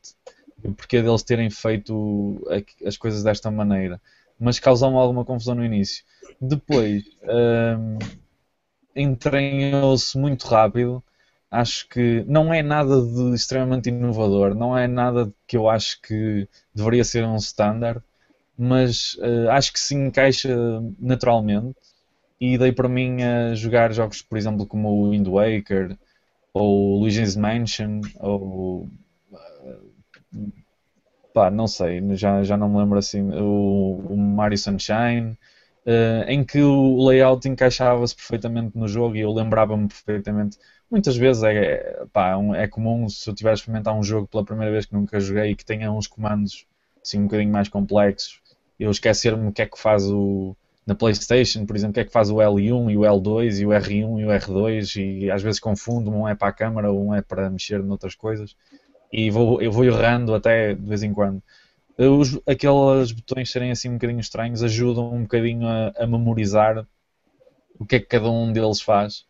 [0.63, 2.39] o porquê deles terem feito
[2.85, 3.99] as coisas desta maneira,
[4.39, 6.03] mas causou-me alguma confusão no início.
[6.39, 7.97] Depois, ahm,
[8.95, 11.03] entranhou-se muito rápido.
[11.51, 16.47] Acho que não é nada de extremamente inovador, não é nada que eu acho que
[16.75, 18.01] deveria ser um standard,
[18.57, 20.49] mas eh, acho que se encaixa
[20.99, 21.75] naturalmente
[22.41, 25.97] e dei para mim a jogar jogos, por exemplo, como o Wind Waker
[26.53, 28.89] ou Luigi's Mansion ou
[29.33, 29.79] eh,
[31.33, 35.37] pá, não sei, já, já não me lembro assim, o, o Mario Sunshine,
[35.85, 40.57] eh, em que o layout encaixava-se perfeitamente no jogo e eu lembrava-me perfeitamente.
[40.89, 44.43] Muitas vezes é, pá, um- é comum se eu estiver a experimentar um jogo pela
[44.43, 46.65] primeira vez que nunca joguei e que tenha uns comandos
[47.03, 48.41] assim, um bocadinho mais complexos,
[48.79, 50.55] eu esquecer-me o que é que faz o
[50.87, 53.65] na PlayStation, por exemplo, o que é que faz o L1 e o L2 e
[53.65, 57.13] o R1 e o R2 e às vezes confundo, um é para a câmera, um
[57.13, 58.55] é para mexer noutras coisas
[59.13, 61.41] e vou, eu vou errando até de vez em quando.
[61.97, 66.87] Os, aqueles botões serem assim um bocadinho estranhos ajudam um bocadinho a, a memorizar
[67.79, 69.25] o que é que cada um deles faz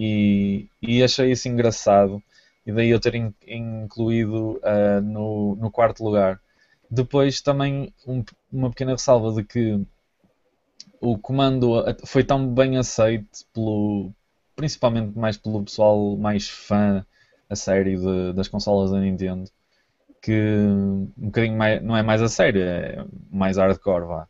[0.00, 2.22] e, e achei isso engraçado
[2.66, 6.40] e daí eu ter in, incluído uh, no, no quarto lugar.
[6.90, 9.80] Depois também um, uma pequena ressalva de que
[11.00, 14.12] o comando foi tão bem aceito pelo
[14.56, 17.04] principalmente mais pelo pessoal mais fã
[17.48, 19.50] a série de, das consolas da Nintendo
[20.22, 24.28] que um bocadinho mais, não é mais a sério, é mais hardcore vá.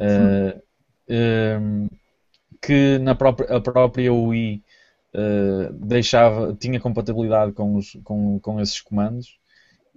[0.00, 0.60] Uh,
[1.08, 1.88] um,
[2.60, 4.62] que na própria, a própria Wii
[5.14, 9.38] uh, deixava, tinha compatibilidade com, os, com, com esses comandos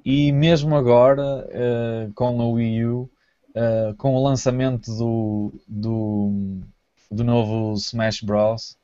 [0.03, 3.09] e mesmo agora uh, com a Wii U
[3.55, 6.61] uh, com o lançamento do, do,
[7.09, 8.77] do novo Smash Bros.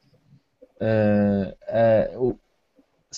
[0.81, 2.35] Uh,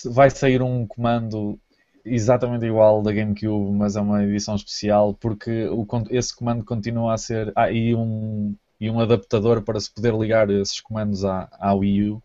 [0.05, 1.57] vai sair um comando
[2.03, 7.17] exatamente igual da GameCube, mas é uma edição especial porque o, esse comando continua a
[7.17, 7.51] ser.
[7.55, 12.09] Ah, e um, e um adaptador para se poder ligar esses comandos à, à Wii
[12.09, 12.23] U.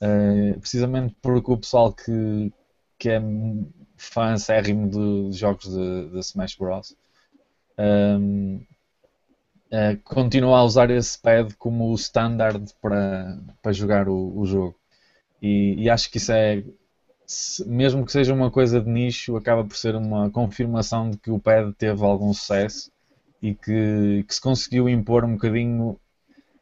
[0.00, 2.52] Uh, precisamente porque o pessoal que,
[2.98, 3.20] que é
[3.98, 6.96] fã acérrimo de, de jogos de, de Smash Bros.
[7.78, 8.64] Um,
[9.72, 14.76] uh, continua a usar esse pad como o standard para, para jogar o, o jogo.
[15.42, 16.64] E, e, acho que isso é,
[17.66, 21.38] mesmo que seja uma coisa de nicho, acaba por ser uma confirmação de que o
[21.38, 22.90] pad teve algum sucesso
[23.42, 25.98] e que, que se conseguiu impor um bocadinho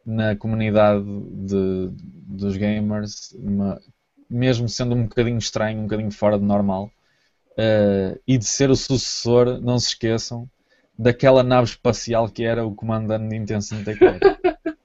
[0.07, 3.77] na comunidade de, dos gamers, uma,
[4.29, 6.89] mesmo sendo um bocadinho estranho, um bocadinho fora de normal.
[7.51, 10.49] Uh, e de ser o sucessor, não se esqueçam,
[10.97, 14.19] daquela nave espacial que era o comando da Nintendo 64.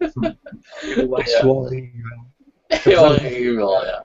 [0.97, 1.47] Eu acho é.
[1.47, 2.19] horrível.
[2.69, 4.03] É horrível, é.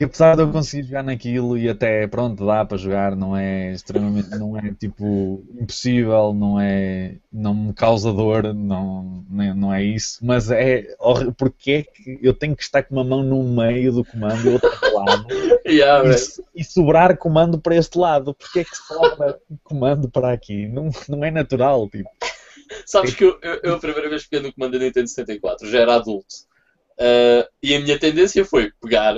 [0.00, 3.70] Que apesar de eu conseguir jogar naquilo e até pronto dá para jogar, não é
[3.72, 10.18] extremamente, não é tipo impossível, não é, não me causa dor, não, não é isso,
[10.22, 13.92] mas é horrível, porque é que eu tenho que estar com uma mão no meio
[13.92, 15.26] do comando e outra do lado?
[15.68, 20.66] Yeah, e, e, sobrar comando para este lado, porque é que sobra comando para aqui?
[20.66, 22.08] Não, não é natural, tipo.
[22.86, 25.80] Sabes que eu, eu, eu, a primeira vez peguei no comando da Nintendo 64, já
[25.80, 26.34] era adulto,
[26.98, 29.14] uh, e a minha tendência foi pegar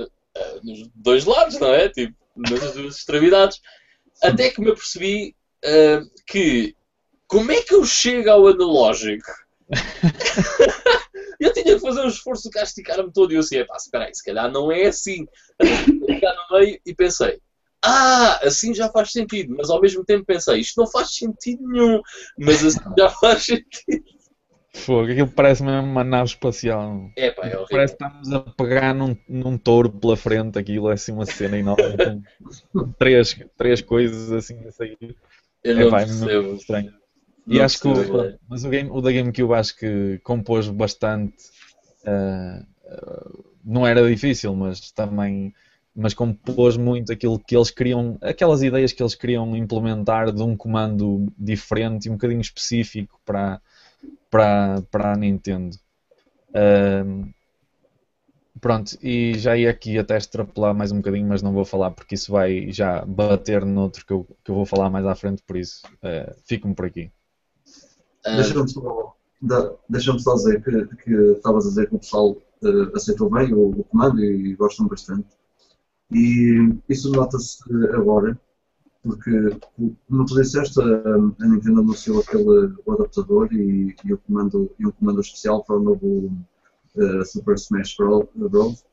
[0.62, 1.88] nos dois lados, não é?
[1.88, 3.60] Tipo, nas duas extremidades.
[4.22, 5.34] Até que me apercebi
[5.64, 6.76] uh, que
[7.26, 9.30] como é que eu chego ao analógico?
[11.40, 14.14] eu tinha que fazer um esforço de castigar-me todo e eu assim, pá, espera aí,
[14.14, 15.26] se calhar não é assim.
[15.58, 17.40] Ficar no meio e pensei,
[17.82, 22.00] ah, assim já faz sentido, mas ao mesmo tempo pensei, isto não faz sentido nenhum,
[22.38, 24.04] mas assim já faz sentido.
[24.74, 27.10] Fogo, aquilo parece mesmo uma nave espacial.
[27.14, 30.94] É, pá, é Parece que estamos a pegar num, num touro pela frente, aquilo é
[30.94, 32.22] assim uma cena enorme,
[32.72, 34.96] com três, três coisas assim a sair.
[35.62, 36.54] Eu é, não pá, é percebo.
[36.54, 36.94] estranho.
[37.46, 38.38] Não e acho que o, é.
[38.48, 41.34] mas o, game, o da GameCube acho que compôs bastante.
[42.04, 45.54] Uh, uh, não era difícil, mas também
[45.94, 50.56] mas compôs muito aquilo que eles queriam, aquelas ideias que eles queriam implementar de um
[50.56, 53.60] comando diferente e um bocadinho específico para,
[54.30, 55.76] para, para a Nintendo.
[56.54, 57.32] Um,
[58.60, 62.14] pronto, e já ia aqui até extrapolar mais um bocadinho, mas não vou falar porque
[62.14, 65.56] isso vai já bater noutro que eu, que eu vou falar mais à frente, por
[65.56, 67.10] isso uh, fico-me por aqui.
[68.24, 69.16] Deixa-me só,
[69.88, 73.70] deixa só dizer que, que estavas a dizer que o pessoal uh, aceitou bem o,
[73.70, 75.26] o, comando e gostam bastante.
[76.12, 77.58] E isso nota-se
[77.94, 78.38] agora,
[79.02, 79.30] porque,
[80.08, 84.92] como tu disseste, a, Nintendo anunciou aquele o adaptador e, e, o comando, e um
[84.92, 86.32] comando especial para o novo
[86.96, 88.84] uh, Super Smash Bros.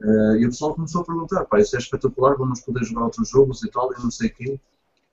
[0.00, 3.28] Uh, e o pessoal começou a perguntar, pá, isso é espetacular, vamos poder jogar outros
[3.28, 4.60] jogos e tal, e não sei o quê,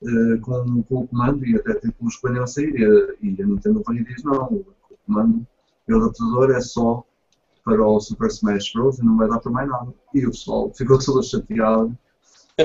[0.02, 2.76] uh, com, com, o comando, e até tipo os a sair,
[3.22, 4.66] e, e a Nintendo veio e diz, não, o
[5.06, 5.48] comando
[5.88, 7.04] e o adaptador é só
[7.64, 9.00] para o Super Smash Bros.
[9.00, 9.94] e não vai dar para mais nada.
[10.14, 11.98] E o pessoal ficou todo chateado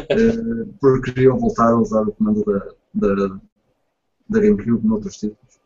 [0.81, 3.41] porque queriam voltar a usar o comando da, da,
[4.29, 5.61] da GameCube noutros títulos.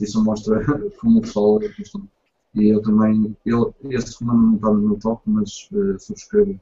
[0.00, 0.64] Isso mostra
[1.00, 1.70] como o pessoal é.
[2.54, 6.58] E eu também, eu, esse comando não está no meu top, mas uh, subscrevo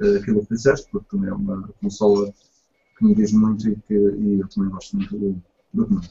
[0.00, 2.32] uh, aquilo que disseste, porque também é uma consola
[2.98, 5.42] que me diz muito e que e eu também gosto muito do,
[5.72, 6.10] do comando.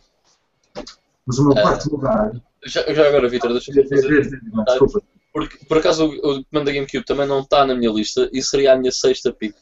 [1.25, 2.41] Mas o meu quarto lugar.
[2.65, 4.41] Já, já agora, Vitor, deixa-me fazer.
[4.65, 5.01] Desculpa.
[5.31, 8.41] Porque, por acaso, o, o comando da GameCube também não está na minha lista e
[8.41, 9.55] seria a minha sexta pick.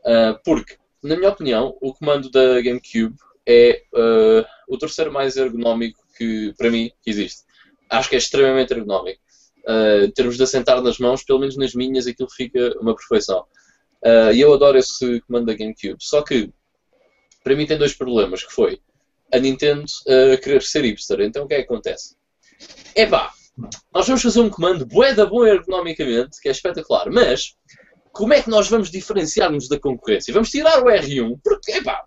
[0.00, 3.14] Uh, porque, na minha opinião, o comando da GameCube
[3.46, 7.42] é uh, o terceiro mais ergonómico que, para mim, que existe.
[7.88, 9.20] acho que é extremamente ergonómico.
[9.66, 13.44] Uh, em termos de assentar nas mãos, pelo menos nas minhas, aquilo fica uma perfeição.
[14.34, 15.96] E eu adoro esse comando da GameCube.
[15.98, 16.50] Só que,
[17.44, 18.80] para mim, tem dois problemas, que foi
[19.30, 19.84] a Nintendo
[20.42, 21.20] querer ser hipster.
[21.20, 22.16] Então, o que é que acontece?
[22.96, 23.30] Epá,
[23.92, 27.54] nós vamos fazer um comando bué da bom ergonomicamente, que é espetacular, mas
[28.12, 30.34] como é que nós vamos diferenciar-nos da concorrência?
[30.34, 32.04] Vamos tirar o R1, porque, epá,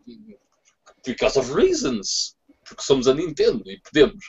[1.05, 2.35] because of reasons
[2.65, 4.25] porque somos a Nintendo e podemos.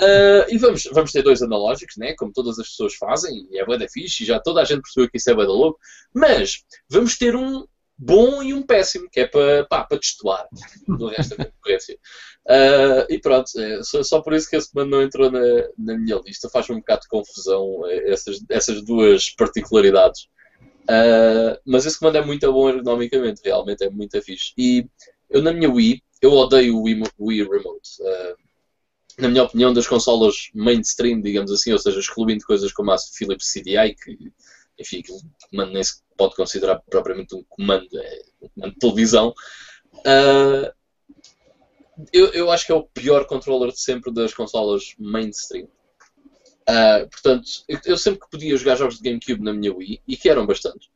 [0.00, 2.14] Uh, e vamos, vamos ter dois analógicos, né?
[2.16, 4.82] como todas as pessoas fazem, e é bué da fixe, e já toda a gente
[4.82, 5.78] percebeu que isso é bué da louco,
[6.14, 7.66] mas vamos ter um
[7.96, 10.46] bom e um péssimo, que é para, pá, para destoar
[10.86, 11.96] do resto da concorrência.
[12.46, 15.40] Uh, e pronto, é, só, só, por isso que esse comando não entrou na,
[15.78, 16.48] na minha lista.
[16.50, 20.26] Faz-me um bocado de confusão é, essas, essas duas particularidades.
[20.82, 24.52] Uh, mas esse comando é muito bom ergonomicamente, realmente é muito fixe.
[24.58, 24.86] E
[25.30, 27.90] eu na minha Wii eu odeio o Wii, Wii Remote.
[28.00, 28.42] Uh,
[29.18, 33.52] na minha opinião, das consolas mainstream, digamos assim, ou seja, excluindo coisas como a Philips
[33.52, 34.32] CDI, que,
[34.78, 35.18] enfim, aquilo
[35.50, 39.34] comando nem se pode considerar propriamente um comando, é um comando de televisão.
[39.98, 40.72] Uh,
[42.12, 45.68] eu, eu acho que é o pior controller de sempre das consolas mainstream.
[46.68, 47.48] Uh, portanto,
[47.84, 50.88] eu, sempre que podia jogar jogos de GameCube na minha Wii, e que eram bastantes,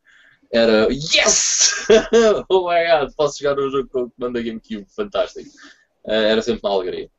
[0.53, 1.87] era Yes!
[2.49, 5.51] oh my god, posso jogar um jogo com o comando da GameCube, fantástico.
[6.05, 7.11] Uh, era sempre uma alegria.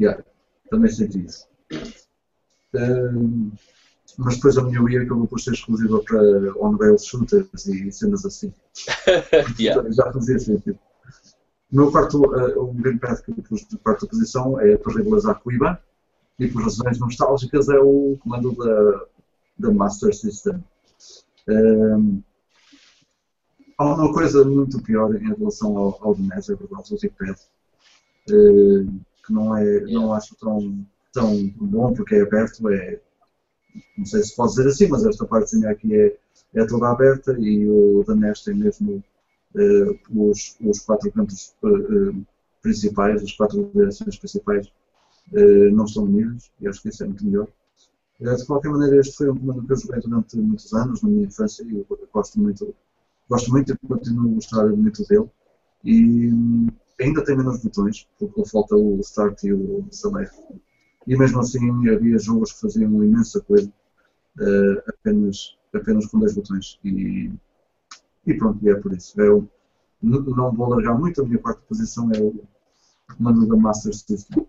[0.00, 0.22] Yeah,
[0.70, 1.48] também senti isso.
[2.74, 3.52] Uh,
[4.16, 6.20] mas depois a minha Wii acabou por ser exclusiva para
[6.56, 8.54] on-rail shooters e cenas assim.
[9.58, 9.90] yeah.
[9.90, 10.78] Já fazia sentido.
[11.70, 15.02] O meu quarto, uh, o gamepad que eu pus de quarta posição é a Torre
[15.02, 15.82] de Lazar Cuiba
[16.38, 19.06] e por razões nostálgicas é o comando da,
[19.58, 20.62] da Master System.
[21.48, 22.22] Um,
[23.76, 29.00] há uma coisa muito pior em relação ao, ao NES, é verdade, o Zipad, uh,
[29.26, 33.00] que não, é, não acho tão, tão bom porque é aberto, é,
[33.96, 36.16] não sei se pode dizer assim, mas esta partezinha aqui é,
[36.54, 39.02] é toda aberta e o da NES tem mesmo
[39.54, 42.24] uh, os, os quatro cantos uh,
[42.62, 44.70] principais, as quatro direções principais
[45.72, 47.48] não estão unidos e acho que isso é muito melhor.
[48.20, 51.08] Eh, de qualquer maneira, este foi um comando que eu joguei durante muitos anos, na
[51.08, 52.74] minha infância, e eu gosto muito,
[53.28, 55.30] gosto muito e continuo a gostar muito dele.
[55.84, 56.68] E hum,
[57.00, 60.36] ainda tem menos botões, porque falta o Start e o Select.
[61.06, 63.72] E mesmo assim, havia jogos que faziam imensa coisa
[64.40, 66.78] uh, apenas, apenas com dois botões.
[66.84, 67.32] E,
[68.26, 69.18] e pronto, é por isso.
[69.20, 69.48] Eu
[70.02, 72.42] não vou largar muito, a minha quarta posição é o
[73.16, 74.46] comando da Master System.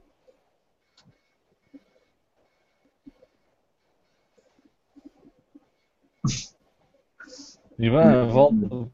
[7.79, 8.91] Ivan, volta.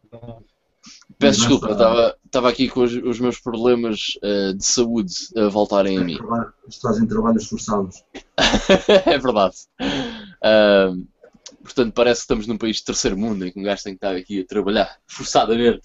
[1.18, 1.72] Peço desculpa,
[2.24, 6.20] estava aqui com os, os meus problemas uh, de saúde a voltarem a mim.
[6.68, 8.04] Estás em trabalhos forçados.
[9.06, 9.56] é verdade.
[9.82, 11.08] Uh,
[11.64, 14.06] portanto, parece que estamos num país de terceiro mundo em que um gajo tem que
[14.06, 15.82] estar aqui a trabalhar forçadamente.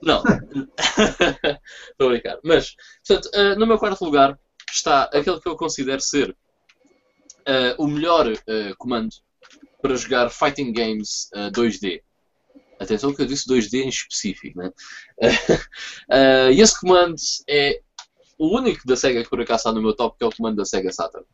[0.00, 0.22] Não.
[1.90, 2.38] Estou a brincar.
[2.44, 4.38] Mas, portanto, uh, no meu quarto lugar
[4.70, 6.36] está aquele que eu considero ser
[7.76, 8.26] o melhor
[8.78, 9.10] comando
[9.82, 12.00] para jogar fighting games 2D.
[12.78, 14.70] Atenção que eu disse 2D em específico, né?
[15.20, 17.16] uh, e esse comando
[17.48, 17.80] é
[18.38, 20.56] o único da SEGA que por acaso está no meu top, que é o comando
[20.56, 21.26] da SEGA Saturn.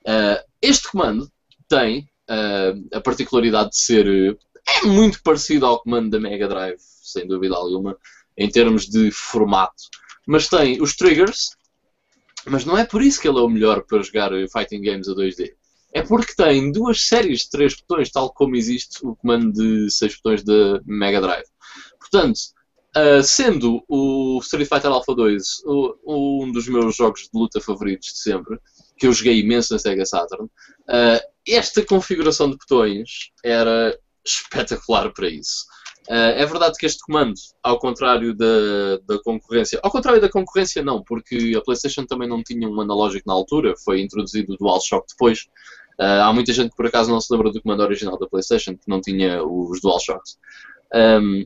[0.00, 1.30] Uh, este comando
[1.68, 7.26] tem uh, a particularidade de ser é muito parecido ao comando da Mega Drive, sem
[7.26, 7.96] dúvida alguma,
[8.36, 9.84] em termos de formato.
[10.26, 11.50] Mas tem os triggers,
[12.44, 15.12] mas não é por isso que ele é o melhor para jogar fighting games a
[15.12, 15.57] 2D
[15.92, 20.14] é porque tem duas séries de três botões, tal como existe o comando de seis
[20.16, 21.46] botões da Mega Drive.
[21.98, 22.38] Portanto,
[22.96, 28.08] uh, sendo o Street Fighter Alpha 2 o, um dos meus jogos de luta favoritos
[28.08, 28.58] de sempre,
[28.98, 35.28] que eu joguei imenso na Sega Saturn, uh, esta configuração de botões era espetacular para
[35.28, 35.64] isso.
[36.08, 40.82] Uh, é verdade que este comando, ao contrário da, da concorrência, ao contrário da concorrência
[40.82, 45.06] não, porque a PlayStation também não tinha um analógico na altura, foi introduzido o DualShock
[45.06, 45.42] depois.
[46.00, 48.74] Uh, há muita gente que por acaso não se lembra do comando original da PlayStation,
[48.74, 50.38] que não tinha os DualShocks.
[50.94, 51.44] Um,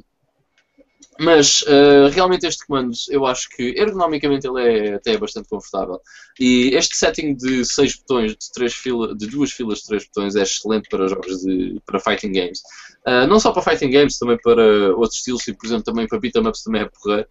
[1.19, 6.01] mas uh, realmente este comando eu acho que ergonomicamente ele é até bastante confortável.
[6.39, 10.37] E este setting de seis botões, de, três fila, de duas filas de três botões,
[10.37, 12.61] é excelente para jogos de para fighting games.
[13.07, 16.19] Uh, não só para fighting games, também para outros estilos, e por exemplo também para
[16.19, 17.27] beat'em ups também é porra.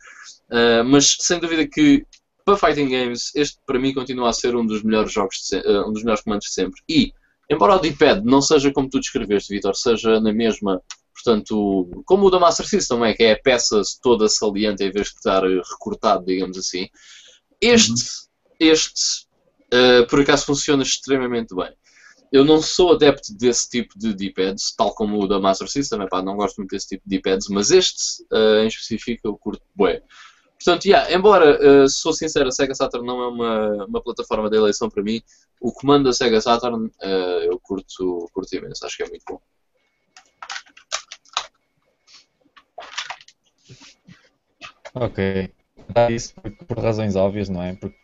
[0.49, 2.05] Uh, mas sem dúvida que
[2.45, 5.91] para fighting games este para mim continua a ser um dos melhores jogos, de, um
[5.91, 6.81] dos melhores comandos de sempre.
[6.87, 7.13] E
[7.49, 10.81] embora o D-pad não seja como tu descreveste, Vitor, seja na mesma
[11.13, 15.07] Portanto, como o da Master System é que é a peça toda saliente em vez
[15.07, 16.87] de estar recortado, digamos assim,
[17.59, 18.57] este, uhum.
[18.59, 19.25] este
[19.73, 21.71] uh, por acaso funciona extremamente bem.
[22.31, 26.21] Eu não sou adepto desse tipo de D-pads, tal como o da Master System, epá,
[26.21, 30.01] não gosto muito desse tipo de D-pads, mas este uh, em específico eu curto bem.
[30.53, 34.55] Portanto, yeah, embora, uh, sou sincero, a Sega Saturn não é uma, uma plataforma de
[34.55, 35.21] eleição para mim,
[35.59, 36.89] o comando da Sega Saturn
[37.43, 39.41] eu curto, curto imenso, acho que é muito bom.
[44.93, 45.53] Ok.
[45.89, 46.33] Dá isso
[46.67, 47.73] por, razões óbvias, não é?
[47.75, 47.97] Porque.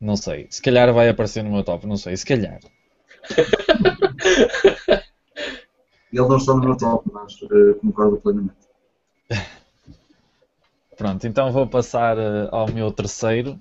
[0.00, 0.46] Não sei.
[0.50, 2.16] Se calhar vai aparecer no meu top, não sei.
[2.16, 2.60] Se calhar.
[6.10, 8.56] Ele não está no meu top, mas uh, concordo plenamente.
[10.96, 13.60] Pronto, então vou passar uh, ao meu terceiro,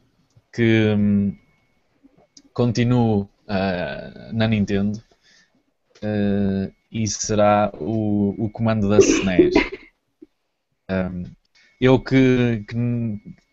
[0.54, 1.38] que um,
[2.54, 5.04] continuo uh, na Nintendo,
[6.92, 9.54] e será o, o comando da SNES.
[10.90, 11.26] Um,
[11.80, 12.76] eu que, que,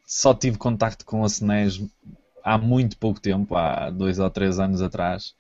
[0.07, 1.83] só tive contacto com a SNES
[2.43, 5.35] há muito pouco tempo, há dois ou três anos atrás,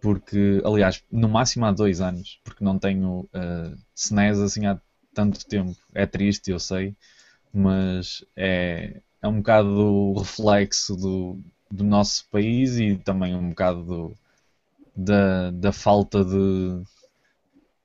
[0.00, 4.78] porque, aliás, no máximo há dois anos, porque não tenho uh, SNES assim há
[5.14, 5.76] tanto tempo.
[5.94, 6.94] É triste, eu sei,
[7.52, 11.40] mas é, é um bocado do reflexo do,
[11.70, 14.18] do nosso país e também um bocado do,
[14.94, 16.82] da, da falta de,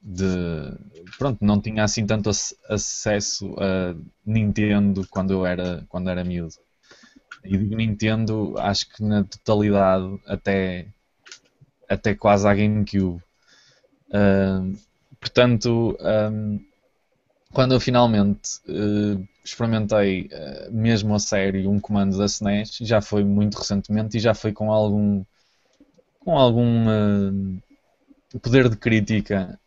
[0.02, 0.74] de
[1.18, 2.30] pronto, não tinha assim tanto
[2.70, 3.96] acesso a
[4.26, 6.56] Nintendo quando eu era, quando era miúdo.
[7.44, 10.88] E digo Nintendo, acho que na totalidade, até,
[11.88, 13.22] até quase à GameCube.
[14.10, 14.78] Uh,
[15.20, 15.98] portanto,
[16.32, 16.60] um,
[17.54, 23.24] quando eu finalmente uh, experimentei uh, mesmo a sério um comando da SNES, já foi
[23.24, 25.24] muito recentemente e já foi com algum
[26.20, 27.60] com algum
[28.34, 29.60] uh, poder de crítica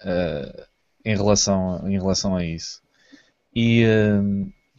[1.04, 2.80] em relação em relação a isso.
[3.54, 3.84] E,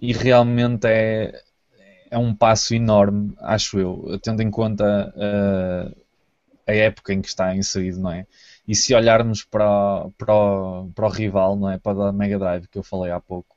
[0.02, 1.42] e realmente é
[2.10, 5.14] é um passo enorme acho eu tendo em conta
[6.68, 8.26] a época em que está inserido não é?
[8.68, 11.78] E se olharmos para, para, o, para o rival, não é?
[11.78, 13.56] Para a Mega Drive que eu falei há pouco,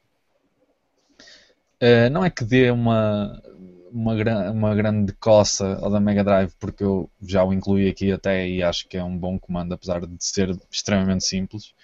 [1.81, 3.40] uh, não é que dê uma,
[3.93, 8.49] uma, uma grande coça ao da Mega Drive, porque eu já o incluí aqui até
[8.49, 11.75] e acho que é um bom comando, apesar de ser extremamente simples.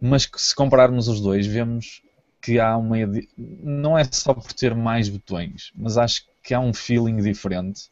[0.00, 2.02] Mas que se compararmos os dois, vemos
[2.40, 2.96] que há uma.
[3.36, 7.90] Não é só por ter mais botões, mas acho que há um feeling diferente.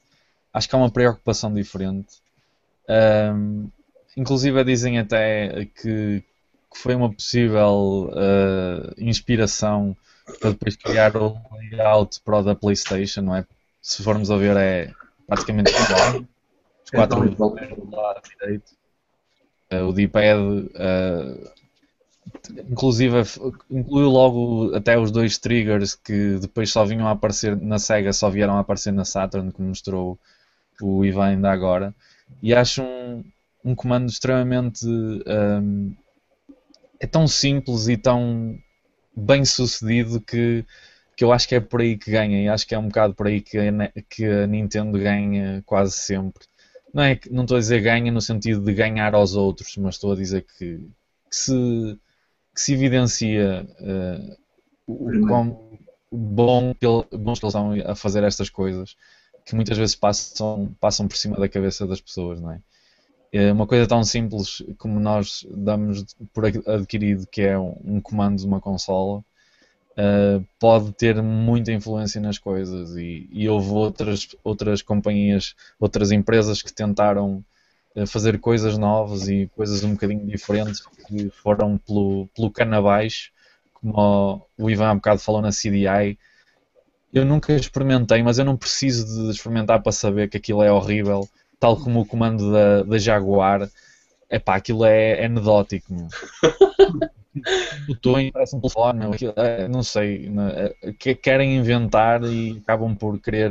[0.52, 2.16] Acho que há uma preocupação diferente.
[2.88, 3.68] Um,
[4.18, 6.24] Inclusive dizem até que,
[6.72, 9.96] que foi uma possível uh, inspiração
[10.40, 11.36] para depois criar o
[11.70, 13.46] layout para o da PlayStation, não é?
[13.80, 14.92] Se formos a ver é
[15.26, 16.24] praticamente igual.
[16.84, 18.72] Os quatro então, do lado direito.
[19.70, 21.50] Uh, o D-pad uh,
[22.70, 23.16] inclusive
[23.70, 28.30] incluiu logo até os dois triggers que depois só vinham a aparecer na Sega, só
[28.30, 30.18] vieram a aparecer na Saturn, que mostrou
[30.80, 31.94] o Ivan ainda agora.
[32.42, 33.24] E acho um,
[33.64, 34.86] um comando extremamente.
[34.86, 35.94] Um,
[37.00, 38.58] é tão simples e tão
[39.18, 40.64] bem sucedido que,
[41.16, 43.14] que eu acho que é por aí que ganha e acho que é um bocado
[43.14, 43.62] por aí que a,
[44.08, 46.44] que a Nintendo ganha quase sempre.
[46.92, 50.12] Não, é, não estou a dizer ganha no sentido de ganhar aos outros, mas estou
[50.12, 51.98] a dizer que, que se,
[52.54, 54.36] que se evidencia uh,
[54.86, 55.78] o quão
[56.10, 56.86] bom que,
[57.16, 58.96] bons que eles são a fazer estas coisas
[59.44, 62.60] que muitas vezes passam, passam por cima da cabeça das pessoas, não é?
[63.30, 68.46] É uma coisa tão simples como nós damos por adquirido, que é um comando de
[68.46, 69.22] uma consola,
[69.98, 72.96] uh, pode ter muita influência nas coisas.
[72.96, 77.44] E, e, houve outras, outras companhias, outras empresas que tentaram
[77.94, 82.76] uh, fazer coisas novas e coisas um bocadinho diferentes que foram pelo, pelo cano
[83.74, 86.18] como o Ivan há bocado falou na CDI.
[87.12, 91.28] Eu nunca experimentei, mas eu não preciso de experimentar para saber que aquilo é horrível
[91.58, 93.68] tal como o comando da, da Jaguar,
[94.30, 95.94] epá, aquilo é, é anedótico.
[97.86, 99.04] Botões, parece um telefone,
[99.36, 100.30] é, não sei,
[100.82, 103.50] é, que querem inventar e acabam por querer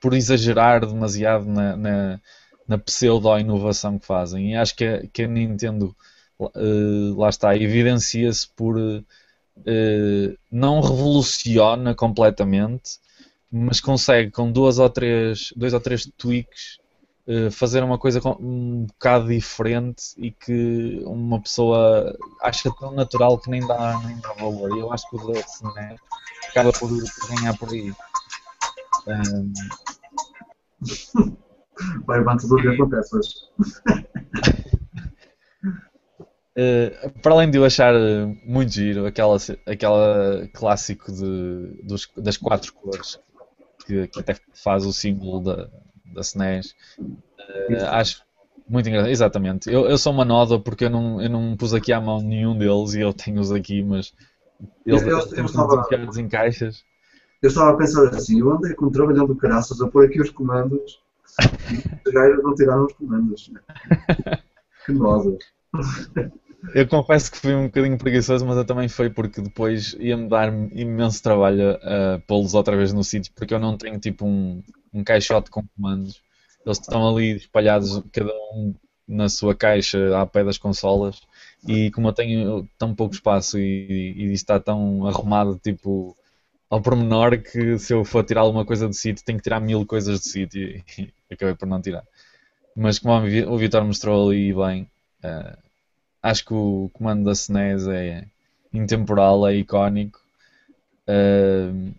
[0.00, 2.20] por exagerar demasiado na, na,
[2.66, 4.52] na pseudo-inovação que fazem.
[4.52, 5.94] E acho que a, que a Nintendo,
[6.38, 12.98] uh, lá está, evidencia-se por uh, não revoluciona completamente,
[13.50, 16.78] mas consegue com duas ou três, dois ou três tweaks
[17.26, 23.50] uh, fazer uma coisa um bocado diferente e que uma pessoa acha tão natural que
[23.50, 24.76] nem dá, nem dá valor.
[24.76, 25.98] E eu acho que o da Cine
[26.48, 27.92] acaba por, ganhar por aí.
[29.08, 29.52] Um...
[32.06, 33.34] Vai, vai tudo o que acontece hoje.
[36.56, 37.94] Uh, para além de eu achar
[38.44, 39.36] muito giro aquela,
[39.66, 43.18] aquela clássico de, dos, das quatro cores
[43.90, 45.68] que, que até faz o símbolo da,
[46.14, 46.74] da SNES.
[46.98, 48.22] Uh, acho
[48.68, 49.70] muito engraçado, exatamente.
[49.70, 52.56] Eu, eu sou uma noda porque eu não, eu não pus aqui à mão nenhum
[52.56, 54.12] deles e eu tenho-os aqui, mas
[54.86, 55.86] eles, Eu- eu- estava-
[56.18, 56.84] em caixas.
[57.42, 60.20] Eu estava a pensar assim, eu andei com um trabalhão do caraças a pôr aqui
[60.20, 61.00] os comandos
[61.72, 63.50] e os gajos não tiraram os comandos.
[64.86, 65.36] Que nodas.
[66.74, 70.48] Eu confesso que fui um bocadinho preguiçoso, mas eu também foi porque depois ia-me dar
[70.72, 74.62] imenso trabalho a pô-los outra vez no sítio, porque eu não tenho tipo um,
[74.92, 76.22] um caixote com comandos.
[76.64, 78.74] Eles estão ali espalhados, cada um
[79.08, 81.20] na sua caixa, à pé das consolas,
[81.66, 86.16] e como eu tenho tão pouco espaço e, e está tão arrumado, tipo,
[86.70, 89.86] ao pormenor, que se eu for tirar alguma coisa do sítio, tenho que tirar mil
[89.86, 90.84] coisas do sítio, e
[91.32, 92.04] acabei por não tirar.
[92.76, 94.88] Mas como o Vi- o Vitor mostrou ali bem,
[95.22, 95.56] eh,
[96.22, 98.26] acho que o comando da SNES é
[98.72, 100.20] intemporal, é icónico.
[101.06, 101.92] Ahm,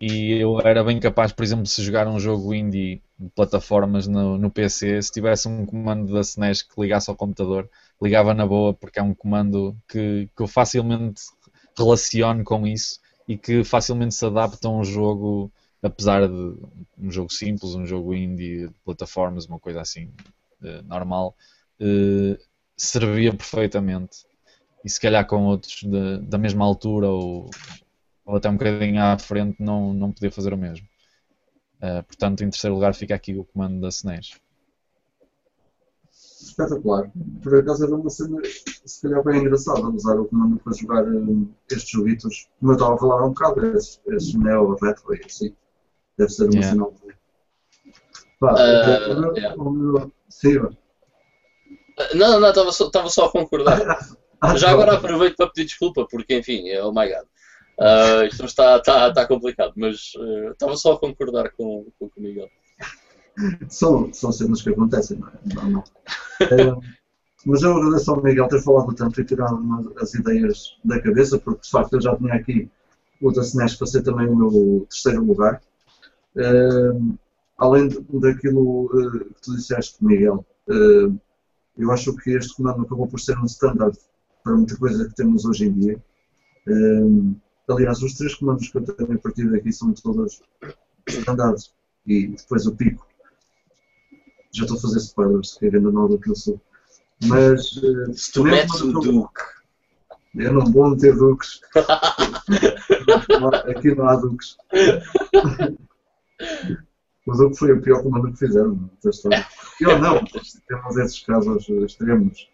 [0.00, 4.38] e eu era bem capaz, por exemplo, se jogar um jogo indie de plataformas no,
[4.38, 7.68] no PC, se tivesse um comando da SNES que ligasse ao computador,
[8.00, 11.22] ligava na boa, porque é um comando que, que eu facilmente
[11.76, 12.98] relaciono com isso
[13.28, 15.52] e que facilmente se adapta a um jogo,
[15.82, 16.56] apesar de
[16.98, 20.10] um jogo simples, um jogo indie de plataformas, uma coisa assim
[20.62, 21.36] eh, normal,
[21.78, 22.38] eh,
[22.86, 24.24] servia perfeitamente.
[24.84, 27.50] E se calhar com outros da, da mesma altura ou,
[28.24, 30.86] ou até um bocadinho à frente não, não podia fazer o mesmo.
[31.82, 34.40] Eh, portanto, em terceiro lugar fica aqui o comando da SNES.
[36.12, 37.10] Espetacular.
[37.42, 38.38] Por acaso era uma cena,
[38.84, 42.48] se calhar bem engraçada, usar o comando para jogar hum, estes joguitos.
[42.58, 45.54] Como eu estava a falar há um bocado, esses, esses Neo Retro e assim.
[46.18, 46.70] Deve ser uma Yeah.
[46.70, 46.86] cena.
[48.38, 49.62] Pá, Ah, o meu- yeah.
[49.62, 50.58] o meu- Sim,
[52.14, 53.80] Não, não, estava só, estava só a concordar.
[54.42, 57.26] Ah, Já agora aproveito para pedir desculpa, porque enfim, oh my god.
[57.78, 62.20] Ah, isto está, está, está complicado, mas eh, estava só a concordar com, com o
[62.20, 62.48] Miguel.
[63.68, 65.32] São, são cenas que acontecem, não é?
[65.54, 65.84] Não, não.
[66.40, 66.76] Eh,
[67.46, 71.62] mas eu agradeço ao Miguel ter falado tanto e tirado as ideias da cabeça, porque
[71.62, 72.70] de facto eu já tinha aqui
[73.20, 75.60] o da SNES para ser também o meu terceiro lugar.
[76.36, 76.92] Eh,
[77.56, 80.44] além daquilo eh, que tu disseste, Miguel,
[81.76, 83.96] eu acho que este comando acabou por ser um standard
[84.42, 86.02] para muita coisa que temos hoje em dia.
[86.66, 90.42] Eh, aliás, os três comandos que eu tenho a partir daqui são todos
[91.06, 91.72] standards.
[92.06, 93.06] E depois o pico
[94.52, 96.60] já estou a fazer spoilers, que é grande nova que eu sou.
[97.24, 99.40] Mas eh, Se tu metes o Duke,
[100.34, 101.60] eu não vou meter duques.
[103.68, 104.56] Aqui não há duques.
[107.26, 108.90] O Duque foi o pior comando que fizeram.
[109.80, 110.24] Eu não,
[110.66, 112.48] temos esses casos extremos.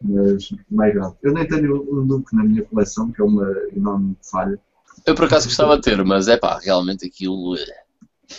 [0.00, 1.14] Mas, my God.
[1.22, 4.58] Eu nem tenho um Duque na minha coleção, que é uma enorme falha.
[5.06, 7.56] eu por acaso gostava de ter, mas é pá, realmente aquilo.
[7.56, 7.82] eh,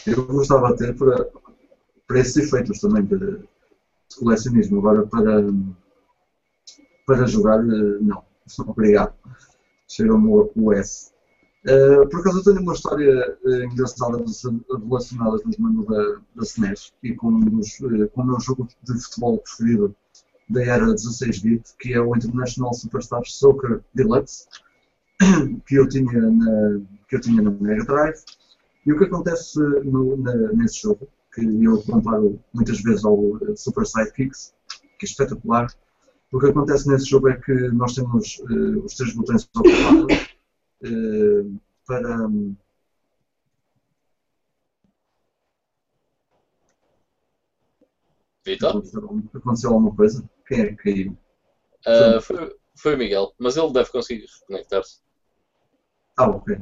[0.06, 1.28] Eu gostava de ter para,
[2.08, 3.40] para esses efeitos também, de,
[4.20, 4.80] colecionismo.
[4.80, 5.44] Agora, para,
[7.06, 8.24] para jogar, eh, não.
[8.60, 9.14] Obrigado.
[9.88, 11.12] Cheira-me o o S.
[11.68, 16.44] Eh, por acaso, eu tenho uma história eh, engraçada relacionada com os manos da, da
[16.44, 19.94] SNES e com, dos, eh, com o meu jogo de futebol preferido
[20.50, 24.46] da era 16-bit, que é o International Superstar Soccer Deluxe,
[25.68, 26.80] que eu tinha na,
[27.10, 28.20] que eu tinha na Mega Drive.
[28.86, 33.20] E o que acontece no- na- nesse jogo, que eu comparo muitas vezes ao
[33.58, 34.54] Super Sidekicks,
[34.98, 35.68] que é espetacular,
[36.32, 40.38] o que acontece nesse jogo é que nós temos eh, os três botões ocupados
[41.88, 42.28] para.
[48.46, 48.82] Vitor?
[49.36, 50.28] Aconteceu, alguma coisa?
[50.48, 51.18] Quem é que caiu?
[51.86, 55.00] Ah, foi, foi o Miguel, mas ele deve conseguir reconectar-se.
[56.18, 56.58] Ah, ok.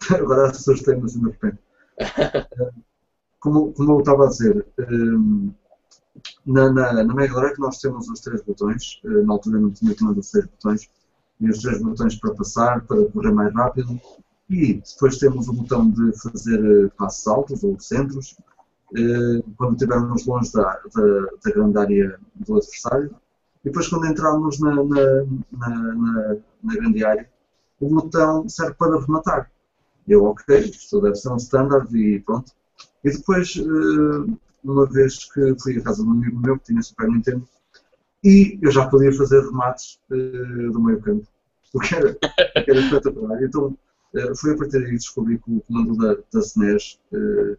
[0.20, 1.58] Agora assustei-me assim de repente.
[3.40, 5.52] Como, como eu estava a dizer, hum,
[6.46, 9.00] na, na, na Mega Drive nós temos os três botões.
[9.04, 10.88] eh, Na altura não tinha comando os três botões.
[11.40, 14.00] E os três botões para passar, para correr mais rápido.
[14.48, 18.36] E depois temos o botão de fazer eh, passos altos ou centros,
[18.96, 23.14] eh, quando estivermos longe da, da, da grande área do adversário.
[23.64, 27.28] E depois quando entrarmos na, na, na, na, grande área,
[27.80, 29.50] o botão serve para rematar.
[30.06, 32.52] Eu, ok, isto deve ser um standard e pronto.
[33.02, 34.32] E depois, eh,
[34.62, 37.44] uma vez que fui à casa de um amigo meu que tinha Super Nintendo,
[38.22, 41.26] e eu já podia fazer remates do meio campo,
[41.74, 42.16] o que era,
[42.54, 43.42] era espetacular.
[43.42, 43.76] Então,
[44.36, 47.56] foi a partir daí que descobri que o comando da, da SNES, eh,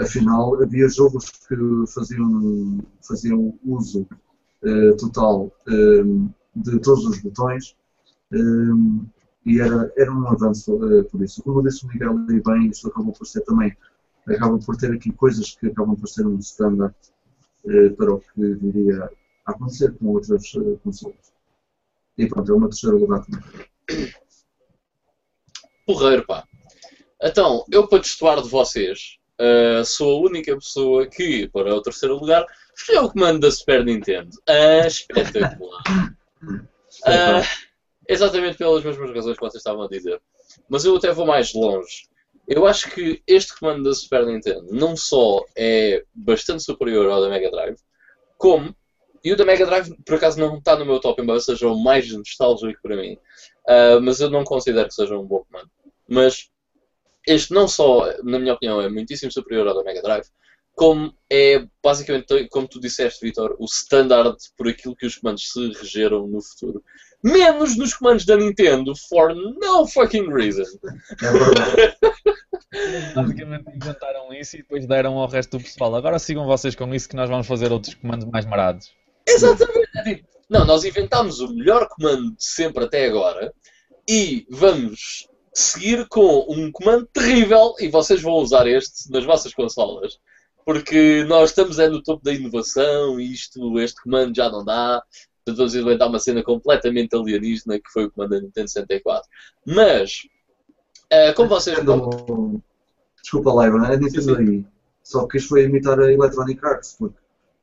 [0.00, 1.56] afinal, havia jogos que
[1.94, 4.06] faziam, faziam uso
[4.64, 6.04] eh, total eh,
[6.56, 7.76] de todos os botões.
[8.32, 8.38] eh,
[9.46, 11.42] e era, era um avanço eh, por isso.
[11.42, 13.76] Como disse o Miguel e bem, isto acabou por ser também
[14.28, 16.94] acaba por ter aqui coisas que acabam por ser um standard
[17.66, 19.10] eh, para o que viria
[19.46, 21.32] a acontecer com outras eh, consoles.
[22.18, 23.44] E pronto, é o meu terceiro lugar também.
[25.86, 26.44] Porreiro, pá.
[27.22, 32.16] Então, eu para destoar de vocês, uh, sou a única pessoa que, para o terceiro
[32.16, 32.44] lugar,
[32.76, 34.30] escolheu o comando da Super Nintendo.
[34.48, 35.82] Uh, espetacular.
[37.04, 37.44] Uh,
[38.08, 40.22] exatamente pelas mesmas razões que vocês estavam a dizer.
[40.68, 42.08] Mas eu até vou mais longe.
[42.46, 47.28] Eu acho que este comando da Super Nintendo não só é bastante superior ao da
[47.28, 47.78] Mega Drive,
[48.36, 48.74] como,
[49.22, 51.82] e o da Mega Drive por acaso não está no meu top, embora seja o
[51.82, 53.18] mais nostálgico para mim,
[53.68, 55.70] uh, mas eu não considero que seja um bom comando.
[56.08, 56.50] Mas
[57.26, 60.26] este não só, na minha opinião, é muitíssimo superior ao da Mega Drive,
[60.74, 65.72] como é basicamente, como tu disseste, Vitor, o standard por aquilo que os comandos se
[65.72, 66.82] regeram no futuro.
[67.22, 70.64] Menos nos comandos da Nintendo, for no fucking reason.
[71.22, 71.94] É.
[73.14, 75.94] Basicamente inventaram isso e depois deram ao resto do pessoal.
[75.94, 78.92] Agora sigam vocês com isso que nós vamos fazer outros comandos mais marados.
[79.26, 80.24] Exatamente.
[80.48, 83.52] Não, nós inventámos o melhor comando de sempre até agora
[84.08, 90.18] e vamos seguir com um comando terrível e vocês vão usar este nas vossas consolas.
[90.64, 95.02] Porque nós estamos é no topo da inovação e isto, este comando já não dá.
[95.44, 99.28] Portanto, vamos inventar uma cena completamente alienígena que foi o comando da Nintendo 64.
[99.66, 100.22] Mas,
[101.10, 101.78] eh, como vocês.
[103.22, 104.64] Desculpa lá, Ivan, é Nintendo aí.
[105.02, 107.18] Só que isto foi imitar a Electronic Arts, porque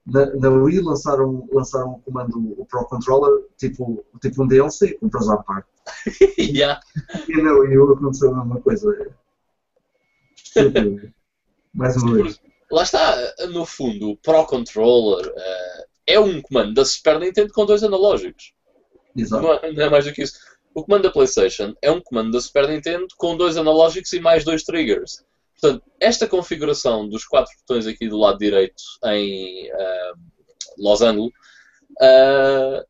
[0.06, 5.30] na, na Wii lançaram, lançaram o comando, o Pro Controller, tipo, tipo um DLC, compras
[5.30, 5.68] à parte.
[6.38, 6.80] Yeah.
[7.28, 9.16] E na Wii U aconteceu a mesma coisa.
[11.74, 12.40] Mais uma vez.
[12.72, 13.16] Lá está,
[13.50, 18.54] no fundo, o Pro Controller eh, é um comando da Super Nintendo com dois analógicos.
[19.16, 19.44] Exato.
[19.44, 20.40] Não não é mais do que isso.
[20.74, 24.44] O comando da PlayStation é um comando da Super Nintendo com dois analógicos e mais
[24.46, 25.24] dois triggers.
[25.62, 30.14] Portanto, esta configuração dos quatro botões aqui do lado direito em ah,
[30.78, 31.32] losango
[32.02, 32.84] ah,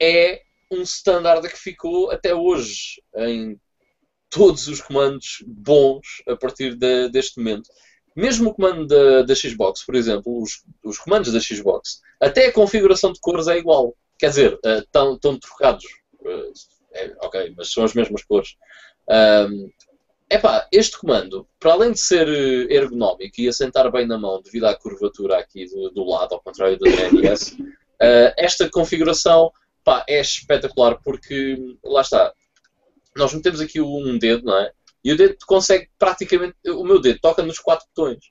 [0.00, 3.60] é um standard que ficou até hoje em
[4.30, 7.68] todos os comandos bons a partir de- deste momento.
[8.16, 12.52] Mesmo o comando da, da Xbox, por exemplo, os, os comandos da Xbox, até a
[12.52, 13.96] configuração de cores é igual.
[14.18, 15.84] Quer dizer, estão trocados.
[16.24, 16.52] Eh,
[16.94, 18.56] é, ok, mas são as mesmas cores.
[19.08, 19.68] Ahm,
[20.30, 24.64] epá, este comando, para além de ser eh, ergonómico e assentar bem na mão devido
[24.64, 27.56] à curvatura aqui do, do lado, ao contrário do DNS,
[28.00, 29.52] eh, esta configuração
[29.84, 32.32] pá, é espetacular porque, lá está,
[33.16, 34.72] nós metemos aqui um dedo, não é?
[35.04, 36.56] E o dedo consegue praticamente.
[36.66, 38.24] O meu dedo toca nos quatro botões.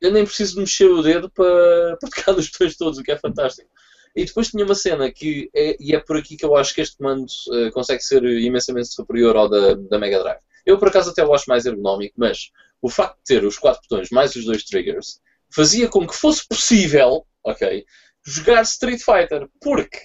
[0.00, 3.18] Eu nem preciso mexer o dedo para, para tocar nos botões todos, o que é
[3.18, 3.68] fantástico.
[4.14, 6.80] E depois tinha uma cena que é, e é por aqui que eu acho que
[6.80, 10.40] este comando eh, consegue ser imensamente superior ao da, da Mega Drive.
[10.64, 12.50] Eu por acaso até o acho mais ergonómico, mas
[12.82, 15.20] o facto de ter os quatro botões mais os dois triggers
[15.52, 17.84] fazia com que fosse possível, ok,
[18.24, 19.98] jogar Street Fighter, porque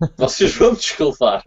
[0.16, 1.42] vocês vão desculpar,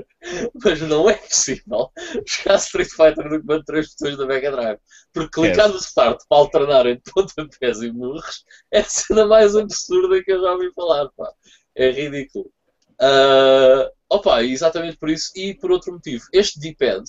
[0.63, 1.91] mas não é possível
[2.25, 4.79] jogar Street Fighter no comando de três botões da Mega Drive.
[5.13, 10.21] Porque clicar no start para alternar entre pontapés e murros é a cena mais absurda
[10.23, 11.31] que eu já ouvi falar, pá.
[11.75, 12.51] É ridículo.
[12.99, 16.25] Ah, opa, exatamente por isso e por outro motivo.
[16.33, 17.03] Este D-pad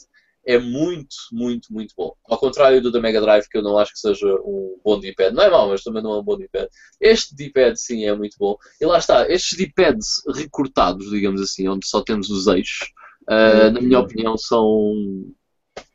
[0.49, 2.15] é muito, muito, muito bom.
[2.25, 5.37] Ao contrário do da Mega Drive, que eu não acho que seja um bom D-pad.
[5.37, 6.71] Não é mau, mas também não é um bom D-pad.
[6.99, 8.57] Este D-pad, sim, é muito bom.
[8.81, 12.89] E lá está, estes D-pads recortados, digamos assim, onde só temos os eixos,
[13.29, 14.95] ah, na minha opinião, são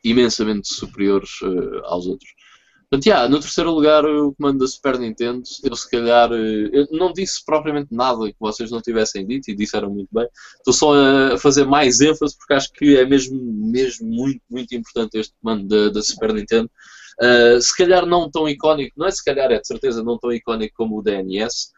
[0.04, 2.30] imensamente superiores ah, aos outros.
[2.94, 6.86] Portanto, yeah, no terceiro lugar, o comando da Super Nintendo, eu se calhar, eh, eu
[6.92, 10.28] não disse propriamente nada que vocês não tivessem dito e disseram muito bem.
[10.58, 10.92] Estou só
[11.32, 15.66] a fazer mais ênfase porque acho que é mesmo, mesmo muito, muito importante este comando
[15.66, 16.70] da, da Super Nintendo.
[17.20, 20.32] Uh, se calhar não tão icónico, não é se calhar, é de certeza não tão
[20.32, 21.72] icónico como o DNS,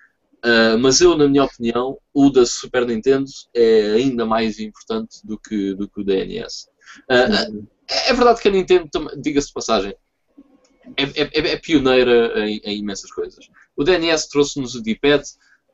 [0.44, 5.38] uh, mas eu, na minha opinião, o da Super Nintendo é ainda mais importante do
[5.38, 6.68] que, do que o DNS.
[7.10, 9.94] Uh, é verdade que a Nintendo, diga-se de passagem,
[10.96, 13.48] é, é- é pioneira em, em imensas coisas.
[13.76, 15.22] O DNS trouxe-nos o D-pad,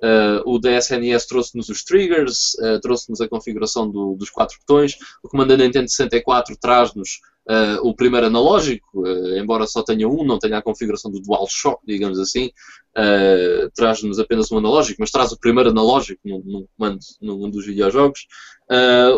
[0.03, 4.97] eh, o DSNS trouxe-nos os triggers, eh, trouxe-nos a configuração do- dos quatro botões.
[5.23, 10.25] O comando da Nintendo 64 traz-nos eh, o primeiro analógico, eh, embora só tenha um,
[10.25, 12.51] não tenha a configuração do DualShock, digamos assim.
[12.97, 17.65] eh, traz-nos apenas um analógico, mas traz o primeiro analógico num, num comando num dos
[17.67, 18.27] videojogos.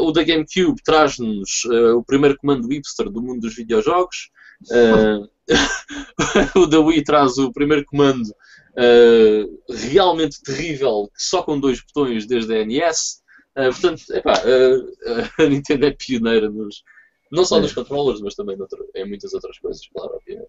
[0.01, 1.65] O da GameCube traz-nos
[1.97, 4.31] o primeiro comando hipster do mundo dos videojogos.
[4.70, 5.28] Eh,
[6.59, 12.55] o da Wii traz o primeiro comando uh, realmente terrível, só com dois botões desde
[12.55, 13.22] a NES.
[13.56, 16.82] Uh, portanto, epá, uh, a Nintendo é pioneira nos,
[17.31, 17.60] não só É.
[17.60, 20.48] nos controllers, mas também noutra- em muitas outras coisas, claro, obviamente.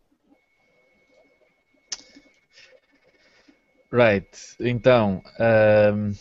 [3.91, 4.27] Right,
[4.59, 6.11] então, ahm,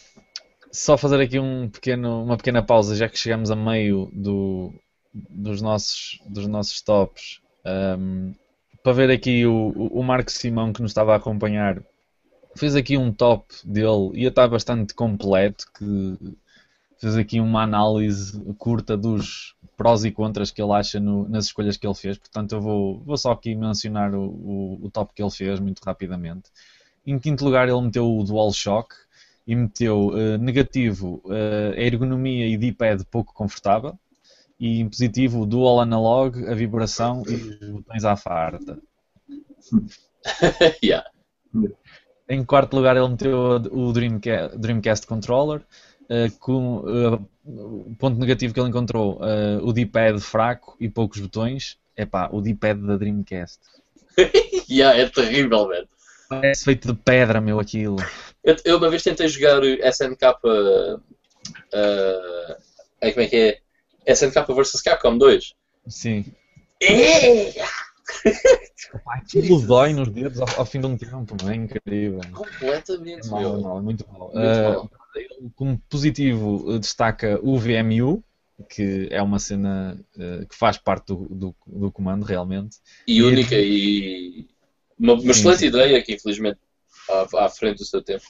[0.71, 4.73] só fazer aqui um pequeno, uma pequena pausa, já que chegamos a meio do,
[5.13, 8.33] dos, nossos, dos nossos tops, ahm,
[8.83, 11.83] para ver aqui o, o Marco Simão que nos estava a acompanhar,
[12.57, 16.19] fez aqui um top dele e está bastante completo, que
[16.99, 21.77] fez aqui uma análise curta dos prós e contras que ele acha no- nas escolhas
[21.77, 25.23] que ele fez, portanto eu vou, vou só aqui mencionar o, o, o top que
[25.23, 26.51] ele fez muito rapidamente.
[27.07, 28.95] Em quinto lugar, ele meteu o DualShock
[29.47, 33.99] e meteu eh, negativo eh, a ergonomia e D-pad pouco confortável.
[34.59, 38.79] E em positivo, o Dual Analog, a vibração e os botões à farta.
[40.83, 41.09] yeah.
[42.29, 45.63] Em quarto lugar, ele meteu o Dreamcast, Dreamcast Controller.
[46.09, 51.21] eh, com eh, o ponto negativo que ele encontrou, eh, o D-pad fraco e poucos
[51.21, 51.79] botões.
[51.97, 53.61] Epá, o D-pad da Dreamcast.
[54.71, 55.69] yeah, é terrível.
[56.29, 57.97] Parece feito de pedra, meu, aquilo.
[58.43, 60.23] Eu, eu uma vez tentei jogar SNK.
[60.45, 62.57] Uh, uh,
[63.01, 63.59] aí como é que é?
[64.07, 65.55] SNK vs Capcom 2.
[65.89, 66.25] Sim.
[66.83, 67.53] É!
[69.07, 72.21] Aquilo dói nos dedos ao, ao fim de um tempo, não é incrível.
[72.33, 73.61] Completamente, É mau, é meu.
[73.61, 74.31] mau, é muito mau.
[74.33, 74.91] Muito mau.
[75.55, 78.23] como positivo, eh, destaca o VMU,
[78.69, 82.79] que é uma cena eh, que faz parte do, do, do comando, realmente.
[83.07, 84.47] E única e.
[84.99, 85.67] Uma, uma excelente sim.
[85.67, 86.59] ideia que infelizmente
[87.09, 88.25] à, à frente do seu tempo.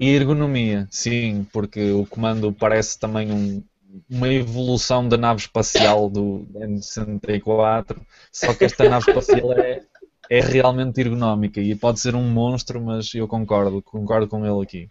[0.00, 3.62] E ergonomia, sim, porque o comando parece também um-
[4.10, 7.96] uma evolução da nave espacial do N64,
[8.32, 9.82] só que esta nave espacial é,
[10.30, 14.88] é realmente ergonómica e pode ser um monstro, mas eu concordo, concordo com ele aqui.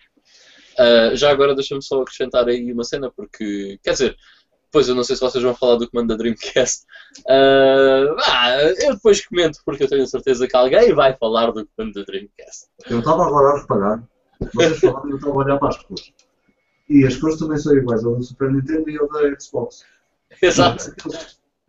[0.80, 4.16] Uh, já agora deixa-me só acrescentar aí uma cena, porque, quer dizer,
[4.72, 6.86] pois eu não sei se vocês vão falar do comando da Dreamcast.
[7.22, 11.94] Uh, ah, eu depois comento, porque eu tenho certeza que alguém vai falar do comando
[11.94, 12.68] da Dreamcast.
[12.90, 14.04] Eu estava agora a reparar,
[14.54, 16.14] vocês falaram e eu estava a olhar para as cores.
[16.92, 19.86] E as cores também são iguais ao do Super Nintendo e ao da Xbox.
[20.42, 20.94] Exato.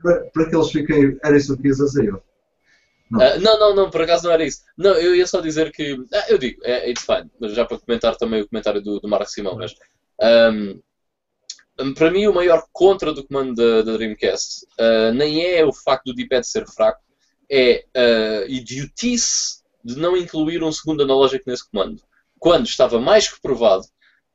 [0.02, 1.16] Para, para que eles fiquem.
[1.24, 2.16] Era isso que eu quis dizer eu.
[3.12, 4.62] Uh, não, não, não, por acaso não era isso.
[4.76, 5.96] Não, eu ia só dizer que.
[6.12, 9.08] ah, eu digo, é it's fine, mas já para comentar também o comentário do, do
[9.08, 9.74] Marco Simão, mas.
[10.20, 15.72] um, para mim, o maior contra do comando da, da Dreamcast uh, nem é o
[15.72, 17.00] facto do D-pad ser fraco,
[17.50, 22.02] é a idiotice de não incluir um segundo analógico nesse comando.
[22.38, 23.84] Quando estava mais que provado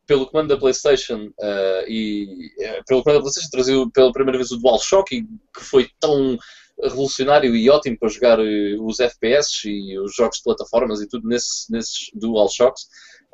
[0.08, 4.50] pelo comando da PlayStation uh, e uh, pelo comando da PlayStation traziu pela primeira vez
[4.52, 6.38] o DualShock e que foi tão
[6.82, 11.28] revolucionário e ótimo para jogar uh, os FPS e os jogos de plataformas e tudo
[11.28, 12.84] nesse, nesses DualShocks,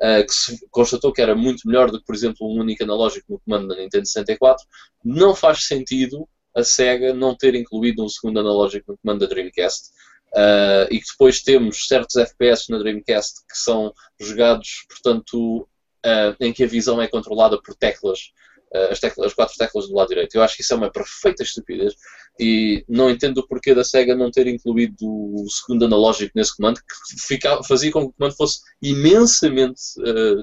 [0.01, 3.33] uh, que se constatou que era muito melhor do que, por exemplo, um único analógico
[3.33, 4.65] no comando da Nintendo 64,
[5.03, 9.89] não faz sentido a SEGA não ter incluído um segundo analógico no comando da Dreamcast.
[10.35, 15.67] Uh, e que depois temos certos FPS na Dreamcast que são jogados, portanto,
[16.05, 18.31] uh, em que a visão é controlada por teclas,
[18.73, 20.35] uh, as, teclas, as quatro teclas do lado direito.
[20.35, 21.95] Eu acho que isso é uma perfeita estupidez
[22.39, 26.79] e não entendo o porquê da SEGA não ter incluído o segundo analógico nesse comando,
[26.79, 29.81] que fica, fazia com que o comando fosse imensamente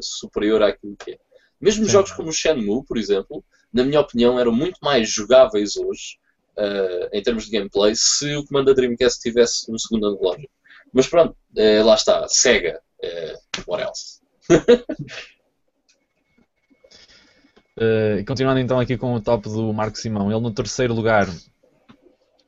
[0.00, 1.18] superior àquilo que é.
[1.60, 1.90] Mesmo Sim.
[1.90, 6.18] jogos como o Shenmue, por exemplo, na minha opinião, eram muito mais jogáveis hoje
[6.58, 10.52] Uh, em termos de gameplay se o comando da Dreamcast tivesse um segundo analógico.
[10.92, 14.20] Mas pronto, uh, lá está, Sega, uh, what else?
[17.80, 21.26] Uh, continuando então aqui com o top do Marco Simão, ele no terceiro lugar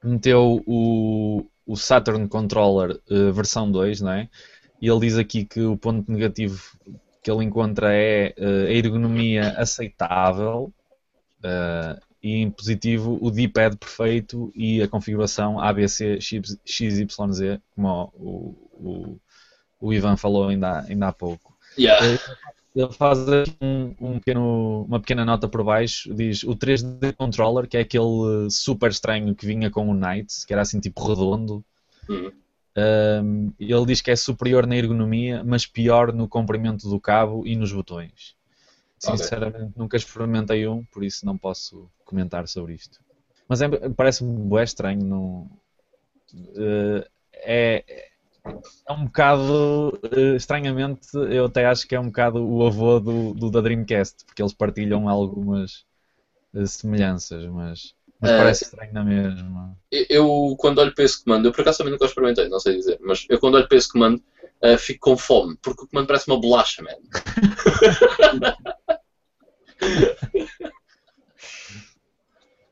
[0.04, 4.28] meteu o, o Saturn Controller uh, versão 2, não é?
[4.80, 6.60] E ele diz aqui que o ponto negativo
[7.22, 10.72] que ele encontra é uh, a ergonomia aceitável
[11.38, 17.06] uh, e em positivo o D-pad perfeito e a configuração ABC XYZ,
[17.74, 19.20] como o, o,
[19.80, 21.56] o Ivan falou ainda, ainda há pouco.
[21.78, 22.18] Yeah.
[22.74, 27.68] Ele faz aqui um, um pequeno, uma pequena nota por baixo, diz o 3D Controller,
[27.68, 31.62] que é aquele super estranho que vinha com o Knights, que era assim tipo redondo.
[32.08, 32.32] Uhum.
[32.74, 37.54] Um, ele diz que é superior na ergonomia, mas pior no comprimento do cabo e
[37.54, 38.34] nos botões.
[38.98, 39.72] Sinceramente, okay.
[39.76, 43.00] nunca experimentei um, por isso não posso comentar sobre isto.
[43.48, 45.04] Mas é, parece-me bué estranho.
[45.04, 45.50] Não,
[46.34, 47.04] uh,
[47.34, 48.11] é,
[48.44, 53.34] é um bocado, uh, estranhamente, eu até acho que é um bocado o avô do,
[53.34, 55.84] do da Dreamcast, porque eles partilham algumas
[56.52, 59.76] uh, semelhanças, mas, mas parece estranho na mesma.
[59.90, 62.98] Eu, quando olho para esse comando, eu por acaso também nunca experimentei, não sei dizer,
[63.00, 64.22] mas eu quando olho para esse comando
[64.78, 66.92] fico com fome, porque o comando parece uma bolacha, man.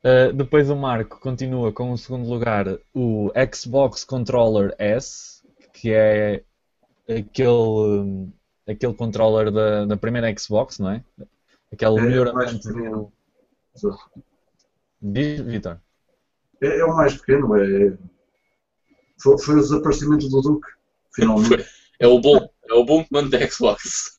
[0.04, 5.39] Uh, depois o Marco continua com o segundo lugar o Xbox Controller S,
[5.80, 6.44] que é
[7.08, 8.28] aquele,
[8.68, 11.04] aquele controller da, da primeira Xbox, não é?
[11.72, 13.12] Aquele É, melhoramento mais do.
[15.00, 15.80] Diz, Vitor.
[16.62, 17.96] É, é o mais pequeno, é.
[19.22, 20.68] Foi, foi o desaparecimento do Duque,
[21.14, 21.66] finalmente.
[21.98, 24.16] É o bom, é o bom comando da Xbox.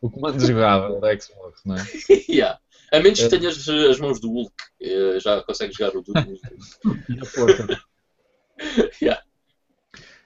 [0.00, 1.84] O comando jogável da Xbox, não é?
[2.28, 2.58] yeah.
[2.92, 3.28] A menos que É.
[3.28, 4.52] tenhas as mãos do Hulk,
[4.82, 6.40] eh, já consegues jogar o Duke.
[7.08, 7.66] E a força.
[9.00, 9.22] yeah.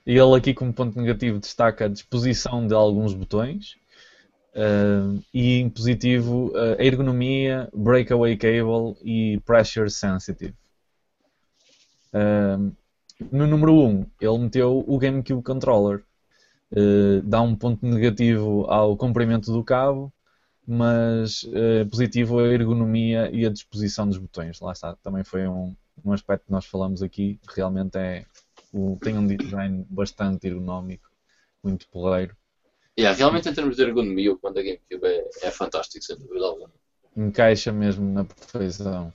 [0.07, 3.77] E ele aqui como ponto negativo destaca a disposição de alguns botões
[4.55, 10.55] eh, e em positivo a ergonomia, breakaway cable e pressure sensitive.
[12.13, 12.57] Eh,
[13.33, 16.05] no número 1 ele meteu o GameCube Controller.
[17.25, 20.13] Dá um ponto negativo ao comprimento do cabo,
[20.67, 24.61] mas eh, positivo a ergonomia e a disposição dos botões.
[24.61, 25.75] Lá está, também foi um,
[26.05, 28.25] um aspecto que nós falamos aqui, realmente é
[29.03, 31.09] tem um design bastante ergonómico,
[31.63, 32.37] muito porreiro.
[32.99, 36.47] Yeah, realmente, em termos de ergonomia, o comando da GameCube é, é fantástico, sem dúvida
[36.47, 36.71] alguma.
[37.17, 39.13] Encaixa mesmo na perfeição.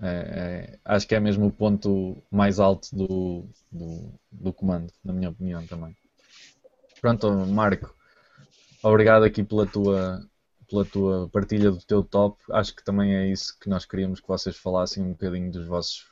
[0.00, 5.12] É- é- acho que é mesmo o ponto mais alto do, do, do comando, na
[5.12, 5.94] minha opinião também.
[7.00, 7.94] Pronto, Marco,
[8.82, 10.26] obrigado aqui pela tua,
[10.68, 12.38] pela tua partilha do teu top.
[12.50, 16.06] Acho que também é isso que nós queríamos que vocês falassem um bocadinho dos vossos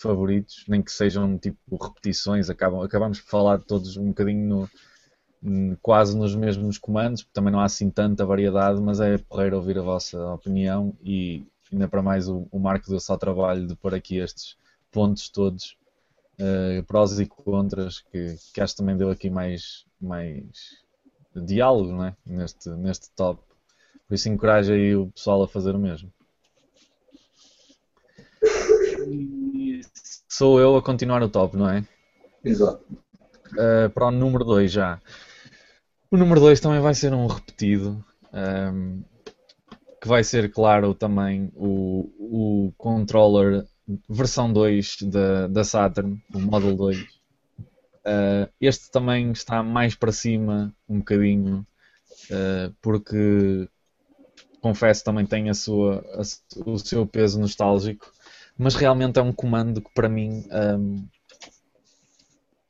[0.00, 4.70] favoritos, nem que sejam tipo repetições, acabam, acabamos por falar todos um bocadinho no-
[5.82, 9.78] quase nos mesmos comandos, porque também não há assim tanta variedade, mas é porreiro ouvir
[9.78, 13.94] a vossa opinião e ainda para mais o, o Marco deu só trabalho de pôr
[13.94, 14.56] aqui estes
[14.90, 15.76] pontos todos,
[16.38, 20.44] eh, prós e contras, que, que acho que também deu aqui mais, mais
[21.36, 22.16] diálogo não é?
[22.26, 23.42] neste, neste top.
[24.08, 26.12] Por isso encoraja aí o pessoal a fazer o mesmo.
[30.40, 31.84] Sou eu a continuar o top, não é?
[32.42, 32.82] Exato.
[33.52, 34.98] Uh, para o número 2 já.
[36.10, 38.02] O número 2 também vai ser um repetido,
[38.32, 39.02] um,
[40.00, 43.66] que vai ser, claro, também o, o controller
[44.08, 47.00] versão 2 da, da Saturn, o Model 2.
[47.00, 51.66] Uh, este também está mais para cima, um bocadinho,
[52.30, 53.68] uh, porque
[54.62, 56.22] confesso também tem a sua, a
[56.64, 58.10] o seu peso nostálgico,
[58.60, 61.06] mas realmente é um comando que para mim um,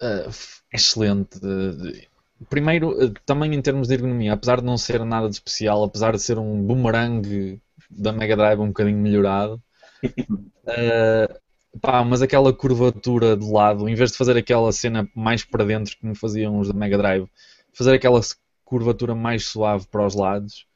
[0.01, 0.31] é
[0.73, 1.37] excelente.
[1.39, 2.09] Uh,
[2.49, 6.12] Primeiro, uh, também em termos de ergonomia, apesar de não ser nada de especial, apesar
[6.12, 7.61] de ser um boomerang
[7.91, 9.61] da Mega Drive um bocadinho melhorado,
[10.05, 11.41] uh,
[11.83, 15.95] pá, mas aquela curvatura de lado, em vez de fazer aquela cena mais para dentro
[16.01, 17.29] como faziam os da Mega Drive,
[17.75, 18.21] fazer aquela
[18.65, 20.67] curvatura mais suave para os lados,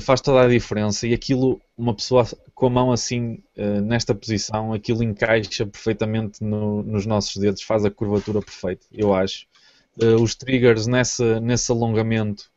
[0.00, 1.06] faz toda a diferença.
[1.06, 6.82] E aquilo, uma pessoa com a mão assim, uh, nesta posição, aquilo encaixa perfeitamente no-
[6.82, 9.46] nos nossos dedos, faz a curvatura perfeita, eu acho.
[10.00, 12.50] Uh, os triggers nessa, nesse alongamento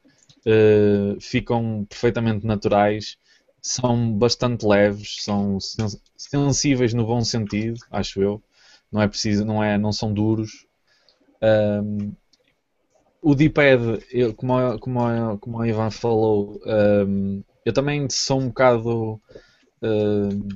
[1.19, 3.17] ficam perfeitamente naturais,
[3.61, 8.41] são bastante leves, são sen- sensíveis no bom sentido, acho eu.
[8.91, 10.65] Não é preciso, não é, não são duros.
[13.31, 13.81] O D-pad,
[14.35, 16.59] como, como, como o Ivan falou,
[17.07, 19.21] um, eu também sou um bocado.
[19.81, 20.47] um,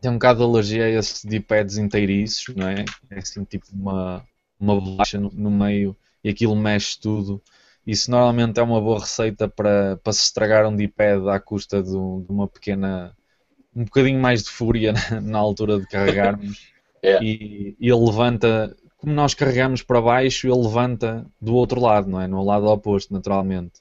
[0.00, 2.84] tenho um bocado de alergia a esses D-pads inteiriços, não é?
[3.10, 4.24] É assim tipo uma,
[4.60, 7.42] uma bolacha no, no meio e aquilo mexe tudo.
[7.86, 11.96] Isso normalmente é uma boa receita para, para se estragar um D-pad à custa de,
[11.96, 13.16] um- de uma pequena.
[13.74, 16.68] um bocadinho mais de fúria na, na altura de carregarmos.
[17.00, 17.20] É.
[17.20, 22.20] E, e ele levanta, como nós carregamos para baixo, ele levanta do outro lado, não
[22.20, 22.26] é?
[22.26, 23.80] No lado oposto, naturalmente.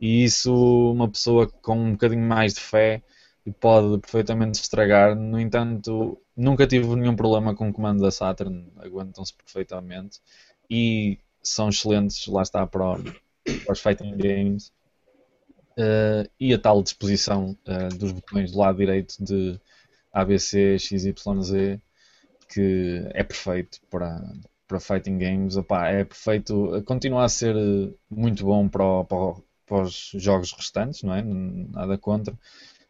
[0.00, 0.52] E isso,
[0.92, 3.02] uma pessoa com um bocadinho mais de fé
[3.60, 5.16] pode perfeitamente estragar.
[5.16, 10.20] No entanto, nunca tive nenhum problema com o comando da Saturn, aguentam-se perfeitamente
[10.68, 12.96] e são excelentes, lá está, para,
[13.64, 14.72] para os fighting games.
[15.78, 19.60] Eh, e a tal disposição eh, dos botões do lado direito de
[20.12, 21.78] ABC, XYZ,
[22.48, 24.22] que é perfeito para,
[24.66, 25.56] para fighting games.
[25.56, 29.34] Opá, é perfeito, continua a ser eh, muito bom para, para,
[29.66, 31.22] para os jogos restantes, não é?
[31.22, 32.34] Nada contra.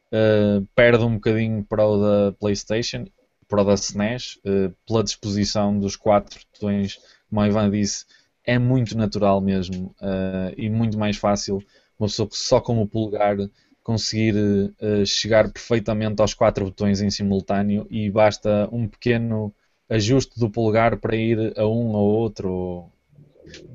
[0.07, 3.07] Uh, perde um bocadinho para o da PlayStation,
[3.49, 6.99] para o da SNES, uh, pela disposição dos quatro botões,
[7.29, 8.07] como o Ivan disse,
[8.45, 11.61] é muito natural mesmo uh, e muito mais fácil
[11.99, 13.37] uma pessoa que só com o polegar
[13.83, 14.35] conseguir
[15.07, 19.55] chegar perfeitamente aos quatro botões em simultâneo e basta um pequeno
[19.89, 22.91] ajuste do polegar para ir a um ou outro.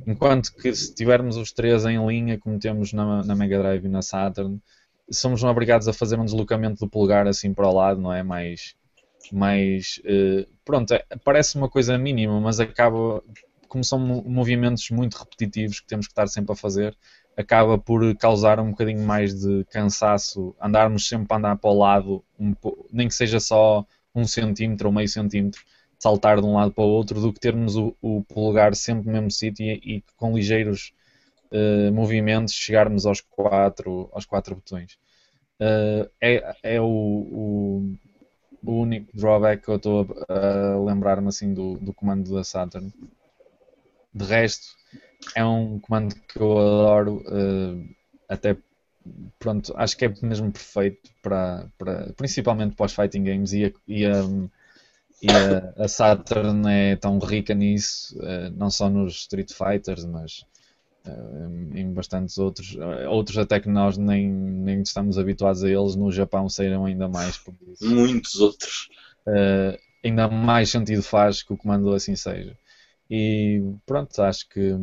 [0.05, 3.89] Enquanto que se tivermos os três em linha, como temos na, na Mega Drive e
[3.89, 4.59] na Saturn,
[5.11, 8.23] somos obrigados a fazer um deslocamento do polegar assim para o lado, não é?
[8.23, 8.75] Mais.
[9.31, 13.23] mais eh, pronto, é- parece uma coisa mínima, mas acaba.
[13.67, 16.95] Como são mo- movimentos muito repetitivos que temos que estar sempre a fazer,
[17.37, 22.23] acaba por causar um bocadinho mais de cansaço, andarmos sempre a andar para o lado,
[22.39, 22.53] um,
[22.91, 25.61] nem que seja só um centímetro ou meio centímetro,
[26.01, 29.13] saltar de um lado para o outro, do que termos o, o polegar sempre no
[29.13, 30.93] mesmo sítio e, e, com ligeiros
[31.51, 34.97] uh, movimentos chegarmos aos quatro, aos quatro botões.
[35.59, 37.95] Uh, é, é o, o,
[38.63, 42.91] o, único drawback que eu estou a, a lembrar-me assim do, do comando da Saturn.
[44.11, 44.75] De resto,
[45.35, 47.95] é um comando que eu adoro, uh,
[48.27, 48.57] até
[49.37, 53.71] pronto, acho que é mesmo perfeito para, para principalmente para os fighting games e a,
[53.87, 54.23] e a,
[55.21, 60.43] e a, a Saturn é tão rica nisso, uh, não só nos Street Fighters, mas
[61.05, 62.75] uh, em bastantes outros,
[63.09, 67.37] outros até que nós nem, nem estamos habituados a eles, no Japão saíram ainda mais
[67.37, 67.85] por isso.
[67.85, 68.89] Muitos outros.
[70.03, 72.57] ainda mais sentido faz que o comando assim seja.
[73.09, 74.73] E pronto, acho que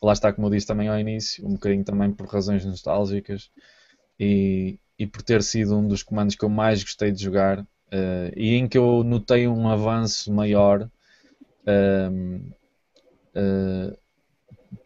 [0.00, 3.50] lá está, como eu disse também ao início, um bocadinho também por razões nostálgicas
[4.20, 8.32] e, e por ter sido um dos comandos que eu mais gostei de jogar uh,
[8.36, 10.88] e em que eu notei um avanço maior.
[11.66, 12.52] Uh,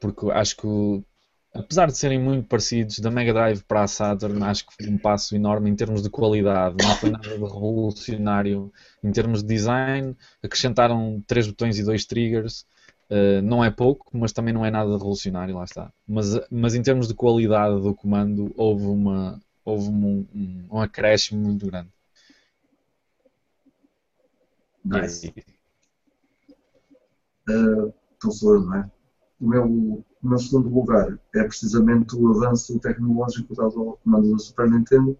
[0.00, 1.04] porque acho que
[1.54, 4.98] apesar de serem muito parecidos da Mega Drive para a Saturn, acho que foi um
[4.98, 8.72] passo enorme em termos de qualidade, não foi nada de revolucionário
[9.02, 12.64] em termos de design, acrescentaram três botões e dois triggers,
[13.10, 15.90] Uh, não é pouco, mas também não é nada revolucionário, lá está.
[16.06, 21.40] Mas, mas em termos de qualidade do comando, houve, uma, houve um, um, um acréscimo
[21.40, 21.88] muito grande.
[24.84, 25.32] Nice.
[27.48, 27.92] Uh,
[28.24, 28.90] eu, não é?
[29.40, 34.38] O meu, o meu segundo lugar é precisamente o avanço tecnológico dado ao comando da
[34.38, 35.16] Super Nintendo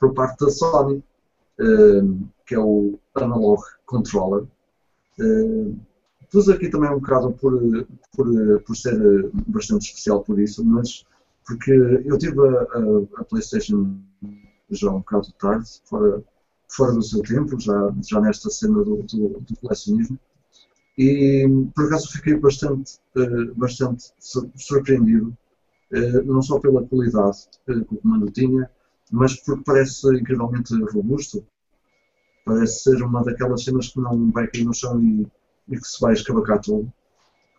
[0.00, 1.04] por parte da Sony,
[1.60, 4.46] uh, que é o Analog Controller.
[5.20, 5.78] Uh,
[6.30, 11.06] Pus aqui também um bocado por, por, por ser bastante especial por isso, mas
[11.46, 13.98] porque eu tive a, a, a PlayStation
[14.70, 16.22] já um bocado tarde, fora,
[16.68, 20.18] fora do seu tempo, já, já nesta cena do, do, do colecionismo,
[20.96, 24.12] e por acaso fiquei bastante, uh, bastante
[24.56, 25.36] surpreendido,
[25.92, 27.38] uh, não só pela qualidade
[27.68, 28.70] uh, que o comando tinha,
[29.12, 31.44] mas porque parece incrivelmente robusto.
[32.44, 35.26] Parece ser uma daquelas cenas que não vai cair no chão e
[35.68, 36.90] e que se vai escavacar todo.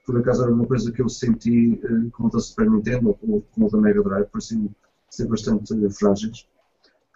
[0.05, 1.79] Por acaso era uma coisa que eu senti
[2.13, 4.69] com o da Super Nintendo ou com o da Mega Drive, pareciam
[5.09, 6.47] ser bastante frágeis.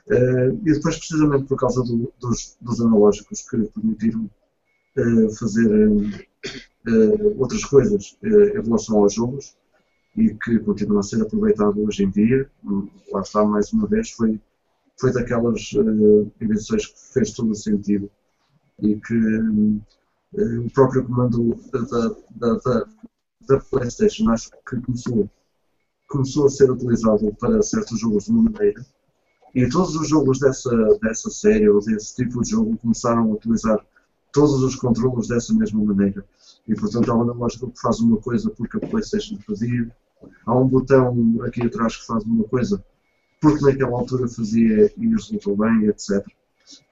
[0.07, 4.29] Uh, e depois, precisamente por causa do, dos, dos, analógicos que permitiram
[5.39, 6.27] fazer
[7.37, 9.55] outras coisas em relação aos jogos
[10.15, 12.47] e que continuam a ser aproveitado hoje em dia,
[13.11, 14.39] lá está mais uma vez, foi,
[14.99, 15.71] foi daquelas
[16.39, 18.07] invenções que fez todo o sentido
[18.81, 19.15] e que
[20.35, 22.85] eh, o próprio comando da, da, da,
[23.47, 25.29] da, PlayStation acho que começou,
[26.09, 28.83] começou a ser utilizado para certos jogos de uma maneira
[29.53, 30.71] e todos os jogos dessa,
[31.01, 33.85] dessa série ou desse tipo de jogo começaram a utilizar
[34.31, 36.25] todos os controles dessa mesma maneira.
[36.67, 39.89] E portanto há uma lógica que faz uma coisa porque a PlayStation fazia,
[40.45, 42.83] há um botão aqui atrás que faz uma coisa
[43.39, 46.25] porque naquela altura fazia e resultou bem, etc.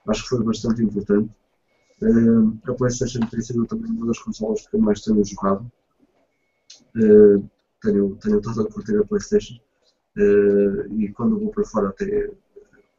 [0.06, 1.30] Acho que foi bastante importante.
[2.00, 5.70] Uh, a PlayStation tem sido também uma das consolas que eu mais tenho jogado.
[6.94, 7.48] Uh,
[7.80, 9.54] tenho, tenho toda a curtir a PlayStation
[10.16, 12.30] uh, e quando vou para fora até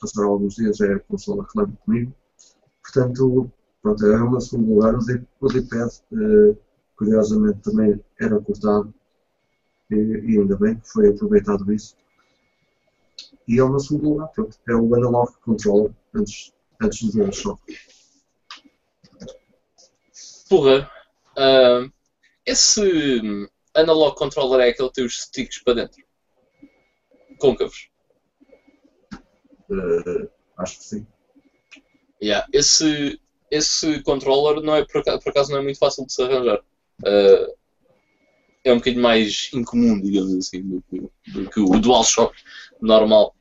[0.03, 2.13] passar alguns dias é a consola que leva comigo.
[2.81, 3.51] Portanto,
[3.81, 4.95] pronto, é o meu segundo lugar.
[4.95, 5.91] O D-pad,
[6.97, 8.93] curiosamente, também era cortado
[9.89, 11.95] e, e, ainda bem que foi aproveitado isso.
[13.47, 17.61] E é o meu segundo lugar, pronto, é o Analog Controller antes, antes do DualShock
[20.53, 20.87] porra,
[21.35, 21.91] uh,
[22.45, 26.03] esse analog controller é aquele que tem os sticks para dentro?
[27.39, 27.89] Côncavos?
[29.73, 31.07] Uh, acho que sim.
[32.21, 33.19] Yeah, esse,
[33.51, 36.59] esse controller não é, por, acaso, por acaso não é muito fácil de se arranjar.
[37.01, 37.53] Uh,
[38.63, 41.01] é um bocadinho mais incomum, digamos assim, do que,
[41.31, 42.33] do que o DualShock
[42.79, 43.35] normal.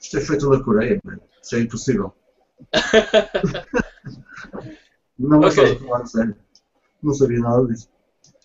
[0.00, 1.18] Isto é feito na Coreia, né?
[1.42, 2.14] Isso é impossível.
[5.18, 5.76] Não okay.
[5.76, 6.36] falar sério.
[7.02, 7.88] Não sabia nada disso.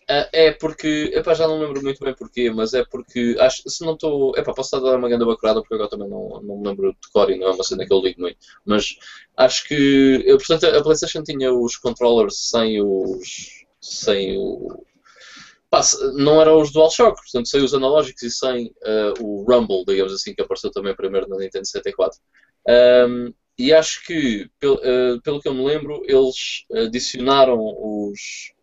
[0.08, 3.84] Uh, é porque, epá, já não lembro muito bem porquê, mas é porque, acho, se
[3.84, 6.58] não estou, epá, posso estar a dar uma grande bacurada porque agora também não, não
[6.60, 8.96] me lembro de cor e não é uma cena que eu ligo muito, mas
[9.36, 14.86] acho que, eu, portanto, a Playstation tinha os controllers sem os, sem o,
[15.72, 15.82] pá,
[16.14, 20.36] não eram os DualShock, portanto, sem os analógicos e sem uh, o Rumble, digamos assim,
[20.36, 22.20] que apareceu também primeiro na Nintendo 64.
[22.68, 28.54] Um, e acho que, pelo, uh, pelo que eu me lembro, eles adicionaram os,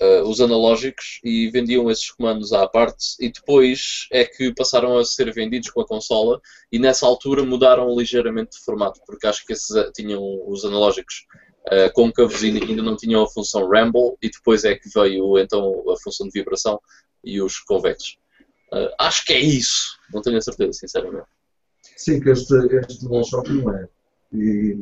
[0.00, 5.04] uh, os analógicos e vendiam esses comandos à parte e depois é que passaram a
[5.04, 9.52] ser vendidos com a consola e nessa altura mudaram ligeiramente de formato porque acho que
[9.52, 11.26] esses uh, tinham os analógicos
[11.66, 15.84] uh, côncavos e ainda não tinham a função Ramble e depois é que veio então
[15.90, 16.80] a função de vibração
[17.24, 18.18] e os convexos.
[18.72, 21.26] Uh, acho que é isso, não tenho a certeza, sinceramente.
[21.96, 23.88] Sim, que este, este DualShock não é.
[24.32, 24.78] E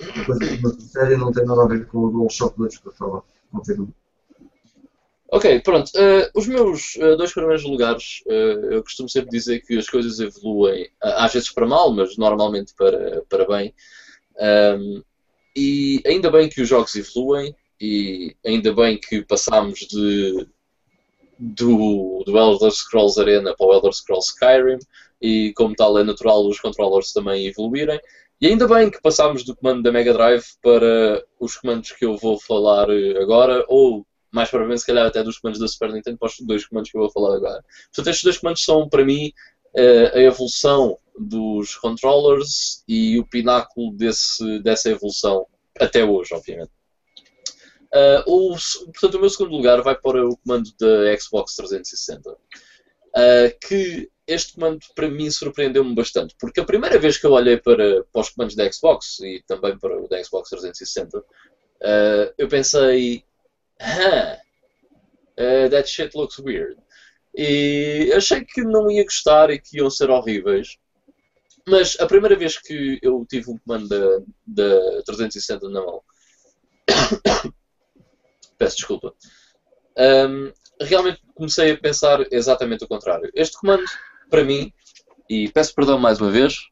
[0.00, 3.22] a coisa não tem nada a ver com o DualShock 2 que eu estava.
[3.50, 3.88] Continua.
[5.28, 5.90] Ok, pronto.
[5.96, 10.20] Uh, os meus uh, dois primeiros lugares, uh, eu costumo sempre dizer que as coisas
[10.20, 13.74] evoluem, às vezes para mal, mas normalmente para, para bem.
[14.38, 15.02] Um,
[15.56, 20.46] e ainda bem que os jogos evoluem, e ainda bem que passámos de,
[21.38, 24.78] do, do Elder Scrolls Arena para o Elder Scrolls Skyrim,
[25.20, 27.98] e como tal é natural os controllers também evoluírem.
[28.40, 32.16] E ainda bem que passámos do comando da Mega Drive para os comandos que eu
[32.16, 36.18] vou falar eh, agora, ou mais provavelmente, se calhar, até dos comandos da Super Nintendo
[36.18, 37.64] para os dois comandos que eu vou falar agora.
[37.86, 39.32] Portanto, estes dois comandos são, para mim,
[39.74, 45.46] eh, a evolução dos controllers e o pináculo desse, dessa evolução
[45.78, 46.70] até hoje, obviamente.
[47.94, 48.56] Uh, o,
[48.86, 52.36] portanto, o meu segundo lugar vai para o comando da Xbox 360, uh,
[53.66, 58.04] que este comando para mim surpreendeu-me bastante, porque a primeira vez que eu olhei para,
[58.04, 61.22] para os comandos da Xbox e também para o da Xbox 360, uh,
[61.82, 63.24] ah, eu pensei,
[63.80, 64.38] ah,
[65.38, 66.76] uh, that shit looks weird.
[67.36, 70.78] E achei que não ia gostar e que iam ser horríveis.
[71.68, 76.02] Mas a primeira vez que eu tive um comando da, da 360 na mão,
[78.56, 79.12] peço desculpa,
[79.98, 83.30] um, realmente comecei a pensar exatamente o contrário.
[83.34, 83.84] Este comando
[84.30, 84.72] para mim,
[85.28, 86.68] e peço perdão mais uma vez.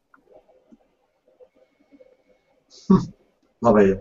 [3.61, 3.99] Lá vai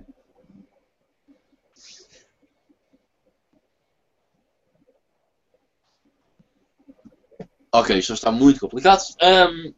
[7.73, 9.03] Ok, isto está muito complicado.
[9.21, 9.75] Um, uh,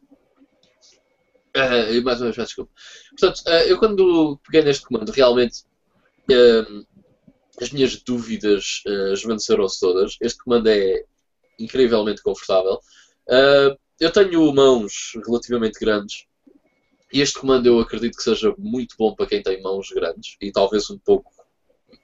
[1.55, 2.71] eh, mais uma vez, desculpa.
[3.09, 5.63] Portanto, uh, eu quando peguei neste comando, realmente
[7.59, 10.15] as minhas dúvidas uh, esvaneceram-se todas.
[10.21, 11.05] Este comando é
[11.57, 12.79] incrivelmente confortável.
[13.27, 16.25] Uh, eu tenho mãos relativamente grandes
[17.11, 20.51] e este comando eu acredito que seja muito bom para quem tem mãos grandes e
[20.51, 21.31] talvez um pouco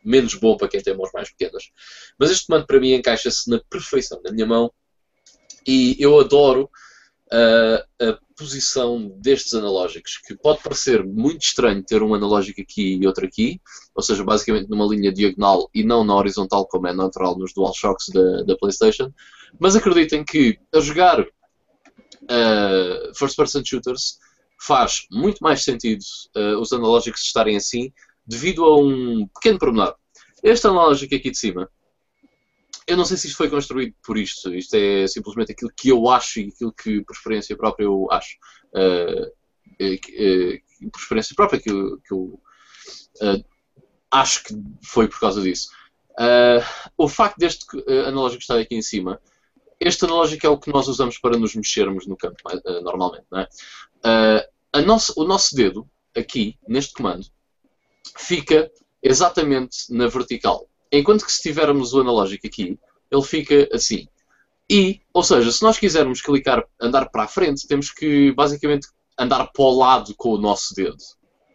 [0.04, 1.72] menos bom para quem tem mãos mais pequenas.
[2.18, 4.72] Mas este comando para mim encaixa-se na perfeição na minha mão
[5.68, 6.70] e eu adoro
[7.32, 13.08] uh, a posição destes analógicos, que pode parecer muito estranho ter um analógico aqui e
[13.08, 13.62] outro aqui,
[13.96, 18.10] ou seja, basicamente numa linha diagonal e não na horizontal como é natural nos DualShocks
[18.10, 19.12] da, da PlayStation.
[19.60, 21.26] Mas acreditem que a jogar uh,
[23.16, 24.18] first person shooters
[24.60, 26.04] faz muito mais sentido
[26.36, 27.92] uh, os analógicos estarem assim
[28.26, 29.96] devido a um pequeno pormenor.
[30.42, 31.70] Este analógico aqui de cima,
[32.88, 36.10] eu não sei se isto foi construído por isto, isto é simplesmente aquilo que eu
[36.10, 38.38] acho e aquilo que por experiência própria eu acho.
[38.74, 42.42] Uh, uh, por experiência própria que eu, que eu
[44.12, 44.54] acho que
[44.84, 45.70] foi por causa disso.
[46.98, 47.66] o facto deste
[48.08, 49.20] analógico estar aqui em cima
[49.86, 53.26] este analógico é o que nós usamos para nos mexermos no campo, uh, normalmente.
[53.30, 53.50] Não é?
[54.76, 57.26] uh, nosso, o nosso dedo, aqui, neste comando,
[58.18, 60.68] fica exatamente na vertical.
[60.94, 62.78] Enquanto que se tivermos o analógico aqui,
[63.12, 64.08] ele fica assim.
[64.70, 68.88] E, ou seja, se nós quisermos clicar, andar para a frente, temos que basicamente
[69.18, 70.98] andar para o lado com o nosso dedo.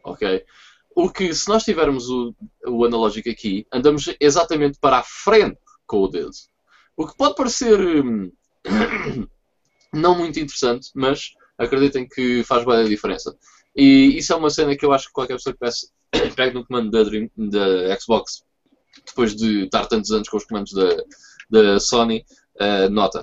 [0.05, 0.45] Ok?
[0.95, 2.35] O que, se nós tivermos o,
[2.67, 6.33] o analógico aqui, andamos exatamente para a frente com o dedo.
[6.97, 8.33] O que pode parecer hum,
[9.95, 13.37] não muito interessante, mas acreditem que faz bem a diferença.
[13.77, 16.91] E isso é uma cena que eu acho que qualquer pessoa que pegue no comando
[16.91, 18.43] da, Dream, da Xbox,
[19.07, 20.97] depois de estar tantos anos com os comandos da,
[21.51, 22.25] da Sony,
[22.61, 23.21] uh, nota.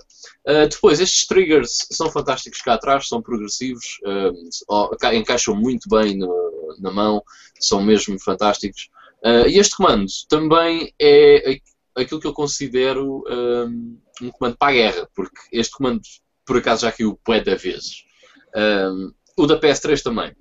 [0.47, 6.75] Uh, depois, estes triggers são fantásticos cá atrás, são progressivos, uh, encaixam muito bem no,
[6.79, 7.23] na mão,
[7.59, 8.89] são mesmo fantásticos.
[9.47, 11.59] e este comando também é
[11.95, 16.01] aquilo que eu considero um, um comando para a guerra, porque este comando,
[16.45, 18.03] por acaso, já caiu bué da vezes.
[18.55, 20.33] Um, o da PS3 também.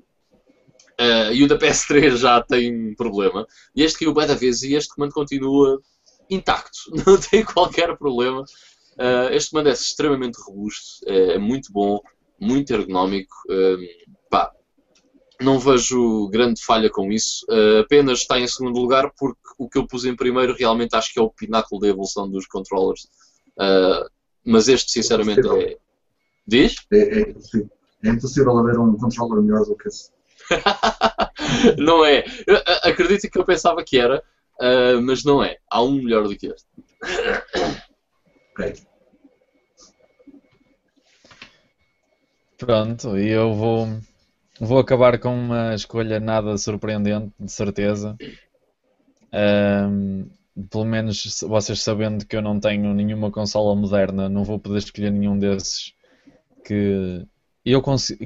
[1.01, 3.47] Uh, e o da PS3 já tem problema.
[3.75, 5.81] E este caiu bué da vezes e este comando continua
[6.31, 6.79] intacto.
[7.07, 8.43] Não tem qualquer problema.
[8.95, 12.01] Uh, este comando é extremamente robusto, é, é muito bom,
[12.41, 13.35] muito ergonómico.
[13.51, 13.87] Um,
[14.31, 14.53] pá,
[15.41, 17.45] não vejo grande falha com isso.
[17.49, 21.13] Uh, apenas está em segundo lugar porque o que eu pus em primeiro realmente acho
[21.13, 23.09] que é o pináculo da evolução dos controllers.
[23.59, 24.09] Uh,
[24.45, 25.73] mas este, sinceramente, é.
[25.73, 25.77] é...
[26.47, 26.77] Diz?
[26.93, 27.35] É, é,
[28.05, 30.14] é impossível haver um controller melhor do que esse.
[31.79, 32.25] não é.
[32.83, 34.23] Acredito que eu pensava que era,
[34.61, 35.59] Uh, mas não é.
[35.71, 36.67] Há um melhor do que este.
[38.53, 38.75] Ok.
[42.57, 43.89] Pronto, e eu vou,
[44.61, 48.17] vou acabar com uma escolha nada surpreendente, de certeza.
[49.33, 50.29] Ahm,
[50.71, 55.11] pelo menos vocês sabendo que eu não tenho nenhuma consola moderna, não vou poder escolher
[55.11, 55.93] nenhum desses
[56.65, 57.27] que
[57.65, 57.83] eu,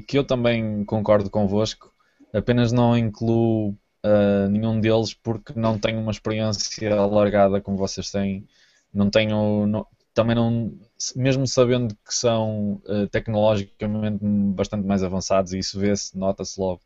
[0.07, 1.88] que eu também concordo convosco,
[2.33, 8.47] apenas não incluo ah, nenhum deles porque não tenho uma experiência alargada como vocês têm.
[8.93, 10.73] Não tenho, não- também não,
[11.15, 14.19] mesmo sabendo que são ah, tecnologicamente
[14.55, 16.81] bastante mais avançados, e isso vê-se, nota-se logo.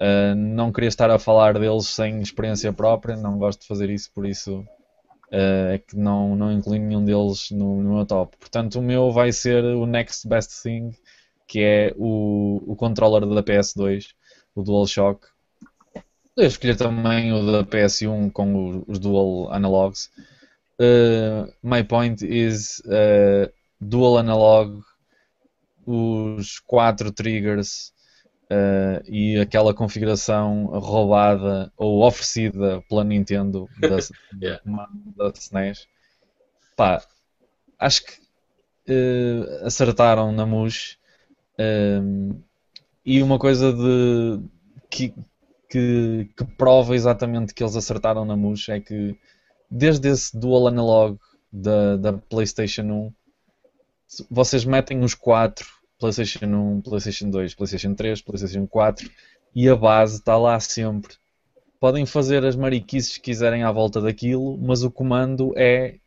[0.00, 4.10] ah, não queria estar a falar deles sem experiência própria, não gosto de fazer isso,
[4.14, 4.64] por isso
[5.32, 8.36] ah, é que não, não incluí nenhum deles no, no meu top.
[8.38, 10.92] Portanto, o meu vai ser o Next Best Thing,
[11.48, 14.08] que é o, o controller da PS2,
[14.60, 15.26] o DualShock.
[16.36, 20.10] Eu escolhi também o da PS1 com os Dual Analogs.
[20.80, 24.82] Uh, my point is uh, Dual Analog,
[25.84, 27.92] os quatro triggers
[28.50, 33.98] uh, e aquela configuração roubada ou oferecida pela Nintendo da,
[34.40, 34.62] Yeah.
[35.16, 35.86] da SNES.
[36.76, 37.02] Pá,
[37.78, 38.20] acho que
[39.62, 40.98] acertaram na MUS.
[41.58, 42.42] Um,
[43.04, 44.40] e uma coisa de
[44.90, 45.14] que,
[45.68, 49.16] que, que prova exatamente que eles acertaram na MUS é que
[49.70, 51.18] desde esse dual analog
[51.52, 53.12] da, da PlayStation 1
[54.06, 55.66] se- vocês metem os quatro
[55.98, 59.10] PlayStation 1, PlayStation 2, PlayStation 3, PlayStation 4
[59.54, 61.14] e a base está lá sempre.
[61.78, 65.98] Podem fazer as mariquices que quiserem à volta daquilo, mas o comando é,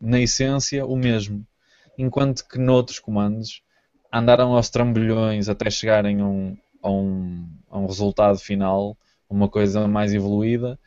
[0.00, 1.46] na essência, o mesmo.
[1.98, 3.62] Enquanto que noutros comandos
[4.12, 8.96] andaram aos trambolhões até chegarem a um, a um, a um resultado final,
[9.28, 10.78] uma coisa mais evoluída.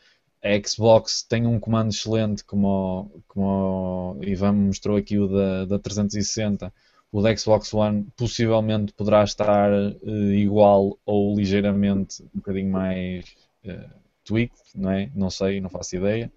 [0.44, 2.68] A Xbox tem um comando excelente, como,
[3.08, 6.74] o- como o Ivan mostrou aqui o da, da 360.
[7.12, 9.95] O da Xbox One possivelmente poderá estar eh,
[10.36, 13.26] igual ou ligeiramente um bocadinho mais
[13.64, 13.90] eh,
[14.26, 15.10] tweaked, não é?
[15.16, 16.32] Não sei, não faço ideia.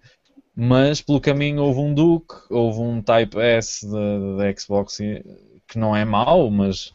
[0.55, 5.23] Mas pelo caminho houve um Duke, houve um Type S da, da Xbox eh,
[5.67, 6.93] que não é mau, mas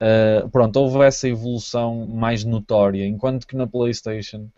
[0.00, 3.06] eh, pronto, houve essa evolução mais notória.
[3.06, 4.48] Enquanto que na PlayStation,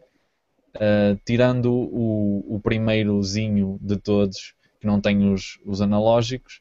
[0.74, 6.60] eh, tirando o, o primeirozinho de todos, que não tem os, os analógicos,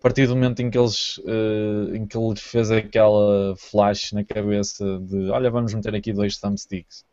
[0.00, 4.24] a partir do momento em que, eles, eh, em que ele fez aquela flash na
[4.24, 7.04] cabeça de olha, vamos meter aqui dois thumbsticks.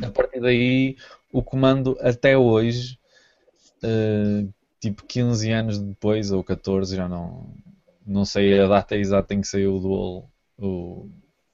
[0.00, 0.96] A partir daí,
[1.32, 2.98] o comando até hoje,
[3.82, 4.46] eh,
[4.80, 7.52] tipo 15 anos depois, ou 14, já não,
[8.06, 11.10] não sei a data exata em que saiu o Dual, o,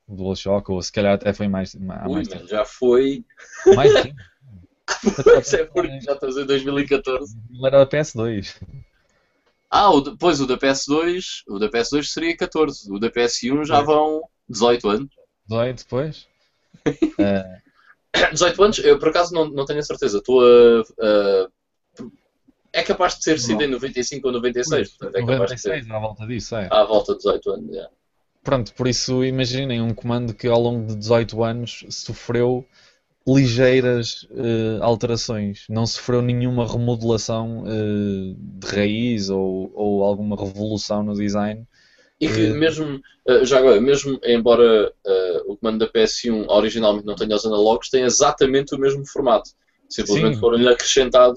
[0.06, 2.46] o DualShock, ou se calhar até foi mais, há Ui, mais mano, tempo.
[2.48, 3.24] já foi.
[3.76, 4.16] Mais tempo.
[5.40, 7.36] Isso é porque já estamos em 2014.
[7.50, 8.56] Ele era da PS2.
[9.70, 13.66] Ah, o de- pois o da PS2, o da PS2 seria 14, o da PS1
[13.66, 15.10] já vão 18 anos.
[15.46, 16.26] 18 depois.
[18.32, 21.48] 18 anos, eu por acaso não, não tenho a certeza, estou a, a-
[22.78, 25.90] É capaz de ter sido em 95 ou 96, portanto é capaz de ser 96,
[25.90, 26.68] à volta disso, é.
[26.70, 27.76] à volta de 18 anos.
[27.76, 27.88] é.
[28.44, 32.64] Pronto, por isso imaginem um comando que ao longo de 18 anos sofreu
[33.26, 41.14] ligeiras eh, alterações, não sofreu nenhuma remodelação eh, de raiz ou, ou alguma revolução no
[41.14, 41.66] design.
[42.20, 43.00] E que Eh, mesmo,
[43.42, 44.92] já agora, mesmo embora
[45.46, 49.50] o comando da PS1 originalmente não tenha os analógicos, tem exatamente o mesmo formato.
[49.88, 50.40] Simplesmente Sim.
[50.40, 51.36] foram-lhe acrescentado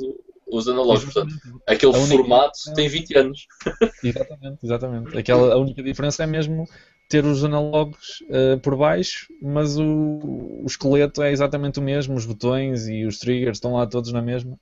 [0.52, 1.14] os analógicos.
[1.14, 1.36] Portanto,
[1.68, 3.48] aquele formato tem 20 anos.
[4.04, 5.18] Exatamente, exatamente.
[5.18, 6.68] Aquela, a única diferença é mesmo
[7.08, 12.26] ter os analógicos eh, por baixo, mas o, o esqueleto é exatamente o mesmo, os
[12.26, 14.58] botões e os triggers estão lá todos na mesma.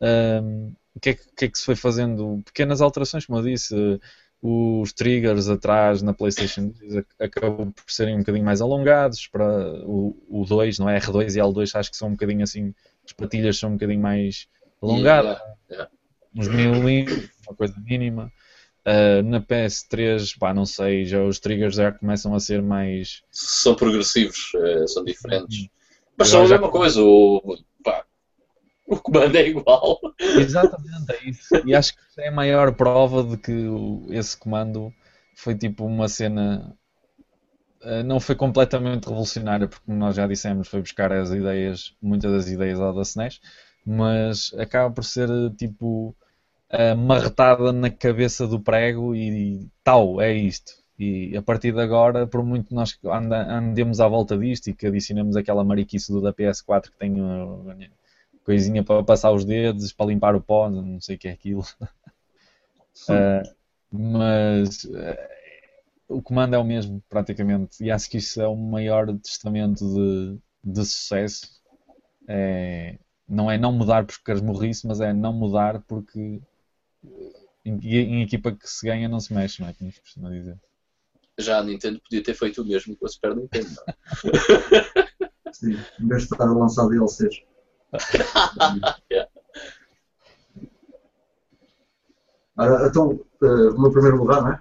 [0.00, 2.40] Ahm, o, que é que, é que se foi fazendo?
[2.46, 3.98] Pequenas alterações, como eu disse, eh,
[4.40, 9.44] os triggers atrás na PlayStation 2 ac- acabam por serem um bocadinho mais alongados para
[9.84, 10.98] o, o 2, não é?
[10.98, 12.72] R2 e L2 acho que são um bocadinho assim,
[13.04, 14.46] as patilhas são um bocadinho mais
[14.82, 15.38] alongadas
[15.70, 15.90] Yeah,
[16.34, 18.32] uns milímetros, uma coisa mínima.
[18.86, 23.22] Uh, na PS3, pá, não sei, já os triggers já começam a ser mais.
[23.30, 25.60] São progressivos, eh, são diferentes.
[25.60, 25.68] Uhum.
[26.16, 27.02] Mas são a mesma coisa.
[27.02, 28.04] O, pá,
[28.86, 30.00] o comando é igual.
[30.18, 31.66] Exatamente, é isso.
[31.66, 33.52] E acho que é a maior prova de que
[34.10, 34.90] esse comando
[35.34, 36.74] foi tipo uma cena.
[37.82, 42.32] uh, Não foi completamente revolucionária, porque como nós já dissemos, foi buscar as ideias, muitas
[42.32, 43.38] das ideias lá da SNES,
[43.88, 46.14] mas acaba por ser tipo
[46.98, 50.74] marretada na cabeça do prego e tal, é isto.
[50.98, 54.86] E a partir de agora, por muito nós anda, andemos à volta disto e que
[54.86, 57.64] adicionemos aquela mariquice do da PS4 que tem o,
[58.44, 61.64] coisinha para passar os dedos, para limpar o pó, não sei o que é aquilo.
[63.08, 63.48] Uh,
[63.92, 65.16] mas uh,
[66.08, 70.38] o comando é o mesmo, praticamente, e acho que isso é o maior testamento de,
[70.64, 71.60] de sucesso.
[72.26, 72.98] É,
[73.28, 76.40] não é não mudar porque queres morrice, mas é não mudar porque
[77.64, 79.74] em, em, equipa que se ganha não se mexe, não é?
[79.74, 80.58] Como se costuma dizer.
[81.38, 83.68] Já a Nintendo podia ter feito o mesmo com a Super Nintendo.
[85.52, 87.42] Sim, em vez de estar a lançar DLCs.
[89.10, 89.30] yeah.
[92.56, 93.10] Ora, então,
[93.40, 94.60] uh, o meu primeiro lugar, não é?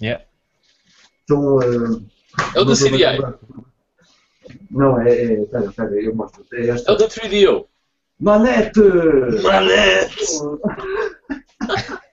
[0.00, 0.24] Yeah.
[1.24, 2.06] Então, uh,
[2.54, 3.04] é o da CDI.
[4.70, 5.34] Não, é.
[5.34, 6.44] é pera, pera, eu mostro.
[6.52, 6.90] É, esta.
[6.90, 7.66] é o da 3DO.
[8.20, 8.80] Manete!
[9.42, 10.24] Manete!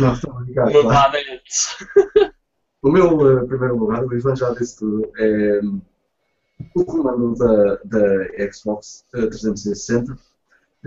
[0.00, 0.34] Não, estou
[0.84, 1.42] manete!
[2.82, 5.80] O meu uh, primeiro lugar, o Ivan já disse tudo, é um,
[6.74, 10.18] o comando da, da Xbox 360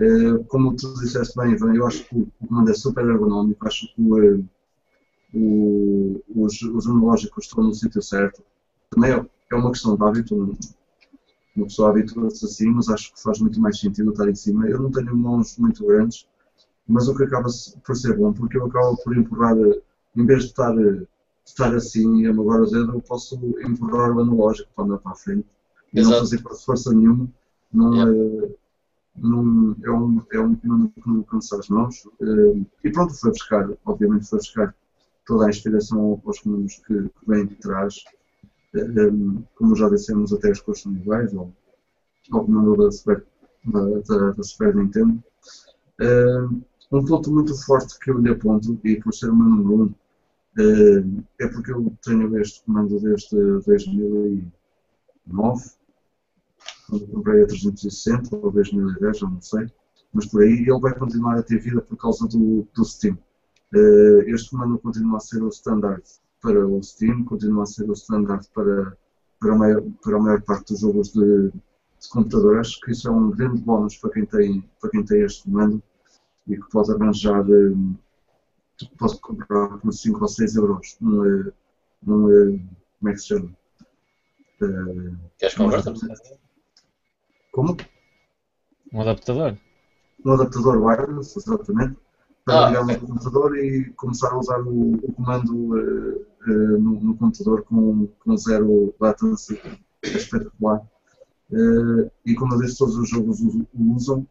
[0.00, 3.92] eh, como tu disseste bem, Ivan, eu acho que o comando é super ergonómico, acho
[3.94, 4.00] que
[5.34, 8.42] o, os, os analógicos estão no sítio certo.
[8.90, 10.56] Também é, é uma questão de hábito,
[11.56, 14.68] uma pessoa habitua-se assim, mas acho que faz muito mais sentido estar em cima.
[14.68, 16.26] Eu não tenho mãos muito grandes,
[16.86, 17.48] mas o que acaba
[17.84, 20.74] por ser bom, porque eu acabo por empurrar, em vez de estar,
[21.44, 25.16] estar assim e amagar o dedo, eu posso empurrar o analógico para andar para a
[25.16, 25.46] frente
[25.92, 26.14] e Exato.
[26.14, 27.28] não fazer força nenhuma.
[27.72, 28.46] Não, yeah.
[28.46, 28.50] é,
[29.16, 30.68] num, é um, é um que
[31.06, 32.04] não cansa as mãos.
[32.20, 34.74] Uh, e pronto, foi buscar, obviamente, foi buscar
[35.26, 37.96] toda a inspiração aos comandos que, que vêm de trás.
[39.54, 41.52] Como já dissemos, até as cores são iguais, ao
[42.30, 43.24] comando da Super,
[43.64, 45.22] da, da, da Super Nintendo.
[46.00, 49.84] Uh, um ponto muito forte que eu lhe aponto, e por ser o meu número
[49.84, 49.94] 1,
[50.60, 55.78] um, é porque eu tenho este comando desde 2009
[56.88, 59.66] quando comprei a 360 ou 2010, já não sei,
[60.12, 63.18] mas por aí ele vai continuar a ter vida por causa do, do Steam.
[63.74, 66.02] Uh, este comando continua a ser o standard
[66.40, 68.96] para o Steam, continua a ser o standard para,
[69.40, 72.58] para, a, maior, para a maior parte dos jogos de, de computador.
[72.58, 75.82] Acho que isso é um grande bónus para quem tem, para quem tem este comando
[76.46, 77.94] e que pode arranjar, um,
[78.80, 81.52] eh, pode comprar por 5 ou 6 euros um, eh,
[82.06, 83.50] um, como é que se chama?
[84.60, 85.82] Uh, Queres comprar?
[87.52, 87.76] Como?
[88.92, 89.56] Um adaptador?
[90.24, 91.96] Um adaptador wireless, exatamente,
[92.44, 92.96] para ah, ligar okay.
[92.96, 98.08] no computador e começar a usar o, o comando uh, uh, no, no, computador com,
[98.20, 99.60] com zero latency.
[100.02, 100.80] É espetacular.
[101.50, 103.40] Uh, e como eu disse, todos os jogos
[103.74, 104.26] usam,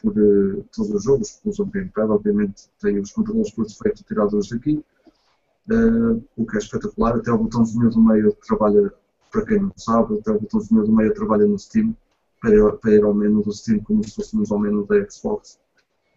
[0.00, 0.14] por
[0.74, 4.82] todos os jogos usam gamepad, obviamente tem os controles por defeito tirados daqui,
[6.36, 8.92] o que é espetacular, até o botãozinho do meio trabalha,
[9.30, 11.94] para quem não sabe, até o botãozinho do meio trabalha no Steam,
[12.40, 15.58] para, para ir ao menu do Steam como se fôssemos ao menu da Xbox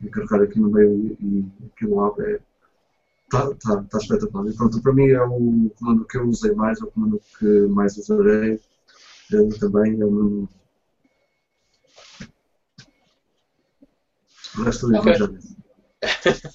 [0.01, 2.39] e carregar aqui no meio e, e aquilo lá é.
[3.27, 4.47] Está tá, tá espetacular.
[4.47, 7.45] E pronto, para mim é o comando que eu usei mais, é o comando que
[7.67, 8.59] mais usarei
[9.33, 9.99] é, também.
[9.99, 10.47] É o
[14.57, 15.13] O resto do okay.
[15.13, 15.27] já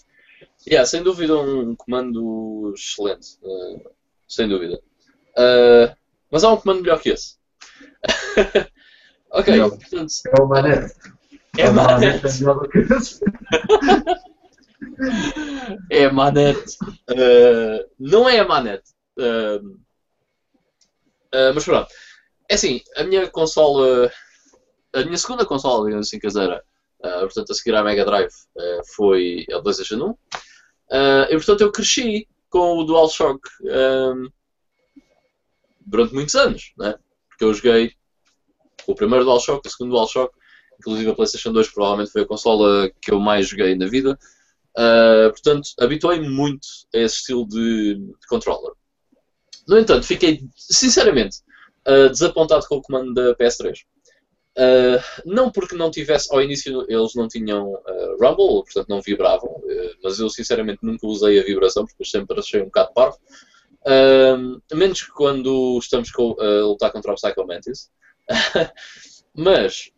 [0.66, 3.39] yeah, sem dúvida um comando excelente.
[3.43, 3.90] Uh,
[4.28, 4.81] sem dúvida.
[5.36, 5.94] Uh,
[6.31, 7.36] mas há um comando melhor que esse.
[9.35, 10.12] Ok, não, portanto.
[10.27, 10.94] É o Manete.
[11.57, 12.28] É o Manete.
[15.91, 16.77] É a Manete.
[17.11, 18.91] Uh, não é a Manete.
[19.19, 19.69] Uh,
[21.35, 21.89] uh, mas pronto.
[22.49, 24.11] É assim, a minha consola.
[24.95, 26.62] A minha segunda consola, digamos assim, caseira,
[27.01, 28.31] portanto, a seguir à Mega Drive,
[28.95, 30.15] foi a PlayStation
[30.91, 31.31] 1.
[31.31, 33.41] e portanto, eu cresci com o DualShock
[35.81, 36.95] durante muitos anos, né?
[37.31, 37.95] porque eu joguei
[38.87, 40.35] o primeiro DualShock, o segundo DualShock,
[40.79, 44.19] inclusive a PlayStation 2 provavelmente foi a consola que eu mais joguei na vida.
[44.77, 48.73] Uh, portanto, habituei-me muito a esse estilo de, controller.
[49.69, 51.39] No entanto, fiquei sinceramente
[51.86, 53.81] uh, desapontado com o comando da PS3.
[54.57, 57.73] Uh, não porque não tivesse, ao início eles não tinham
[58.20, 59.62] Rumble, portanto não vibravam,
[60.03, 63.19] mas eu sinceramente nunca usei a vibração porque sempre achei um bocado parvo.
[64.74, 67.90] menos quando estamos a lutar contra o Psycho Mantis.
[69.35, 69.90] Mas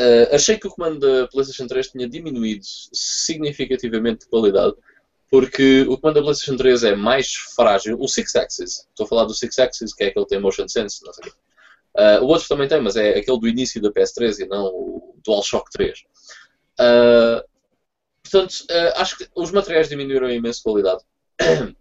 [0.00, 4.74] uh, achei que o comando da PlayStation 3 tinha diminuído significativamente de qualidade,
[5.30, 7.96] porque o comando da PlayStation 3 é mais frágil.
[8.00, 10.68] O Six Axis, estou a falar do Six Axis, que é aquele que tem Motion
[10.68, 14.40] Sense, não sei uh, O outro também tem, mas é aquele do início da PS3
[14.40, 16.04] e não o DualShock 3.
[16.78, 17.42] Uh,
[18.22, 18.54] portanto,
[18.96, 21.02] acho que os materiais diminuíram em imensa qualidade.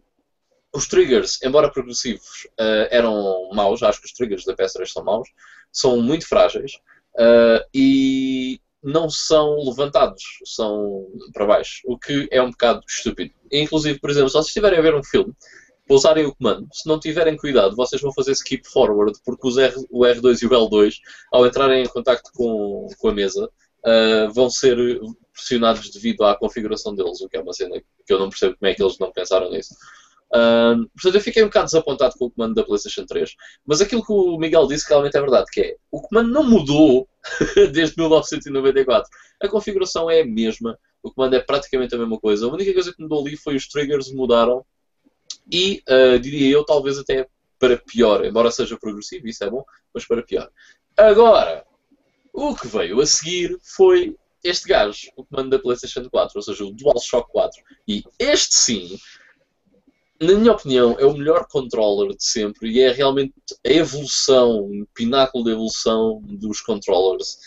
[0.74, 2.48] os triggers, embora progressivos,
[2.90, 3.82] eram maus.
[3.82, 5.30] Acho que os triggers da PS3 são maus.
[5.72, 6.80] São muito frágeis.
[7.16, 13.34] Uh, e não são levantados, são para baixo, o que é um bocado estúpido.
[13.52, 15.34] Inclusive, por exemplo, se vocês estiverem a ver um filme,
[15.88, 19.74] pousarem o comando, se não tiverem cuidado, vocês vão fazer skip forward, porque os R,
[19.90, 20.96] o R2 e o L2,
[21.32, 24.78] ao entrarem em contato com, com a mesa, uh, vão ser
[25.34, 28.72] pressionados devido à configuração deles, o que é uma cena que eu não percebo como
[28.72, 29.76] é que eles não pensaram nisso.
[30.34, 33.36] Uh, portanto, eu fiquei um bocado desapontado com o comando da PlayStation 3,
[33.66, 37.08] mas aquilo que o Miguel disse realmente é verdade, que é, o comando não mudou
[37.72, 39.10] desde 1994.
[39.42, 42.46] A configuração é a mesma, o comando é praticamente a mesma coisa.
[42.46, 44.66] A única coisa que mudou ali foi os triggers mudaram
[45.52, 47.28] e, uh, diria eu, talvez até
[47.60, 50.50] para pior, embora seja progressivo, isso é bom, mas para pior.
[50.98, 51.66] Agora,
[52.34, 56.64] o que veio a seguir foi este gajo, o comando da PlayStation 4, ou seja,
[56.64, 57.64] o DualShock 4.
[57.88, 59.00] E este sim,
[60.20, 63.34] na minha opinião, é o melhor controller de sempre e é realmente
[63.66, 67.38] a evolução, o pináculo de evolução dos controllers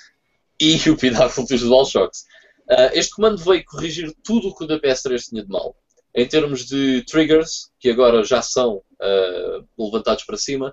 [0.60, 2.24] e o pináculo dos DualShocks.
[2.70, 5.74] Uh, este comando veio corrigir tudo o que o da PS3 tinha de mal.
[6.14, 10.68] Em termos de triggers, que agora já são uh, levantados para cima,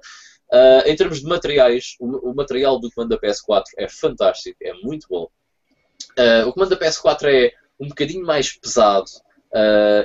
[0.52, 4.74] uh, em termos de materiais, o, o, material do comando da PS4 é fantástico, é
[4.74, 5.30] muito bom.
[6.46, 9.06] o comando da PS4 é um bocadinho mais pesado,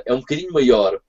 [0.05, 1.01] é um bocadinho maior,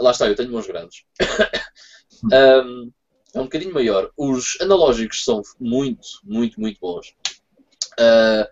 [0.00, 1.04] Lá está, eu tenho mãos grandes.
[2.24, 2.90] um,
[3.34, 4.10] é um bocadinho maior.
[4.16, 7.14] Os analógicos são muito, muito, muito bons.
[7.92, 8.48] Uh,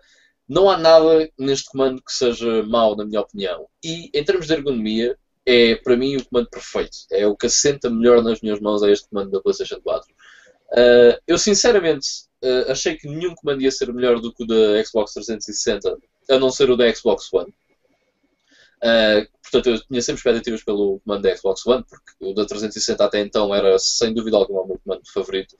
[0.47, 3.67] não há nada neste comando que seja mau, na minha opinião.
[3.83, 6.97] E em termos de ergonomia, é para mim o comando perfeito.
[7.11, 10.09] É o que assenta melhor nas minhas mãos é este comando da PlayStation 4.
[10.71, 12.07] Uh, eu sinceramente
[12.43, 15.97] uh, achei que nenhum comando ia ser melhor do que o da Xbox 360,
[16.29, 17.53] a não ser o da Xbox One.
[18.81, 23.03] Uh, portanto, eu tinha sempre expectativas pelo comando da Xbox One, porque o da 360
[23.03, 25.55] até então era, sem dúvida alguma, o meu comando favorito.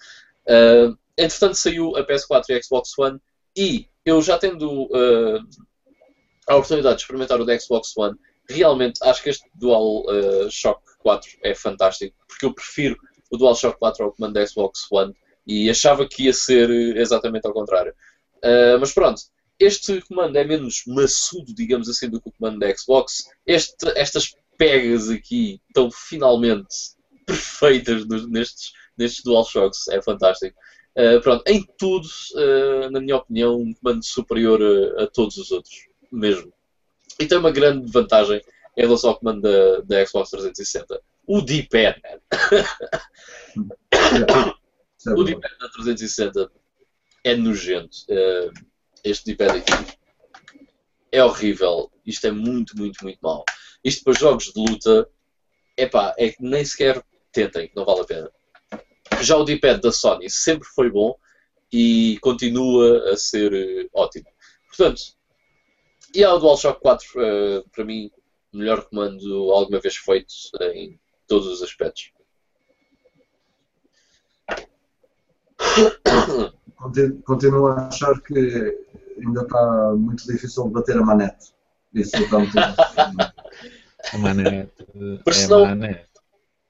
[0.48, 3.19] Uh, entretanto, saiu a PS4 e a Xbox One,
[3.57, 5.39] e eu já tendo uh,
[6.48, 8.17] a oportunidade de experimentar o da Xbox One,
[8.49, 10.06] realmente acho que este Dual
[10.49, 12.98] Shock 4 é fantástico, porque eu prefiro
[13.30, 15.14] o Dual Shock 4 ao comando da Xbox One,
[15.45, 17.93] e achava que ia ser exatamente ao contrário.
[18.80, 19.22] mas pronto,
[19.59, 23.25] este comando é menos maçudo, digamos assim, do que o comando da Xbox.
[23.45, 26.75] Este, estas pegas aqui estão finalmente
[27.25, 29.88] perfeitas nestes, nestes DualShocks.
[29.89, 30.57] É fantástico.
[30.97, 35.51] Uh, pronto, em tudo, uh, na minha opinião, um comando superior a, a, todos os
[35.51, 36.51] outros, mesmo.
[37.19, 38.41] E tem uma grande vantagem
[38.77, 41.01] em relação ao comando da, da Xbox 360.
[41.27, 42.01] O D-pad,
[45.15, 46.51] o D-pad da 360
[47.23, 47.97] é nojento.
[48.09, 48.51] Uh,
[49.03, 49.99] este D-pad aqui
[51.11, 51.91] é horrível.
[52.05, 53.43] Isto é muito, muito, muito mau.
[53.83, 55.09] Isto para jogos de luta,
[55.77, 58.31] epá, é que nem sequer tentem, não vale a pena.
[59.21, 61.15] Já o D-pad da Sony sempre foi bom
[61.71, 64.25] e continua a ser uh, ótimo.
[64.67, 65.01] Portanto,
[66.13, 68.11] e há o DualShock 4, uh, para mim,
[68.51, 70.33] melhor comando alguma vez feito
[70.73, 72.11] em todos os aspectos.
[77.25, 78.89] Continuo a achar que
[79.25, 81.53] ainda está muito difícil bater a manete.
[81.93, 82.57] Isso está muito
[84.14, 84.85] A manete.
[85.23, 86.09] Porque é senão, manete.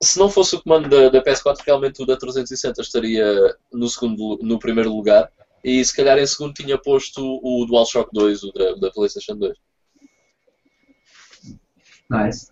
[0.02, 4.40] Se não fosse o comando da, da, PS4, realmente o da 360 estaria no, segundo,
[4.42, 5.32] no primeiro lugar.
[5.64, 9.58] E se calhar em segundo tinha posto o DualShock 2, o da, da PlayStation 2.
[12.10, 12.50] Nice.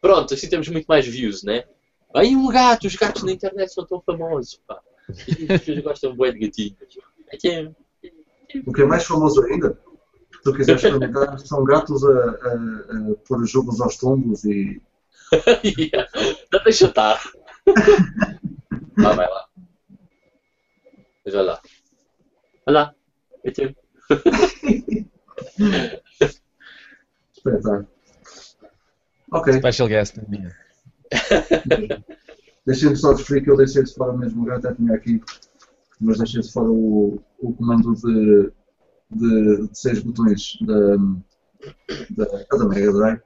[0.00, 1.64] Pronto, assim temos muito mais views, né?
[2.14, 4.80] Aí um gato, os gatos na internet são tão famosos, pá.
[5.08, 6.98] As pessoas gostam bem de gatinhos.
[7.28, 7.36] É
[8.66, 9.78] o que é mais famoso ainda,
[10.32, 12.52] se tu quiseres experimentar, são gatos a, a,
[13.12, 14.80] a pôr jogos aos tombos e.
[15.64, 16.08] yeah.
[16.52, 17.20] Não deixa estar.
[18.98, 19.46] ah, vai lá.
[21.24, 21.60] Veja lá.
[22.66, 22.94] Olha lá.
[23.44, 23.74] É teu.
[27.32, 27.88] Espetáculo.
[29.32, 29.52] Ok.
[29.54, 30.54] Special guest minha.
[32.66, 35.20] Deixem-me só referir que eu deixei de fora mesmo, eu até tinha aqui
[36.00, 38.52] mas deixei de fora o, o comando de,
[39.10, 40.96] de, de seis botões da,
[42.10, 43.20] da, da Mega Drive,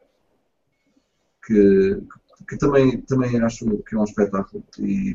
[1.47, 2.03] que,
[2.49, 5.15] que também, também acho que é um espetáculo e,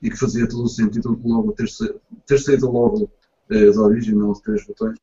[0.00, 1.68] e que fazia todo o sentido logo ter,
[2.26, 3.10] ter saído logo
[3.50, 4.98] eh, da origem, não de três botões,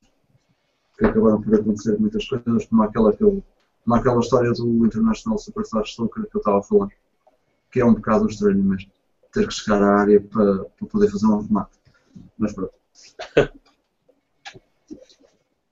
[0.98, 3.44] que acabaram por acontecer muitas coisas, como aquela, como
[3.92, 6.90] aquela história do International Superstar Soccer que eu estava a falar,
[7.72, 8.92] que é um bocado estranho mesmo
[9.32, 11.80] ter que chegar à área para, para poder fazer um remate.
[12.38, 12.79] Mas pronto.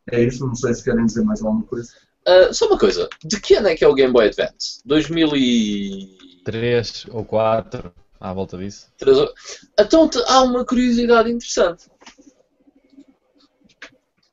[0.10, 1.92] É isso, não sei se querem dizer mais alguma coisa.
[2.28, 4.82] Uh, só uma coisa, de que ano é que é o Game Boy Advance?
[4.86, 6.18] 2000 e...
[6.46, 8.90] 3 ou 4 à volta disso.
[8.98, 9.34] Três horas.
[9.78, 11.90] Então te- há uma curiosidade interessante.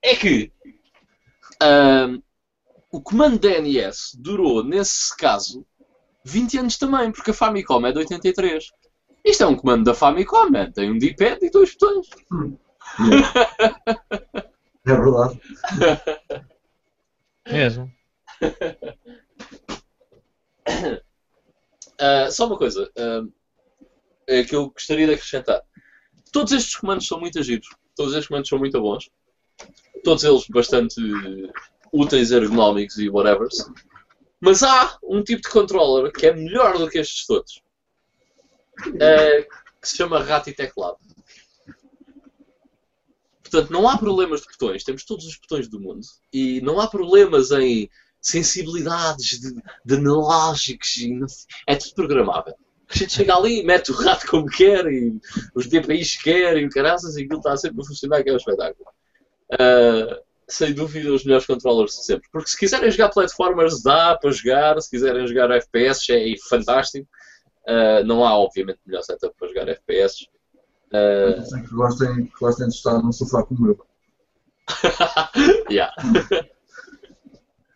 [0.02, 0.52] É que
[2.92, 5.66] o comando DNS durou, nesse caso,
[6.24, 8.64] 20 anos também, porque a Famicom é de 83.
[9.24, 10.70] Isto é um comando da Famicom, man.
[10.70, 12.06] tem um D-pad e dois botões.
[14.87, 15.41] É verdade.
[17.51, 17.93] Mesmo.
[22.01, 23.23] Ah, só uma coisa ah,
[24.27, 25.63] é que eu gostaria de acrescentar.
[26.33, 27.69] Todos estes comandos são muito agidos.
[27.95, 29.09] Todos estes comandos são muito bons.
[30.03, 31.01] Todos eles bastante
[31.93, 33.47] úteis, ergonómicos e whatever.
[34.41, 37.63] Mas há um tipo de controller que é melhor do que estes todos.
[39.01, 39.47] Ah,
[39.81, 40.99] que se chama rato e teclado.
[43.55, 44.83] Portanto, não há problemas de botões.
[44.83, 46.00] Temos todos os botões do mundo.
[46.33, 47.89] E não há problemas em
[48.20, 50.97] sensibilidades de, de analógicos.
[51.65, 52.55] É tudo programável.
[52.89, 55.16] A gente chega ali, mete o rato como quer e
[55.55, 58.89] os DPIs querem, caraças, e aquilo está sempre a funcionar, que é um espetáculo.
[59.52, 62.28] Ah, sem dúvida, os melhores controllers de sempre.
[62.33, 64.83] Porque se quiserem jogar platformers, dá para jogar.
[64.83, 67.07] Se quiserem jogar FPS, é fantástico.
[67.68, 70.26] Ah, não há, obviamente, melhor setup para jogar FPS.
[71.40, 73.86] Dizem que gostem, que gostem de estar num sofá como eu.
[75.70, 75.92] yeah.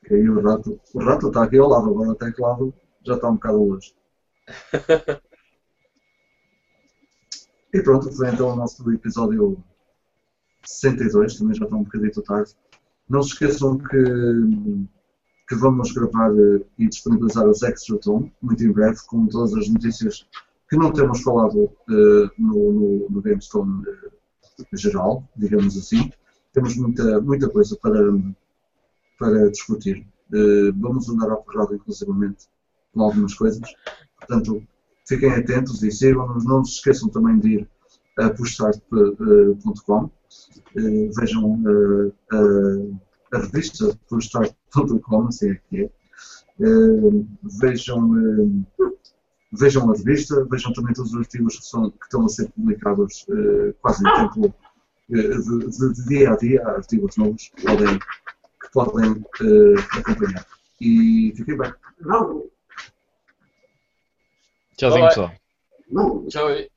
[0.05, 2.74] Que aí o rato, o rato está aqui ao lado, agora o teclado
[3.05, 3.94] já está um bocado longe.
[7.72, 9.62] E pronto, foi então o nosso episódio
[10.64, 12.52] 62, também já está um bocadinho tarde.
[13.08, 14.05] Não se esqueçam que,
[15.48, 19.68] que vamos gravar eh, e disponibilizar os Extra Tom muito em breve, com todas as
[19.68, 20.26] notícias
[20.68, 26.10] que não temos falado eh, no, no, no GameStone eh, geral, digamos assim.
[26.52, 28.00] Temos muita, muita coisa para,
[29.18, 30.06] para discutir.
[30.32, 32.47] Eh, vamos andar à porrada, inclusivamente,
[32.92, 33.62] com algumas coisas.
[34.18, 34.62] Portanto,
[35.08, 36.44] fiquem atentos e sigam-nos.
[36.44, 37.68] Não se esqueçam também de ir
[38.18, 40.10] a pushstart.com.
[41.16, 41.62] Vejam
[42.30, 45.90] a, revista pushstart.com, assim é que é.
[47.60, 48.66] Vejam,
[49.52, 53.27] vejam a revista, vejam também todos os artigos que, são, que estão a ser publicados
[53.31, 54.55] eh, quase em tempo
[55.10, 59.99] eh, de, de- de dia a dia, há artigos novos que podem, que podem eh,
[59.99, 60.47] acompanhar.
[60.81, 61.73] E fiquem bem.
[62.01, 62.44] Não,
[64.77, 65.33] Tchauzinho, pessoal.
[65.91, 66.27] não.
[66.28, 66.70] Tchau aí.